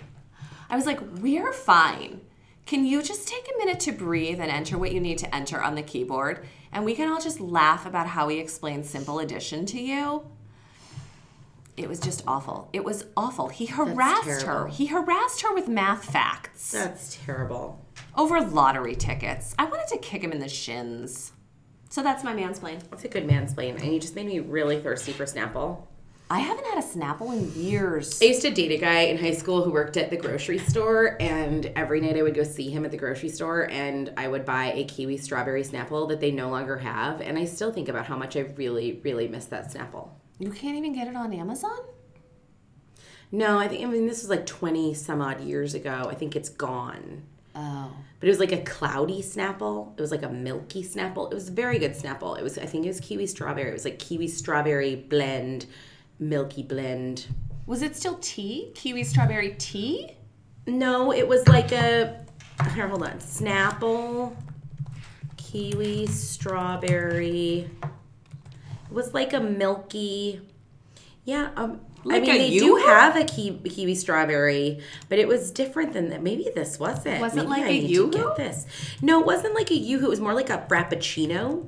I 0.69 0.77
was 0.77 0.85
like, 0.85 1.01
we're 1.19 1.51
fine. 1.51 2.21
Can 2.65 2.85
you 2.85 3.01
just 3.03 3.27
take 3.27 3.47
a 3.53 3.57
minute 3.57 3.79
to 3.81 3.91
breathe 3.91 4.39
and 4.39 4.49
enter 4.49 4.77
what 4.77 4.93
you 4.93 4.99
need 4.99 5.17
to 5.19 5.35
enter 5.35 5.61
on 5.61 5.75
the 5.75 5.83
keyboard? 5.83 6.45
And 6.71 6.85
we 6.85 6.95
can 6.95 7.09
all 7.09 7.19
just 7.19 7.39
laugh 7.39 7.85
about 7.85 8.07
how 8.07 8.29
he 8.29 8.39
explained 8.39 8.85
simple 8.85 9.19
addition 9.19 9.65
to 9.67 9.81
you. 9.81 10.25
It 11.75 11.89
was 11.89 11.99
just 11.99 12.23
awful. 12.27 12.69
It 12.71 12.83
was 12.83 13.05
awful. 13.17 13.49
He 13.49 13.65
harassed 13.65 14.43
her. 14.43 14.67
He 14.67 14.85
harassed 14.85 15.41
her 15.41 15.53
with 15.53 15.67
math 15.67 16.05
facts 16.05 16.71
That's 16.71 17.17
terrible. 17.25 17.83
over 18.15 18.39
lottery 18.41 18.95
tickets. 18.95 19.55
I 19.57 19.65
wanted 19.65 19.87
to 19.87 19.97
kick 19.97 20.23
him 20.23 20.31
in 20.31 20.39
the 20.39 20.47
shins. 20.49 21.31
So 21.89 22.01
that's 22.01 22.23
my 22.23 22.33
mansplain. 22.33 22.79
That's 22.89 23.05
a 23.05 23.07
good 23.07 23.27
mansplain. 23.27 23.81
And 23.81 23.93
you 23.93 23.99
just 23.99 24.15
made 24.15 24.27
me 24.27 24.39
really 24.39 24.79
thirsty 24.79 25.11
for 25.11 25.25
Snapple. 25.25 25.83
I 26.33 26.39
haven't 26.39 26.65
had 26.65 26.79
a 26.79 26.87
Snapple 26.87 27.31
in 27.31 27.53
years. 27.53 28.19
I 28.19 28.25
used 28.25 28.41
to 28.41 28.49
date 28.49 28.71
a 28.71 28.79
guy 28.79 29.01
in 29.01 29.19
high 29.19 29.35
school 29.35 29.63
who 29.63 29.69
worked 29.69 29.97
at 29.97 30.09
the 30.09 30.17
grocery 30.17 30.57
store, 30.57 31.15
and 31.19 31.67
every 31.75 32.01
night 32.01 32.17
I 32.17 32.23
would 32.23 32.33
go 32.33 32.41
see 32.41 32.71
him 32.71 32.85
at 32.85 32.89
the 32.89 32.97
grocery 32.97 33.29
store, 33.29 33.69
and 33.69 34.11
I 34.17 34.27
would 34.27 34.43
buy 34.43 34.73
a 34.73 34.83
kiwi 34.85 35.17
strawberry 35.17 35.63
Snapple 35.63 36.09
that 36.09 36.19
they 36.19 36.31
no 36.31 36.49
longer 36.49 36.77
have. 36.77 37.21
And 37.21 37.37
I 37.37 37.45
still 37.45 37.71
think 37.71 37.87
about 37.87 38.07
how 38.07 38.17
much 38.17 38.35
I 38.35 38.39
really, 38.39 38.99
really 39.03 39.27
miss 39.27 39.45
that 39.45 39.71
Snapple. 39.71 40.09
You 40.39 40.49
can't 40.49 40.75
even 40.75 40.93
get 40.93 41.07
it 41.07 41.15
on 41.15 41.31
Amazon? 41.33 41.77
No, 43.31 43.59
I 43.59 43.67
think 43.67 43.83
I 43.83 43.85
mean 43.85 44.07
this 44.07 44.23
was 44.23 44.31
like 44.31 44.47
twenty 44.47 44.95
some 44.95 45.21
odd 45.21 45.39
years 45.39 45.75
ago. 45.75 46.07
I 46.09 46.15
think 46.15 46.35
it's 46.35 46.49
gone. 46.49 47.21
Oh. 47.53 47.91
But 48.19 48.27
it 48.27 48.31
was 48.31 48.39
like 48.39 48.51
a 48.51 48.63
cloudy 48.63 49.21
Snapple. 49.21 49.93
It 49.99 50.01
was 50.01 50.09
like 50.09 50.23
a 50.23 50.29
milky 50.29 50.83
Snapple. 50.83 51.31
It 51.31 51.35
was 51.35 51.49
a 51.49 51.51
very 51.51 51.77
good 51.77 51.91
Snapple. 51.93 52.39
It 52.39 52.43
was 52.43 52.57
I 52.57 52.65
think 52.65 52.85
it 52.85 52.89
was 52.89 52.99
kiwi 53.01 53.27
strawberry. 53.27 53.69
It 53.69 53.73
was 53.73 53.85
like 53.85 53.99
kiwi 53.99 54.27
strawberry 54.27 54.95
blend, 54.95 55.67
milky 56.19 56.63
blend. 56.63 57.27
Was 57.65 57.81
it 57.81 57.95
still 57.95 58.17
tea? 58.21 58.71
Kiwi 58.75 59.03
strawberry 59.03 59.55
tea? 59.57 60.11
No, 60.67 61.11
it 61.11 61.27
was 61.27 61.47
like 61.47 61.71
a 61.71 62.25
here, 62.73 62.87
hold 62.87 63.03
on. 63.03 63.19
Snapple, 63.19 64.35
kiwi, 65.37 66.07
strawberry. 66.07 67.69
It 67.83 68.91
was 68.91 69.13
like 69.13 69.33
a 69.33 69.39
milky. 69.39 70.41
Yeah, 71.25 71.51
um, 71.55 71.79
Like 72.03 72.23
I 72.23 72.25
mean 72.25 72.37
they 72.37 72.57
do 72.59 72.75
have 72.75 73.15
a 73.15 73.23
kiwi, 73.23 73.69
kiwi 73.69 73.95
strawberry, 73.95 74.79
but 75.09 75.19
it 75.19 75.27
was 75.27 75.51
different 75.51 75.93
than 75.93 76.09
that. 76.09 76.21
Maybe 76.21 76.49
this 76.53 76.79
wasn't. 76.79 77.21
Was 77.21 77.33
it 77.33 77.47
Maybe 77.47 77.47
like 77.49 77.63
I 77.63 77.67
a 77.67 77.81
need 77.81 77.95
to 77.95 78.09
Get 78.11 78.35
this? 78.35 78.65
No, 79.01 79.19
it 79.21 79.25
wasn't 79.25 79.55
like 79.55 79.71
a 79.71 79.75
yoo-hoo. 79.75 80.05
It 80.05 80.09
was 80.09 80.19
more 80.19 80.33
like 80.33 80.49
a 80.49 80.65
frappuccino. 80.69 81.65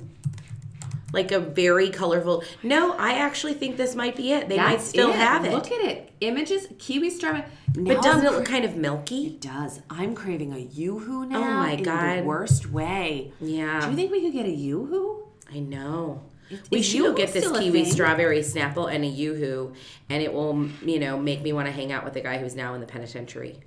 Like 1.16 1.32
a 1.32 1.40
very 1.40 1.88
colorful. 1.88 2.44
No, 2.62 2.92
I 2.92 3.12
actually 3.14 3.54
think 3.54 3.78
this 3.78 3.94
might 3.94 4.16
be 4.16 4.32
it. 4.32 4.50
They 4.50 4.58
might 4.58 4.82
still 4.82 5.12
have 5.12 5.46
it. 5.46 5.52
Look 5.52 5.72
at 5.72 5.80
it. 5.80 6.12
Images, 6.20 6.66
kiwi 6.78 7.08
strawberry. 7.08 7.46
but 7.74 8.02
doesn't 8.02 8.26
it 8.26 8.32
look 8.32 8.44
kind 8.44 8.66
of 8.66 8.76
milky? 8.76 9.28
It 9.28 9.40
does. 9.40 9.80
I'm 9.88 10.14
craving 10.14 10.52
a 10.52 10.58
yoo-hoo 10.58 11.22
oh 11.22 11.24
now. 11.24 11.38
Oh 11.38 11.54
my 11.54 11.72
in 11.72 11.82
God. 11.82 12.18
the 12.18 12.24
worst 12.24 12.70
way. 12.70 13.32
Yeah. 13.40 13.80
Do 13.80 13.90
you 13.90 13.96
think 13.96 14.12
we 14.12 14.20
could 14.20 14.34
get 14.34 14.44
a 14.44 14.50
yoo-hoo? 14.50 15.26
I 15.50 15.60
know. 15.60 16.22
we 16.70 16.82
should 16.82 17.00
go 17.00 17.14
get 17.14 17.32
this 17.32 17.50
kiwi 17.50 17.86
strawberry 17.86 18.40
Snapple 18.40 18.92
and 18.94 19.02
a 19.02 19.08
yoo-hoo, 19.08 19.72
and 20.10 20.22
it 20.22 20.34
will, 20.34 20.68
you 20.84 20.98
know, 20.98 21.18
make 21.18 21.40
me 21.40 21.54
want 21.54 21.64
to 21.64 21.72
hang 21.72 21.92
out 21.92 22.04
with 22.04 22.12
the 22.12 22.20
guy 22.20 22.36
who's 22.36 22.54
now 22.54 22.74
in 22.74 22.82
the 22.82 22.86
penitentiary. 22.86 23.60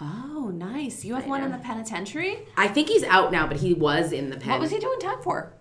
Oh, 0.00 0.50
nice. 0.52 1.04
You 1.04 1.14
have 1.14 1.26
one 1.26 1.44
in 1.44 1.52
the 1.52 1.58
penitentiary? 1.58 2.40
I 2.56 2.66
think 2.66 2.88
he's 2.88 3.04
out 3.04 3.30
now, 3.30 3.46
but 3.46 3.58
he 3.58 3.72
was 3.72 4.10
in 4.10 4.30
the 4.30 4.36
pen. 4.36 4.50
What 4.50 4.60
was 4.60 4.72
he 4.72 4.80
doing 4.80 4.98
time 4.98 5.22
for? 5.22 5.54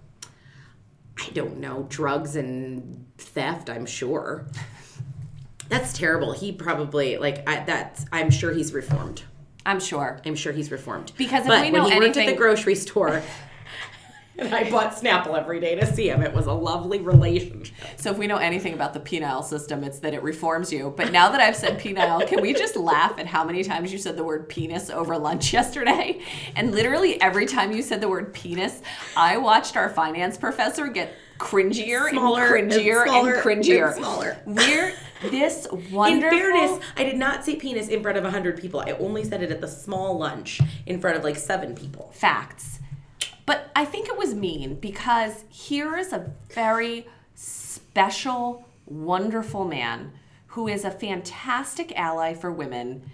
I 1.20 1.30
don't 1.34 1.58
know. 1.58 1.86
Drugs 1.90 2.36
and 2.36 3.06
theft, 3.18 3.70
I'm 3.70 3.86
sure. 3.86 4.46
That's 5.70 5.94
terrible. 5.94 6.34
He 6.34 6.52
probably 6.52 7.18
like 7.18 7.48
I, 7.48 7.64
that's. 7.64 8.06
I'm 8.12 8.30
sure 8.30 8.52
he's 8.52 8.74
reformed. 8.74 9.24
I'm 9.66 9.80
sure. 9.80 10.20
I'm 10.26 10.36
sure 10.36 10.52
he's 10.52 10.72
reformed. 10.72 11.14
Because 11.18 11.44
if 11.44 11.48
but 11.48 11.62
we 11.62 11.72
know 11.72 11.84
when 11.84 11.94
he 11.94 12.00
worked 12.00 12.18
at 12.18 12.26
the 12.26 12.36
grocery 12.36 12.76
store, 12.76 13.22
and 14.38 14.54
I 14.56 14.70
bought 14.70 14.96
Snapple 14.96 15.38
every 15.38 15.60
day 15.60 15.76
to 15.76 15.86
see 15.86 16.10
him, 16.10 16.22
it 16.24 16.34
was 16.34 16.48
a 16.48 16.54
lovely 16.54 17.00
relationship. 17.00 17.76
So 17.98 18.12
if 18.12 18.18
we 18.18 18.28
know 18.28 18.38
anything 18.38 18.74
about 18.74 18.94
the 18.94 19.00
penile 19.00 19.44
system, 19.44 19.84
it's 19.84 20.00
that 20.00 20.14
it 20.14 20.24
reforms 20.24 20.72
you. 20.72 20.94
But 20.96 21.12
now 21.12 21.30
that 21.30 21.42
I've 21.42 21.56
said 21.56 21.80
penile, 21.80 22.26
can 22.28 22.42
we 22.42 22.54
just 22.54 22.76
laugh 22.76 23.20
at 23.20 23.28
how 23.28 23.44
many 23.44 23.64
times 23.64 23.92
you 23.92 23.98
said 24.00 24.18
the 24.18 24.24
word 24.24 24.50
penis 24.50 24.90
over 24.90 25.18
lunch 25.18 25.54
yesterday? 25.60 26.22
And 26.56 26.72
literally 26.72 27.22
every 27.22 27.46
time 27.46 27.72
you 27.72 27.82
said 27.82 28.02
the 28.02 28.10
word 28.10 28.34
penis, 28.34 28.82
I 29.16 29.38
watched 29.38 29.76
our 29.78 29.90
finance 29.90 30.38
professor 30.38 30.88
get 30.88 31.14
cringier 31.38 32.10
Smaller 32.10 32.56
and 32.56 32.72
and 32.72 32.82
cringier 32.82 33.02
and, 33.02 33.10
smaller 33.10 33.38
cringier. 33.42 33.88
and 33.88 33.96
smaller. 33.96 34.38
We're 34.46 34.94
this 35.24 35.68
wonderful. 35.92 36.38
In 36.38 36.44
fairness, 36.44 36.86
I 36.98 37.04
did 37.04 37.18
not 37.18 37.44
say 37.44 37.56
penis 37.56 37.88
in 37.88 38.02
front 38.04 38.18
of 38.18 38.24
100 38.24 38.60
people. 38.62 38.80
I 38.80 38.92
only 38.92 39.24
said 39.24 39.42
it 39.42 39.52
at 39.52 39.60
the 39.60 39.68
small 39.68 40.18
lunch 40.18 40.62
in 40.86 41.00
front 41.02 41.18
of 41.18 41.24
like 41.24 41.36
seven 41.38 41.74
people. 41.76 42.12
facts. 42.14 42.80
But 43.52 43.70
I 43.76 43.84
think 43.84 44.08
it 44.08 44.18
was 44.18 44.34
mean 44.34 44.76
because 44.76 45.44
here 45.50 45.98
is 45.98 46.14
a 46.14 46.32
very 46.52 47.06
special, 47.36 48.66
wonderful 48.86 49.66
man 49.66 50.14
who 50.48 50.70
is 50.70 50.86
a 50.86 50.90
fantastic 50.90 51.92
ally 52.00 52.34
for 52.34 52.50
women. 52.50 53.12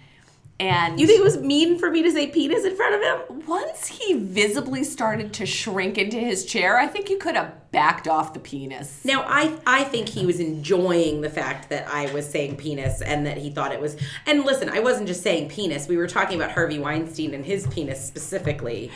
And 0.60 1.00
You 1.00 1.08
think 1.08 1.18
it 1.18 1.24
was 1.24 1.38
mean 1.38 1.76
for 1.76 1.90
me 1.90 2.04
to 2.04 2.12
say 2.12 2.28
penis 2.28 2.64
in 2.64 2.76
front 2.76 2.94
of 2.94 3.02
him? 3.02 3.46
once 3.48 3.88
he 3.88 4.14
visibly 4.14 4.84
started 4.84 5.32
to 5.32 5.46
shrink 5.46 5.98
into 5.98 6.18
his 6.18 6.44
chair, 6.44 6.78
I 6.78 6.86
think 6.86 7.10
you 7.10 7.18
could 7.18 7.34
have 7.34 7.72
backed 7.72 8.06
off 8.06 8.32
the 8.32 8.38
penis. 8.38 9.04
Now, 9.04 9.24
I 9.26 9.58
I 9.66 9.82
think 9.82 10.08
he 10.08 10.24
was 10.24 10.38
enjoying 10.38 11.20
the 11.20 11.30
fact 11.30 11.68
that 11.70 11.88
I 11.88 12.12
was 12.12 12.28
saying 12.28 12.58
penis 12.58 13.02
and 13.02 13.26
that 13.26 13.38
he 13.38 13.50
thought 13.50 13.72
it 13.72 13.80
was. 13.80 13.96
And 14.24 14.44
listen, 14.44 14.68
I 14.68 14.78
wasn't 14.78 15.08
just 15.08 15.24
saying 15.24 15.48
penis. 15.48 15.88
We 15.88 15.96
were 15.96 16.06
talking 16.06 16.36
about 16.40 16.52
Harvey 16.52 16.78
Weinstein 16.78 17.34
and 17.34 17.44
his 17.44 17.66
penis 17.66 18.04
specifically. 18.04 18.92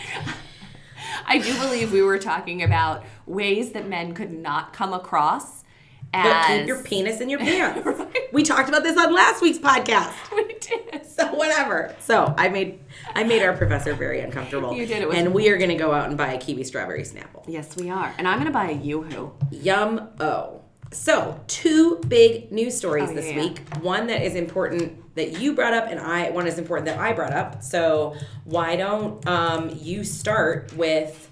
I 1.27 1.39
do 1.39 1.55
believe 1.59 1.93
we 1.93 2.03
were 2.03 2.19
talking 2.19 2.63
about 2.63 3.05
ways 3.27 3.73
that 3.73 3.89
men 3.89 4.15
could 4.15 4.33
not 4.33 4.73
come 4.73 4.93
across 4.93 5.65
But 6.13 6.47
keep 6.47 6.67
your 6.67 6.83
penis 6.83 7.21
in 7.21 7.31
your 7.31 7.39
pants. 7.49 7.89
We 8.33 8.43
talked 8.43 8.69
about 8.69 8.83
this 8.83 8.99
on 8.99 9.15
last 9.15 9.41
week's 9.43 9.59
podcast. 9.59 10.15
we 10.37 10.55
did. 10.61 11.07
So 11.07 11.35
whatever. 11.35 11.95
So 12.01 12.35
I 12.37 12.49
made 12.49 12.81
I 13.15 13.25
made 13.25 13.43
our 13.43 13.57
professor 13.57 13.95
very 13.95 14.21
uncomfortable. 14.21 14.75
You 14.75 14.87
did. 14.87 15.03
It 15.03 15.11
and 15.15 15.33
we 15.35 15.49
are 15.49 15.57
going 15.59 15.71
to 15.71 15.77
go 15.77 15.93
out 15.93 16.09
and 16.09 16.19
buy 16.19 16.33
a 16.33 16.39
kiwi 16.39 16.65
strawberry 16.65 17.03
Snapple. 17.03 17.45
Yes, 17.47 17.77
we 17.77 17.91
are. 17.91 18.15
And 18.19 18.27
I'm 18.29 18.37
going 18.37 18.47
to 18.47 18.53
buy 18.53 18.71
a 18.71 18.75
yoo-hoo. 18.75 19.33
Yum 19.51 20.09
oh. 20.21 20.62
So, 20.93 21.41
two 21.47 21.97
big 22.07 22.53
news 22.53 22.77
stories 22.77 23.09
Oh, 23.11 23.15
this 23.15 23.31
yeah. 23.31 23.41
week. 23.41 23.63
One 23.81 24.07
that 24.09 24.23
is 24.23 24.35
important 24.35 25.15
that 25.15 25.41
you 25.41 25.55
brought 25.55 25.73
up, 25.73 25.89
and 25.91 25.99
I 25.99 26.31
one 26.31 26.47
is 26.47 26.59
important 26.59 26.87
that 26.87 26.99
I 26.99 27.13
brought 27.13 27.33
up. 27.33 27.63
So, 27.63 28.15
why 28.45 28.77
don't 28.77 29.27
um, 29.27 29.71
you 29.81 30.05
start 30.05 30.73
with 30.77 31.31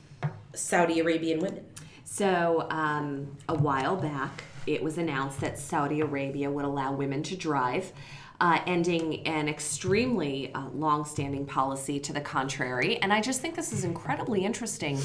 Saudi 0.54 1.00
Arabian 1.00 1.40
women? 1.40 1.64
So, 2.04 2.66
um, 2.70 3.36
a 3.48 3.54
while 3.54 3.96
back, 3.96 4.44
it 4.66 4.82
was 4.82 4.98
announced 4.98 5.40
that 5.40 5.58
Saudi 5.58 6.00
Arabia 6.00 6.50
would 6.50 6.64
allow 6.64 6.92
women 6.92 7.22
to 7.24 7.36
drive, 7.36 7.92
uh, 8.40 8.60
ending 8.66 9.26
an 9.26 9.48
extremely 9.48 10.52
uh, 10.54 10.68
long 10.70 11.04
standing 11.04 11.44
policy 11.44 12.00
to 12.00 12.12
the 12.14 12.20
contrary. 12.20 12.96
And 12.96 13.12
I 13.12 13.20
just 13.20 13.42
think 13.42 13.54
this 13.54 13.72
is 13.72 13.84
incredibly 13.84 14.44
interesting 14.44 14.98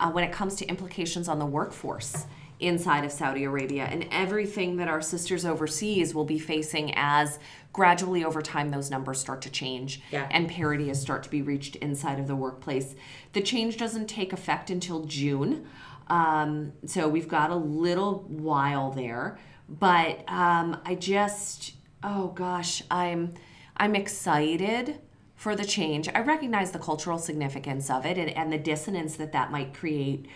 uh, 0.00 0.10
when 0.10 0.24
it 0.24 0.32
comes 0.32 0.54
to 0.56 0.66
implications 0.66 1.28
on 1.28 1.38
the 1.38 1.46
workforce 1.46 2.24
inside 2.60 3.04
of 3.04 3.12
Saudi 3.12 3.44
Arabia 3.44 3.84
and 3.84 4.06
everything 4.10 4.76
that 4.76 4.88
our 4.88 5.00
sisters 5.00 5.44
overseas 5.44 6.14
will 6.14 6.24
be 6.24 6.38
facing 6.38 6.92
as 6.96 7.38
gradually 7.72 8.24
over 8.24 8.42
time 8.42 8.70
those 8.70 8.90
numbers 8.90 9.20
start 9.20 9.40
to 9.42 9.50
change 9.50 10.00
Yeah. 10.10 10.26
and 10.30 10.48
parity 10.48 10.90
is 10.90 11.00
start 11.00 11.22
to 11.24 11.30
be 11.30 11.42
reached 11.42 11.76
inside 11.76 12.18
of 12.18 12.26
the 12.26 12.34
workplace. 12.34 12.94
The 13.32 13.40
change 13.42 13.76
doesn't 13.76 14.06
take 14.06 14.32
effect 14.32 14.70
until 14.70 15.04
June. 15.04 15.66
Um, 16.08 16.72
so 16.86 17.06
we've 17.08 17.28
got 17.28 17.50
a 17.50 17.56
little 17.56 18.24
while 18.28 18.90
there, 18.90 19.38
but 19.68 20.24
um, 20.28 20.80
I 20.84 20.94
just, 20.94 21.74
oh 22.02 22.28
gosh, 22.28 22.82
I'm, 22.90 23.34
I'm 23.76 23.94
excited 23.94 24.98
for 25.36 25.54
the 25.54 25.64
change. 25.64 26.08
I 26.08 26.20
recognize 26.20 26.72
the 26.72 26.78
cultural 26.80 27.18
significance 27.18 27.90
of 27.90 28.04
it 28.06 28.18
and, 28.18 28.30
and 28.30 28.52
the 28.52 28.58
dissonance 28.58 29.16
that 29.16 29.32
that 29.32 29.52
might 29.52 29.72
create, 29.74 30.26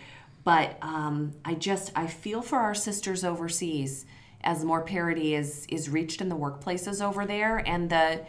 but 0.45 0.76
um, 0.82 1.32
I 1.45 1.55
just, 1.55 1.93
I 1.95 2.07
feel 2.07 2.43
for 2.43 2.59
our 2.59 2.74
sisters 2.74 3.24
overseas 3.24 4.07
as 4.45 4.64
more 4.64 4.82
parity 4.82 5.34
is 5.34 5.66
is 5.68 5.88
reached 5.88 6.20
in 6.20 6.28
the 6.28 6.36
workplaces 6.36 7.01
over 7.01 7.24
there 7.24 7.59
and 7.59 7.88
the 7.88 8.20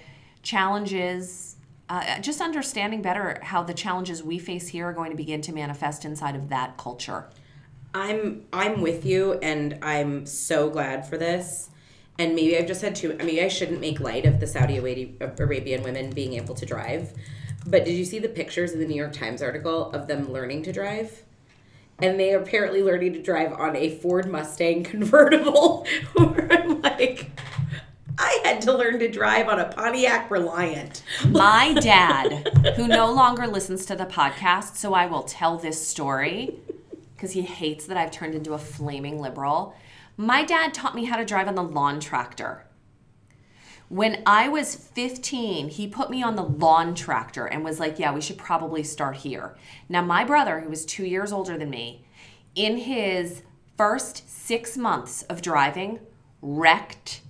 challenges 0.43 1.55
uh, 1.89 2.20
just 2.20 2.39
understanding 2.39 3.01
better 3.01 3.39
how 3.41 3.64
the 3.64 3.74
challenges 3.74 4.22
we 4.22 4.38
face 4.38 4.68
here 4.68 4.88
are 4.88 4.93
going 4.93 5.09
to 5.09 5.18
begin 5.18 5.41
to 5.41 5.51
manifest 5.51 6.05
inside 6.05 6.36
of 6.36 6.49
that 6.49 6.78
culture 6.78 7.26
I'm 7.93 8.45
I'm 8.51 8.82
with 8.82 9.05
you, 9.05 9.34
and 9.34 9.78
I'm 9.84 10.26
so 10.26 10.70
glad 10.70 11.07
for 11.07 11.18
this. 11.18 11.70
And 12.18 12.36
maybe 12.36 12.57
I've 12.57 12.68
just 12.68 12.82
had 12.82 12.95
too. 12.95 13.16
I 13.20 13.24
mean, 13.24 13.43
I 13.43 13.47
shouldn't 13.47 13.80
make 13.80 13.99
light 13.99 14.26
of 14.26 14.39
the 14.39 14.47
Saudi 14.47 14.78
Arabian 14.78 15.84
women 15.84 16.11
being 16.11 16.34
able 16.34 16.55
to 16.55 16.66
drive. 16.66 17.14
But 17.66 17.86
did 17.86 17.93
you 17.93 18.05
see 18.05 18.20
the 18.20 18.30
pictures 18.30 18.72
in 18.72 18.80
the 18.80 18.86
New 18.86 18.95
York 18.95 19.14
Times 19.14 19.41
article 19.41 19.91
of 19.91 20.07
them 20.07 20.32
learning 20.32 20.64
to 20.64 20.72
drive? 20.72 21.24
And 22.03 22.19
they 22.19 22.33
are 22.33 22.39
apparently 22.39 22.83
learning 22.83 23.13
to 23.13 23.21
drive 23.21 23.53
on 23.53 23.77
a 23.77 23.97
Ford 23.97 24.29
Mustang 24.29 24.83
convertible. 24.83 25.87
Where 26.15 26.51
I'm 26.51 26.81
like, 26.81 27.31
I 28.17 28.41
had 28.43 28.61
to 28.63 28.73
learn 28.73 28.99
to 28.99 29.09
drive 29.09 29.47
on 29.47 29.57
a 29.57 29.71
Pontiac 29.71 30.29
Reliant. 30.29 31.01
My 31.29 31.73
dad, 31.79 32.49
who 32.75 32.89
no 32.89 33.09
longer 33.09 33.47
listens 33.47 33.85
to 33.85 33.95
the 33.95 34.05
podcast, 34.05 34.75
so 34.75 34.93
I 34.93 35.05
will 35.05 35.23
tell 35.23 35.57
this 35.57 35.87
story 35.87 36.59
because 37.15 37.31
he 37.31 37.41
hates 37.41 37.85
that 37.85 37.95
I've 37.95 38.11
turned 38.11 38.35
into 38.35 38.51
a 38.53 38.57
flaming 38.57 39.21
liberal. 39.21 39.73
My 40.17 40.43
dad 40.43 40.73
taught 40.73 40.95
me 40.95 41.05
how 41.05 41.15
to 41.15 41.23
drive 41.23 41.47
on 41.47 41.55
the 41.55 41.63
lawn 41.63 42.01
tractor. 42.01 42.65
When 43.93 44.23
I 44.25 44.49
was 44.49 44.73
15, 44.73 45.69
he 45.69 45.87
put 45.87 46.09
me 46.09 46.23
on 46.23 46.35
the 46.35 46.41
lawn 46.41 46.95
tractor 46.95 47.45
and 47.45 47.63
was 47.63 47.79
like, 47.79 47.99
Yeah, 47.99 48.11
we 48.11 48.21
should 48.21 48.39
probably 48.39 48.81
start 48.81 49.17
here. 49.17 49.55
Now, 49.87 50.01
my 50.01 50.23
brother, 50.23 50.61
who 50.61 50.69
was 50.71 50.83
two 50.83 51.05
years 51.05 51.31
older 51.31 51.59
than 51.59 51.69
me, 51.69 52.03
in 52.55 52.77
his 52.77 53.43
first 53.77 54.27
six 54.27 54.75
months 54.77 55.21
of 55.29 55.43
driving, 55.43 55.99
wrecked 56.41 57.21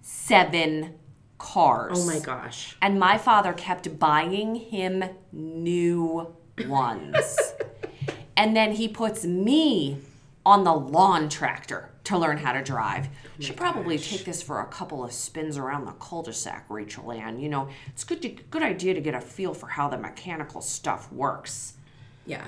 seven 0.00 0.94
cars. 1.36 1.98
Oh 2.00 2.06
my 2.06 2.20
gosh. 2.20 2.74
And 2.80 2.98
my 2.98 3.18
father 3.18 3.52
kept 3.52 3.98
buying 3.98 4.54
him 4.54 5.04
new 5.30 6.34
ones. 6.68 7.36
and 8.34 8.56
then 8.56 8.72
he 8.72 8.88
puts 8.88 9.26
me 9.26 9.98
on 10.44 10.64
the 10.64 10.72
lawn 10.72 11.28
tractor 11.28 11.90
to 12.04 12.18
learn 12.18 12.38
how 12.38 12.52
to 12.52 12.62
drive. 12.62 13.08
Oh 13.24 13.42
Should 13.42 13.56
probably 13.56 13.96
gosh. 13.96 14.10
take 14.10 14.24
this 14.24 14.42
for 14.42 14.60
a 14.60 14.66
couple 14.66 15.04
of 15.04 15.12
spins 15.12 15.56
around 15.56 15.84
the 15.84 15.92
cul-de-sac, 15.92 16.66
Rachel 16.68 17.12
Ann. 17.12 17.38
You 17.38 17.48
know, 17.48 17.68
it's 17.88 18.04
good 18.04 18.22
to, 18.22 18.28
good 18.28 18.62
idea 18.62 18.94
to 18.94 19.00
get 19.00 19.14
a 19.14 19.20
feel 19.20 19.54
for 19.54 19.68
how 19.68 19.88
the 19.88 19.98
mechanical 19.98 20.60
stuff 20.60 21.12
works. 21.12 21.74
Yeah. 22.26 22.44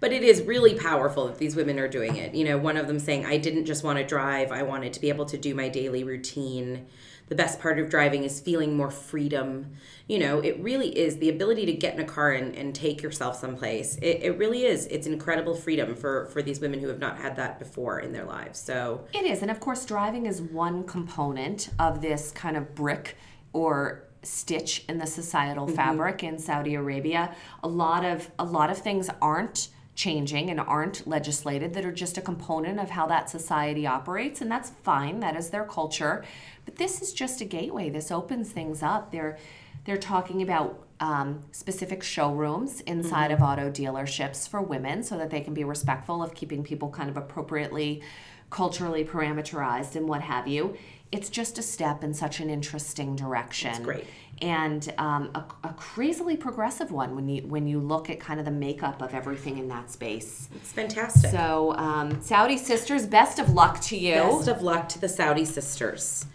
But 0.00 0.12
it 0.12 0.22
is 0.22 0.42
really 0.42 0.74
powerful 0.74 1.26
that 1.26 1.38
these 1.38 1.56
women 1.56 1.78
are 1.78 1.88
doing 1.88 2.16
it. 2.16 2.34
You 2.34 2.44
know, 2.44 2.58
one 2.58 2.76
of 2.76 2.86
them 2.86 2.98
saying, 2.98 3.24
I 3.26 3.38
didn't 3.38 3.64
just 3.66 3.84
want 3.84 3.98
to 3.98 4.04
drive, 4.04 4.52
I 4.52 4.62
wanted 4.62 4.92
to 4.94 5.00
be 5.00 5.08
able 5.08 5.26
to 5.26 5.38
do 5.38 5.54
my 5.54 5.68
daily 5.68 6.04
routine 6.04 6.86
the 7.28 7.34
best 7.34 7.60
part 7.60 7.78
of 7.78 7.90
driving 7.90 8.24
is 8.24 8.40
feeling 8.40 8.76
more 8.76 8.90
freedom. 8.90 9.72
You 10.06 10.20
know, 10.20 10.38
it 10.38 10.60
really 10.60 10.96
is 10.96 11.18
the 11.18 11.28
ability 11.28 11.66
to 11.66 11.72
get 11.72 11.94
in 11.94 12.00
a 12.00 12.04
car 12.04 12.32
and, 12.32 12.54
and 12.54 12.74
take 12.74 13.02
yourself 13.02 13.36
someplace. 13.36 13.96
It, 13.96 14.22
it 14.22 14.38
really 14.38 14.64
is. 14.64 14.86
It's 14.86 15.06
incredible 15.06 15.54
freedom 15.54 15.96
for, 15.96 16.26
for 16.26 16.42
these 16.42 16.60
women 16.60 16.80
who 16.80 16.88
have 16.88 17.00
not 17.00 17.18
had 17.18 17.36
that 17.36 17.58
before 17.58 17.98
in 17.98 18.12
their 18.12 18.24
lives. 18.24 18.60
So 18.60 19.06
it 19.12 19.24
is. 19.24 19.42
And 19.42 19.50
of 19.50 19.58
course, 19.58 19.84
driving 19.84 20.26
is 20.26 20.40
one 20.40 20.84
component 20.84 21.70
of 21.78 22.00
this 22.00 22.30
kind 22.30 22.56
of 22.56 22.74
brick 22.74 23.16
or 23.52 24.04
stitch 24.22 24.84
in 24.88 24.98
the 24.98 25.06
societal 25.06 25.66
mm-hmm. 25.66 25.76
fabric 25.76 26.22
in 26.22 26.38
Saudi 26.38 26.74
Arabia. 26.74 27.34
A 27.62 27.68
lot 27.68 28.04
of 28.04 28.30
a 28.38 28.44
lot 28.44 28.70
of 28.70 28.78
things 28.78 29.08
aren't 29.20 29.68
changing 29.96 30.50
and 30.50 30.60
aren't 30.60 31.06
legislated 31.06 31.74
that 31.74 31.84
are 31.84 31.92
just 31.92 32.16
a 32.16 32.20
component 32.20 32.78
of 32.78 32.90
how 32.90 33.06
that 33.06 33.28
society 33.28 33.86
operates 33.86 34.40
and 34.40 34.50
that's 34.50 34.70
fine 34.84 35.20
that 35.20 35.34
is 35.34 35.50
their 35.50 35.64
culture 35.64 36.24
but 36.66 36.76
this 36.76 37.00
is 37.00 37.14
just 37.14 37.40
a 37.40 37.46
gateway. 37.46 37.88
This 37.88 38.10
opens 38.10 38.50
things 38.50 38.82
up. 38.82 39.10
They're 39.10 39.38
they're 39.86 39.96
talking 39.96 40.42
about 40.42 40.85
um, 41.00 41.44
specific 41.52 42.02
showrooms 42.02 42.80
inside 42.82 43.30
mm-hmm. 43.30 43.42
of 43.42 43.48
auto 43.48 43.70
dealerships 43.70 44.48
for 44.48 44.62
women 44.62 45.02
so 45.02 45.18
that 45.18 45.30
they 45.30 45.40
can 45.40 45.54
be 45.54 45.64
respectful 45.64 46.22
of 46.22 46.34
keeping 46.34 46.62
people 46.62 46.90
kind 46.90 47.10
of 47.10 47.16
appropriately 47.16 48.02
culturally 48.50 49.04
parameterized 49.04 49.96
and 49.96 50.08
what 50.08 50.22
have 50.22 50.46
you. 50.46 50.76
It's 51.12 51.28
just 51.28 51.58
a 51.58 51.62
step 51.62 52.02
in 52.02 52.14
such 52.14 52.40
an 52.40 52.50
interesting 52.50 53.14
direction. 53.14 53.72
That's 53.72 53.84
great. 53.84 54.04
And 54.42 54.92
um, 54.98 55.30
a, 55.34 55.44
a, 55.64 55.72
crazily 55.74 56.36
progressive 56.36 56.90
one 56.90 57.14
when 57.14 57.26
you 57.26 57.42
when 57.42 57.66
you 57.66 57.80
look 57.80 58.10
at 58.10 58.20
kind 58.20 58.38
of 58.38 58.44
the 58.44 58.52
makeup 58.52 59.00
of 59.00 59.14
everything 59.14 59.56
in 59.56 59.68
that 59.68 59.90
space. 59.90 60.50
It's 60.56 60.72
fantastic. 60.72 61.30
So, 61.30 61.74
um, 61.76 62.20
Saudi 62.20 62.58
sisters, 62.58 63.06
best 63.06 63.38
of 63.38 63.54
luck 63.54 63.80
to 63.82 63.96
you. 63.96 64.14
Best 64.14 64.48
of 64.48 64.60
luck 64.62 64.90
to 64.90 65.00
the 65.00 65.08
Saudi 65.08 65.46
sisters. 65.46 66.26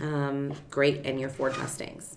Um, 0.00 0.52
great, 0.70 1.04
and 1.04 1.18
your 1.18 1.28
Ford 1.28 1.56
Mustangs. 1.58 2.16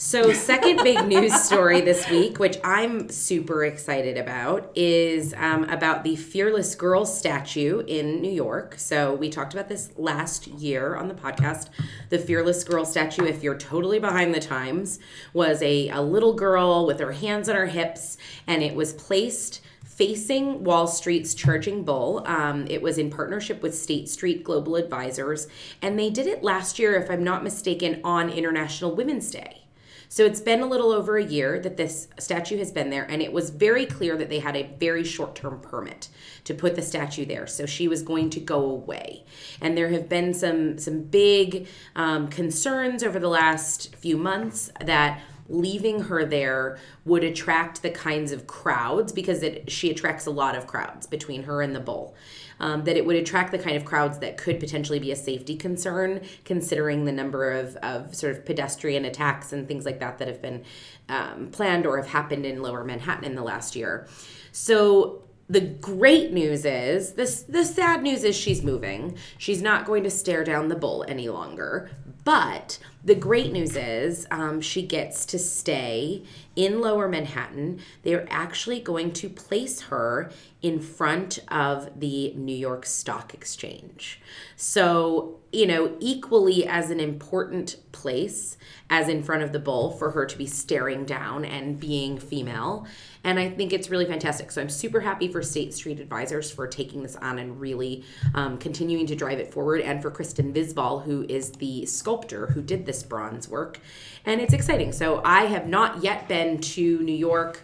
So, 0.00 0.32
second 0.32 0.84
big 0.84 1.08
news 1.08 1.34
story 1.34 1.80
this 1.80 2.08
week, 2.08 2.38
which 2.38 2.56
I'm 2.62 3.08
super 3.08 3.64
excited 3.64 4.16
about, 4.16 4.70
is 4.76 5.34
um, 5.36 5.64
about 5.64 6.04
the 6.04 6.14
Fearless 6.14 6.76
Girl 6.76 7.04
statue 7.04 7.80
in 7.80 8.20
New 8.20 8.30
York. 8.30 8.76
So, 8.78 9.12
we 9.12 9.28
talked 9.28 9.54
about 9.54 9.68
this 9.68 9.90
last 9.96 10.46
year 10.46 10.94
on 10.94 11.08
the 11.08 11.14
podcast. 11.14 11.70
The 12.10 12.18
Fearless 12.20 12.62
Girl 12.62 12.84
statue, 12.84 13.24
if 13.24 13.42
you're 13.42 13.58
totally 13.58 13.98
behind 13.98 14.32
the 14.32 14.38
times, 14.38 15.00
was 15.32 15.60
a, 15.62 15.88
a 15.88 16.00
little 16.00 16.34
girl 16.34 16.86
with 16.86 17.00
her 17.00 17.10
hands 17.10 17.48
on 17.48 17.56
her 17.56 17.66
hips, 17.66 18.18
and 18.46 18.62
it 18.62 18.76
was 18.76 18.92
placed 18.92 19.62
facing 19.84 20.62
Wall 20.62 20.86
Street's 20.86 21.34
Charging 21.34 21.82
Bull. 21.82 22.22
Um, 22.24 22.68
it 22.68 22.82
was 22.82 22.98
in 22.98 23.10
partnership 23.10 23.62
with 23.62 23.76
State 23.76 24.08
Street 24.08 24.44
Global 24.44 24.76
Advisors, 24.76 25.48
and 25.82 25.98
they 25.98 26.08
did 26.08 26.28
it 26.28 26.44
last 26.44 26.78
year, 26.78 26.94
if 26.94 27.10
I'm 27.10 27.24
not 27.24 27.42
mistaken, 27.42 28.00
on 28.04 28.30
International 28.30 28.94
Women's 28.94 29.28
Day. 29.32 29.64
So 30.10 30.24
it's 30.24 30.40
been 30.40 30.60
a 30.60 30.66
little 30.66 30.90
over 30.90 31.18
a 31.18 31.24
year 31.24 31.60
that 31.60 31.76
this 31.76 32.08
statue 32.18 32.58
has 32.58 32.72
been 32.72 32.88
there, 32.90 33.04
and 33.04 33.20
it 33.20 33.32
was 33.32 33.50
very 33.50 33.84
clear 33.84 34.16
that 34.16 34.30
they 34.30 34.38
had 34.38 34.56
a 34.56 34.70
very 34.78 35.04
short 35.04 35.34
term 35.34 35.60
permit 35.60 36.08
to 36.44 36.54
put 36.54 36.76
the 36.76 36.82
statue 36.82 37.26
there. 37.26 37.46
So 37.46 37.66
she 37.66 37.88
was 37.88 38.02
going 38.02 38.30
to 38.30 38.40
go 38.40 38.64
away. 38.64 39.24
And 39.60 39.76
there 39.76 39.90
have 39.90 40.08
been 40.08 40.32
some, 40.32 40.78
some 40.78 41.02
big 41.02 41.68
um, 41.94 42.28
concerns 42.28 43.02
over 43.02 43.18
the 43.18 43.28
last 43.28 43.94
few 43.96 44.16
months 44.16 44.70
that 44.80 45.20
leaving 45.48 46.02
her 46.02 46.24
there 46.24 46.78
would 47.04 47.24
attract 47.24 47.82
the 47.82 47.90
kinds 47.90 48.32
of 48.32 48.46
crowds 48.46 49.12
because 49.12 49.42
it, 49.42 49.70
she 49.70 49.90
attracts 49.90 50.26
a 50.26 50.30
lot 50.30 50.54
of 50.54 50.66
crowds 50.66 51.06
between 51.06 51.44
her 51.44 51.62
and 51.62 51.74
the 51.74 51.80
bull. 51.80 52.14
Um, 52.60 52.84
that 52.84 52.96
it 52.96 53.06
would 53.06 53.14
attract 53.14 53.52
the 53.52 53.58
kind 53.58 53.76
of 53.76 53.84
crowds 53.84 54.18
that 54.18 54.36
could 54.36 54.58
potentially 54.58 54.98
be 54.98 55.12
a 55.12 55.16
safety 55.16 55.54
concern, 55.54 56.22
considering 56.44 57.04
the 57.04 57.12
number 57.12 57.52
of, 57.52 57.76
of 57.76 58.14
sort 58.16 58.32
of 58.34 58.44
pedestrian 58.44 59.04
attacks 59.04 59.52
and 59.52 59.68
things 59.68 59.84
like 59.84 60.00
that 60.00 60.18
that 60.18 60.26
have 60.26 60.42
been 60.42 60.64
um, 61.08 61.50
planned 61.52 61.86
or 61.86 61.96
have 61.98 62.08
happened 62.08 62.44
in 62.44 62.60
lower 62.60 62.82
Manhattan 62.82 63.24
in 63.24 63.36
the 63.36 63.42
last 63.42 63.76
year. 63.76 64.08
So 64.50 65.22
the 65.48 65.60
great 65.60 66.32
news 66.32 66.64
is 66.64 67.14
this 67.14 67.42
the 67.42 67.64
sad 67.64 68.02
news 68.02 68.22
is 68.22 68.36
she's 68.36 68.62
moving. 68.62 69.16
She's 69.38 69.62
not 69.62 69.86
going 69.86 70.02
to 70.04 70.10
stare 70.10 70.44
down 70.44 70.68
the 70.68 70.76
bull 70.76 71.04
any 71.08 71.28
longer. 71.28 71.90
But 72.24 72.78
the 73.08 73.14
great 73.14 73.52
news 73.52 73.74
is 73.74 74.26
um, 74.30 74.60
she 74.60 74.82
gets 74.82 75.24
to 75.24 75.38
stay 75.38 76.22
in 76.54 76.82
lower 76.82 77.08
Manhattan. 77.08 77.80
They're 78.02 78.26
actually 78.28 78.80
going 78.80 79.12
to 79.14 79.30
place 79.30 79.80
her 79.82 80.30
in 80.60 80.78
front 80.78 81.38
of 81.48 81.98
the 81.98 82.34
New 82.34 82.54
York 82.54 82.84
Stock 82.84 83.32
Exchange. 83.32 84.20
So, 84.56 85.38
you 85.52 85.66
know, 85.66 85.96
equally 86.00 86.66
as 86.66 86.90
an 86.90 87.00
important 87.00 87.76
place 87.92 88.58
as 88.90 89.08
in 89.08 89.22
front 89.22 89.42
of 89.42 89.52
the 89.52 89.58
bull 89.58 89.90
for 89.90 90.10
her 90.10 90.26
to 90.26 90.36
be 90.36 90.46
staring 90.46 91.06
down 91.06 91.46
and 91.46 91.80
being 91.80 92.18
female. 92.18 92.86
And 93.24 93.38
I 93.38 93.50
think 93.50 93.72
it's 93.72 93.90
really 93.90 94.06
fantastic. 94.06 94.50
So 94.50 94.60
I'm 94.60 94.68
super 94.68 95.00
happy 95.00 95.28
for 95.28 95.42
State 95.42 95.74
Street 95.74 96.00
Advisors 96.00 96.50
for 96.50 96.66
taking 96.66 97.02
this 97.02 97.16
on 97.16 97.38
and 97.38 97.60
really 97.60 98.04
um, 98.34 98.58
continuing 98.58 99.06
to 99.06 99.16
drive 99.16 99.38
it 99.38 99.52
forward, 99.52 99.80
and 99.80 100.00
for 100.00 100.10
Kristen 100.10 100.52
Visbal, 100.52 101.02
who 101.04 101.26
is 101.28 101.52
the 101.52 101.84
sculptor 101.86 102.46
who 102.46 102.62
did 102.62 102.86
this 102.86 103.02
bronze 103.02 103.48
work. 103.48 103.80
And 104.24 104.40
it's 104.40 104.54
exciting. 104.54 104.92
So 104.92 105.20
I 105.24 105.42
have 105.46 105.66
not 105.66 106.02
yet 106.02 106.28
been 106.28 106.60
to 106.60 107.00
New 107.00 107.14
York 107.14 107.62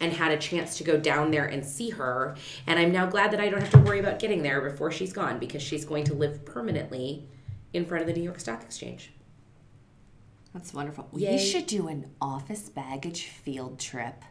and 0.00 0.12
had 0.12 0.30
a 0.30 0.36
chance 0.36 0.76
to 0.76 0.84
go 0.84 0.98
down 0.98 1.30
there 1.30 1.46
and 1.46 1.64
see 1.64 1.88
her. 1.90 2.36
And 2.66 2.78
I'm 2.78 2.92
now 2.92 3.06
glad 3.06 3.30
that 3.30 3.40
I 3.40 3.48
don't 3.48 3.60
have 3.60 3.70
to 3.70 3.78
worry 3.78 3.98
about 3.98 4.18
getting 4.18 4.42
there 4.42 4.60
before 4.60 4.92
she's 4.92 5.12
gone 5.12 5.38
because 5.38 5.62
she's 5.62 5.86
going 5.86 6.04
to 6.04 6.14
live 6.14 6.44
permanently 6.44 7.26
in 7.72 7.86
front 7.86 8.02
of 8.02 8.06
the 8.06 8.12
New 8.12 8.22
York 8.22 8.38
Stock 8.38 8.62
Exchange. 8.62 9.12
That's 10.52 10.74
wonderful. 10.74 11.08
Yay. 11.14 11.32
We 11.32 11.38
should 11.38 11.66
do 11.66 11.88
an 11.88 12.10
office 12.20 12.68
baggage 12.68 13.24
field 13.24 13.78
trip. 13.78 14.22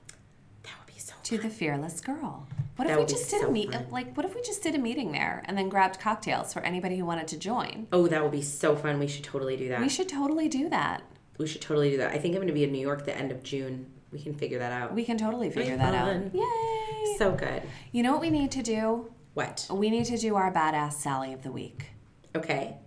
That 0.63 0.73
would 0.79 0.93
be 0.93 0.99
so 0.99 1.14
to 1.25 1.37
the 1.37 1.49
Fearless 1.49 2.01
Girl. 2.01 2.47
What 2.75 2.87
that 2.87 2.93
if 2.93 2.99
we 2.99 3.05
just 3.05 3.29
did 3.29 3.41
so 3.41 3.47
a 3.47 3.51
meet 3.51 3.71
like 3.91 4.15
what 4.15 4.25
if 4.25 4.35
we 4.35 4.41
just 4.41 4.61
did 4.63 4.75
a 4.75 4.77
meeting 4.79 5.11
there 5.11 5.43
and 5.45 5.57
then 5.57 5.69
grabbed 5.69 5.99
cocktails 5.99 6.53
for 6.53 6.61
anybody 6.61 6.97
who 6.97 7.05
wanted 7.05 7.27
to 7.29 7.37
join? 7.37 7.87
Oh, 7.91 8.07
that 8.07 8.21
would 8.21 8.31
be 8.31 8.41
so 8.41 8.75
fun. 8.75 8.99
We 8.99 9.07
should 9.07 9.23
totally 9.23 9.57
do 9.57 9.69
that. 9.69 9.81
We 9.81 9.89
should 9.89 10.09
totally 10.09 10.49
do 10.49 10.69
that. 10.69 11.03
We 11.37 11.47
should 11.47 11.61
totally 11.61 11.89
do 11.91 11.97
that. 11.97 12.11
I 12.11 12.17
think 12.17 12.33
I'm 12.33 12.39
going 12.41 12.47
to 12.47 12.53
be 12.53 12.63
in 12.63 12.71
New 12.71 12.79
York 12.79 13.05
the 13.05 13.15
end 13.17 13.31
of 13.31 13.43
June 13.43 13.91
we 14.15 14.21
can 14.21 14.33
figure 14.33 14.59
that 14.59 14.71
out. 14.71 14.93
We 14.93 15.03
can 15.03 15.17
totally 15.17 15.49
figure 15.49 15.75
that 15.75 15.93
out. 15.93 16.33
Yay! 16.33 17.15
So 17.17 17.31
good. 17.33 17.63
You 17.91 18.01
know 18.01 18.13
what 18.13 18.21
we 18.21 18.29
need 18.29 18.49
to 18.51 18.63
do? 18.63 19.11
What? 19.33 19.67
We 19.69 19.89
need 19.89 20.05
to 20.05 20.17
do 20.17 20.35
our 20.37 20.53
badass 20.53 20.93
Sally 20.93 21.33
of 21.33 21.43
the 21.43 21.51
week. 21.51 21.87
Okay. 22.33 22.77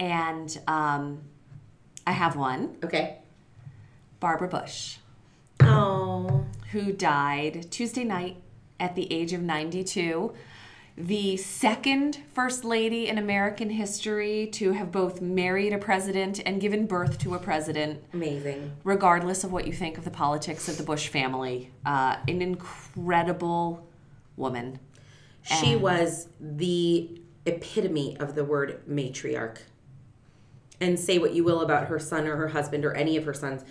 And 0.00 0.58
um, 0.66 1.22
I 2.04 2.10
have 2.10 2.34
one 2.34 2.78
Okay. 2.82 3.18
Barbara 4.18 4.48
Bush, 4.48 4.96
Oh. 5.60 6.03
Who 6.74 6.92
died 6.92 7.70
Tuesday 7.70 8.02
night 8.02 8.36
at 8.80 8.96
the 8.96 9.10
age 9.12 9.32
of 9.32 9.40
92. 9.40 10.32
The 10.96 11.36
second 11.36 12.18
First 12.32 12.64
Lady 12.64 13.06
in 13.06 13.16
American 13.16 13.70
history 13.70 14.48
to 14.54 14.72
have 14.72 14.90
both 14.90 15.20
married 15.20 15.72
a 15.72 15.78
president 15.78 16.40
and 16.44 16.60
given 16.60 16.86
birth 16.86 17.18
to 17.20 17.34
a 17.34 17.38
president. 17.38 18.02
Amazing. 18.12 18.72
regardless 18.82 19.44
of 19.44 19.52
what 19.52 19.68
you 19.68 19.72
think 19.72 19.98
of 19.98 20.04
the 20.04 20.10
politics 20.10 20.68
of 20.68 20.76
the 20.76 20.82
Bush 20.82 21.06
family. 21.06 21.70
Uh, 21.86 22.16
an 22.26 22.42
incredible 22.42 23.86
woman. 24.36 24.80
She 25.42 25.76
was 25.76 26.26
the 26.40 27.20
epitome 27.46 28.16
of 28.18 28.34
the 28.34 28.44
word 28.44 28.82
matriarch. 28.88 29.58
And 30.80 30.98
say 30.98 31.18
what 31.18 31.34
you 31.34 31.44
will 31.44 31.60
about 31.60 31.86
her 31.86 32.00
son 32.00 32.26
or 32.26 32.36
her 32.36 32.48
husband 32.48 32.84
or 32.84 32.94
any 32.94 33.16
of 33.16 33.24
her 33.26 33.34
sons, 33.34 33.62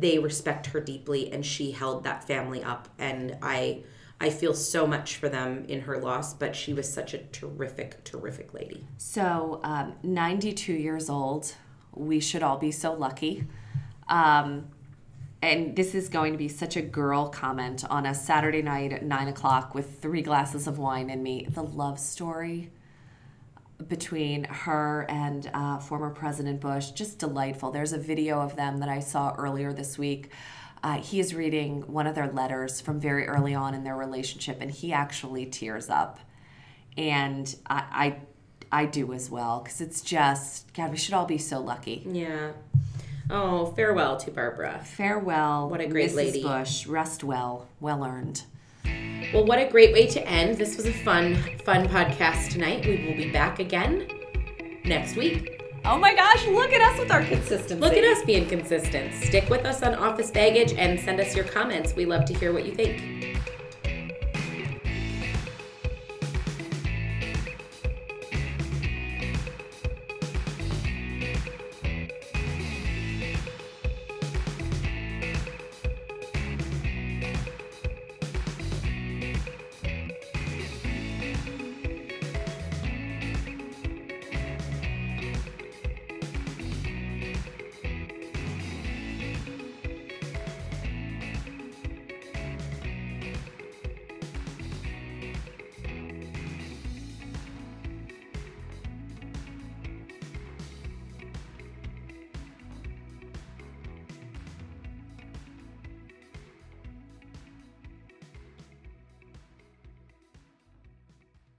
they 0.00 0.18
respect 0.18 0.66
her 0.66 0.80
deeply 0.80 1.32
and 1.32 1.44
she 1.44 1.72
held 1.72 2.04
that 2.04 2.24
family 2.24 2.62
up 2.62 2.88
and 2.98 3.36
I 3.42 3.82
I 4.18 4.30
feel 4.30 4.54
so 4.54 4.86
much 4.86 5.16
for 5.16 5.28
them 5.28 5.66
in 5.68 5.82
her 5.82 5.98
loss, 5.98 6.32
but 6.32 6.56
she 6.56 6.72
was 6.72 6.90
such 6.90 7.12
a 7.12 7.18
terrific, 7.18 8.02
terrific 8.02 8.54
lady. 8.54 8.86
So, 8.96 9.60
um, 9.62 9.94
92 10.02 10.72
years 10.72 11.10
old. 11.10 11.52
We 11.92 12.20
should 12.20 12.42
all 12.42 12.56
be 12.56 12.70
so 12.70 12.94
lucky. 12.94 13.44
Um, 14.08 14.68
and 15.42 15.76
this 15.76 15.94
is 15.94 16.08
going 16.08 16.32
to 16.32 16.38
be 16.38 16.48
such 16.48 16.76
a 16.76 16.82
girl 16.82 17.28
comment 17.28 17.84
on 17.90 18.06
a 18.06 18.14
Saturday 18.14 18.62
night 18.62 18.92
at 18.92 19.04
nine 19.04 19.28
o'clock 19.28 19.74
with 19.74 20.00
three 20.00 20.22
glasses 20.22 20.66
of 20.66 20.78
wine 20.78 21.10
and 21.10 21.22
me. 21.22 21.46
The 21.50 21.62
love 21.62 21.98
story 21.98 22.70
between 23.88 24.44
her 24.44 25.06
and 25.08 25.50
uh, 25.52 25.78
former 25.78 26.10
President 26.10 26.60
Bush, 26.60 26.90
just 26.90 27.18
delightful. 27.18 27.70
There's 27.70 27.92
a 27.92 27.98
video 27.98 28.40
of 28.40 28.56
them 28.56 28.78
that 28.78 28.88
I 28.88 29.00
saw 29.00 29.34
earlier 29.36 29.72
this 29.72 29.98
week. 29.98 30.30
Uh, 30.82 30.98
he 30.98 31.20
is 31.20 31.34
reading 31.34 31.82
one 31.82 32.06
of 32.06 32.14
their 32.14 32.30
letters 32.30 32.80
from 32.80 33.00
very 33.00 33.26
early 33.26 33.54
on 33.54 33.74
in 33.74 33.84
their 33.84 33.96
relationship, 33.96 34.58
and 34.60 34.70
he 34.70 34.92
actually 34.92 35.46
tears 35.46 35.90
up. 35.90 36.20
And 36.96 37.54
I, 37.66 38.16
I, 38.70 38.82
I 38.82 38.86
do 38.86 39.12
as 39.12 39.30
well, 39.30 39.60
because 39.60 39.80
it's 39.80 40.00
just, 40.00 40.72
God, 40.74 40.90
we 40.90 40.96
should 40.96 41.14
all 41.14 41.26
be 41.26 41.38
so 41.38 41.60
lucky. 41.60 42.02
Yeah. 42.06 42.52
Oh, 43.28 43.66
farewell 43.66 44.16
to 44.18 44.30
Barbara. 44.30 44.80
Farewell. 44.84 45.68
What 45.68 45.80
a 45.80 45.86
great 45.86 46.10
Mrs. 46.10 46.16
lady. 46.16 46.42
Bush. 46.42 46.86
Rest 46.86 47.24
well. 47.24 47.68
Well 47.80 48.04
earned. 48.04 48.44
Well, 49.36 49.44
what 49.44 49.58
a 49.58 49.66
great 49.66 49.92
way 49.92 50.06
to 50.06 50.26
end. 50.26 50.56
This 50.56 50.78
was 50.78 50.86
a 50.86 50.92
fun, 50.94 51.34
fun 51.62 51.86
podcast 51.88 52.52
tonight. 52.52 52.86
We 52.86 53.04
will 53.04 53.14
be 53.14 53.30
back 53.30 53.58
again 53.58 54.08
next 54.82 55.14
week. 55.14 55.62
Oh 55.84 55.98
my 55.98 56.14
gosh, 56.14 56.46
look 56.46 56.72
at 56.72 56.80
us 56.80 56.98
with 56.98 57.10
our 57.10 57.22
consistency. 57.22 57.74
Look 57.74 57.92
at 57.92 58.02
us 58.02 58.24
being 58.24 58.48
consistent. 58.48 59.12
Stick 59.12 59.50
with 59.50 59.66
us 59.66 59.82
on 59.82 59.94
Office 59.94 60.30
Baggage 60.30 60.72
and 60.78 60.98
send 60.98 61.20
us 61.20 61.36
your 61.36 61.44
comments. 61.44 61.94
We 61.94 62.06
love 62.06 62.24
to 62.24 62.32
hear 62.32 62.54
what 62.54 62.64
you 62.64 62.74
think. 62.74 63.15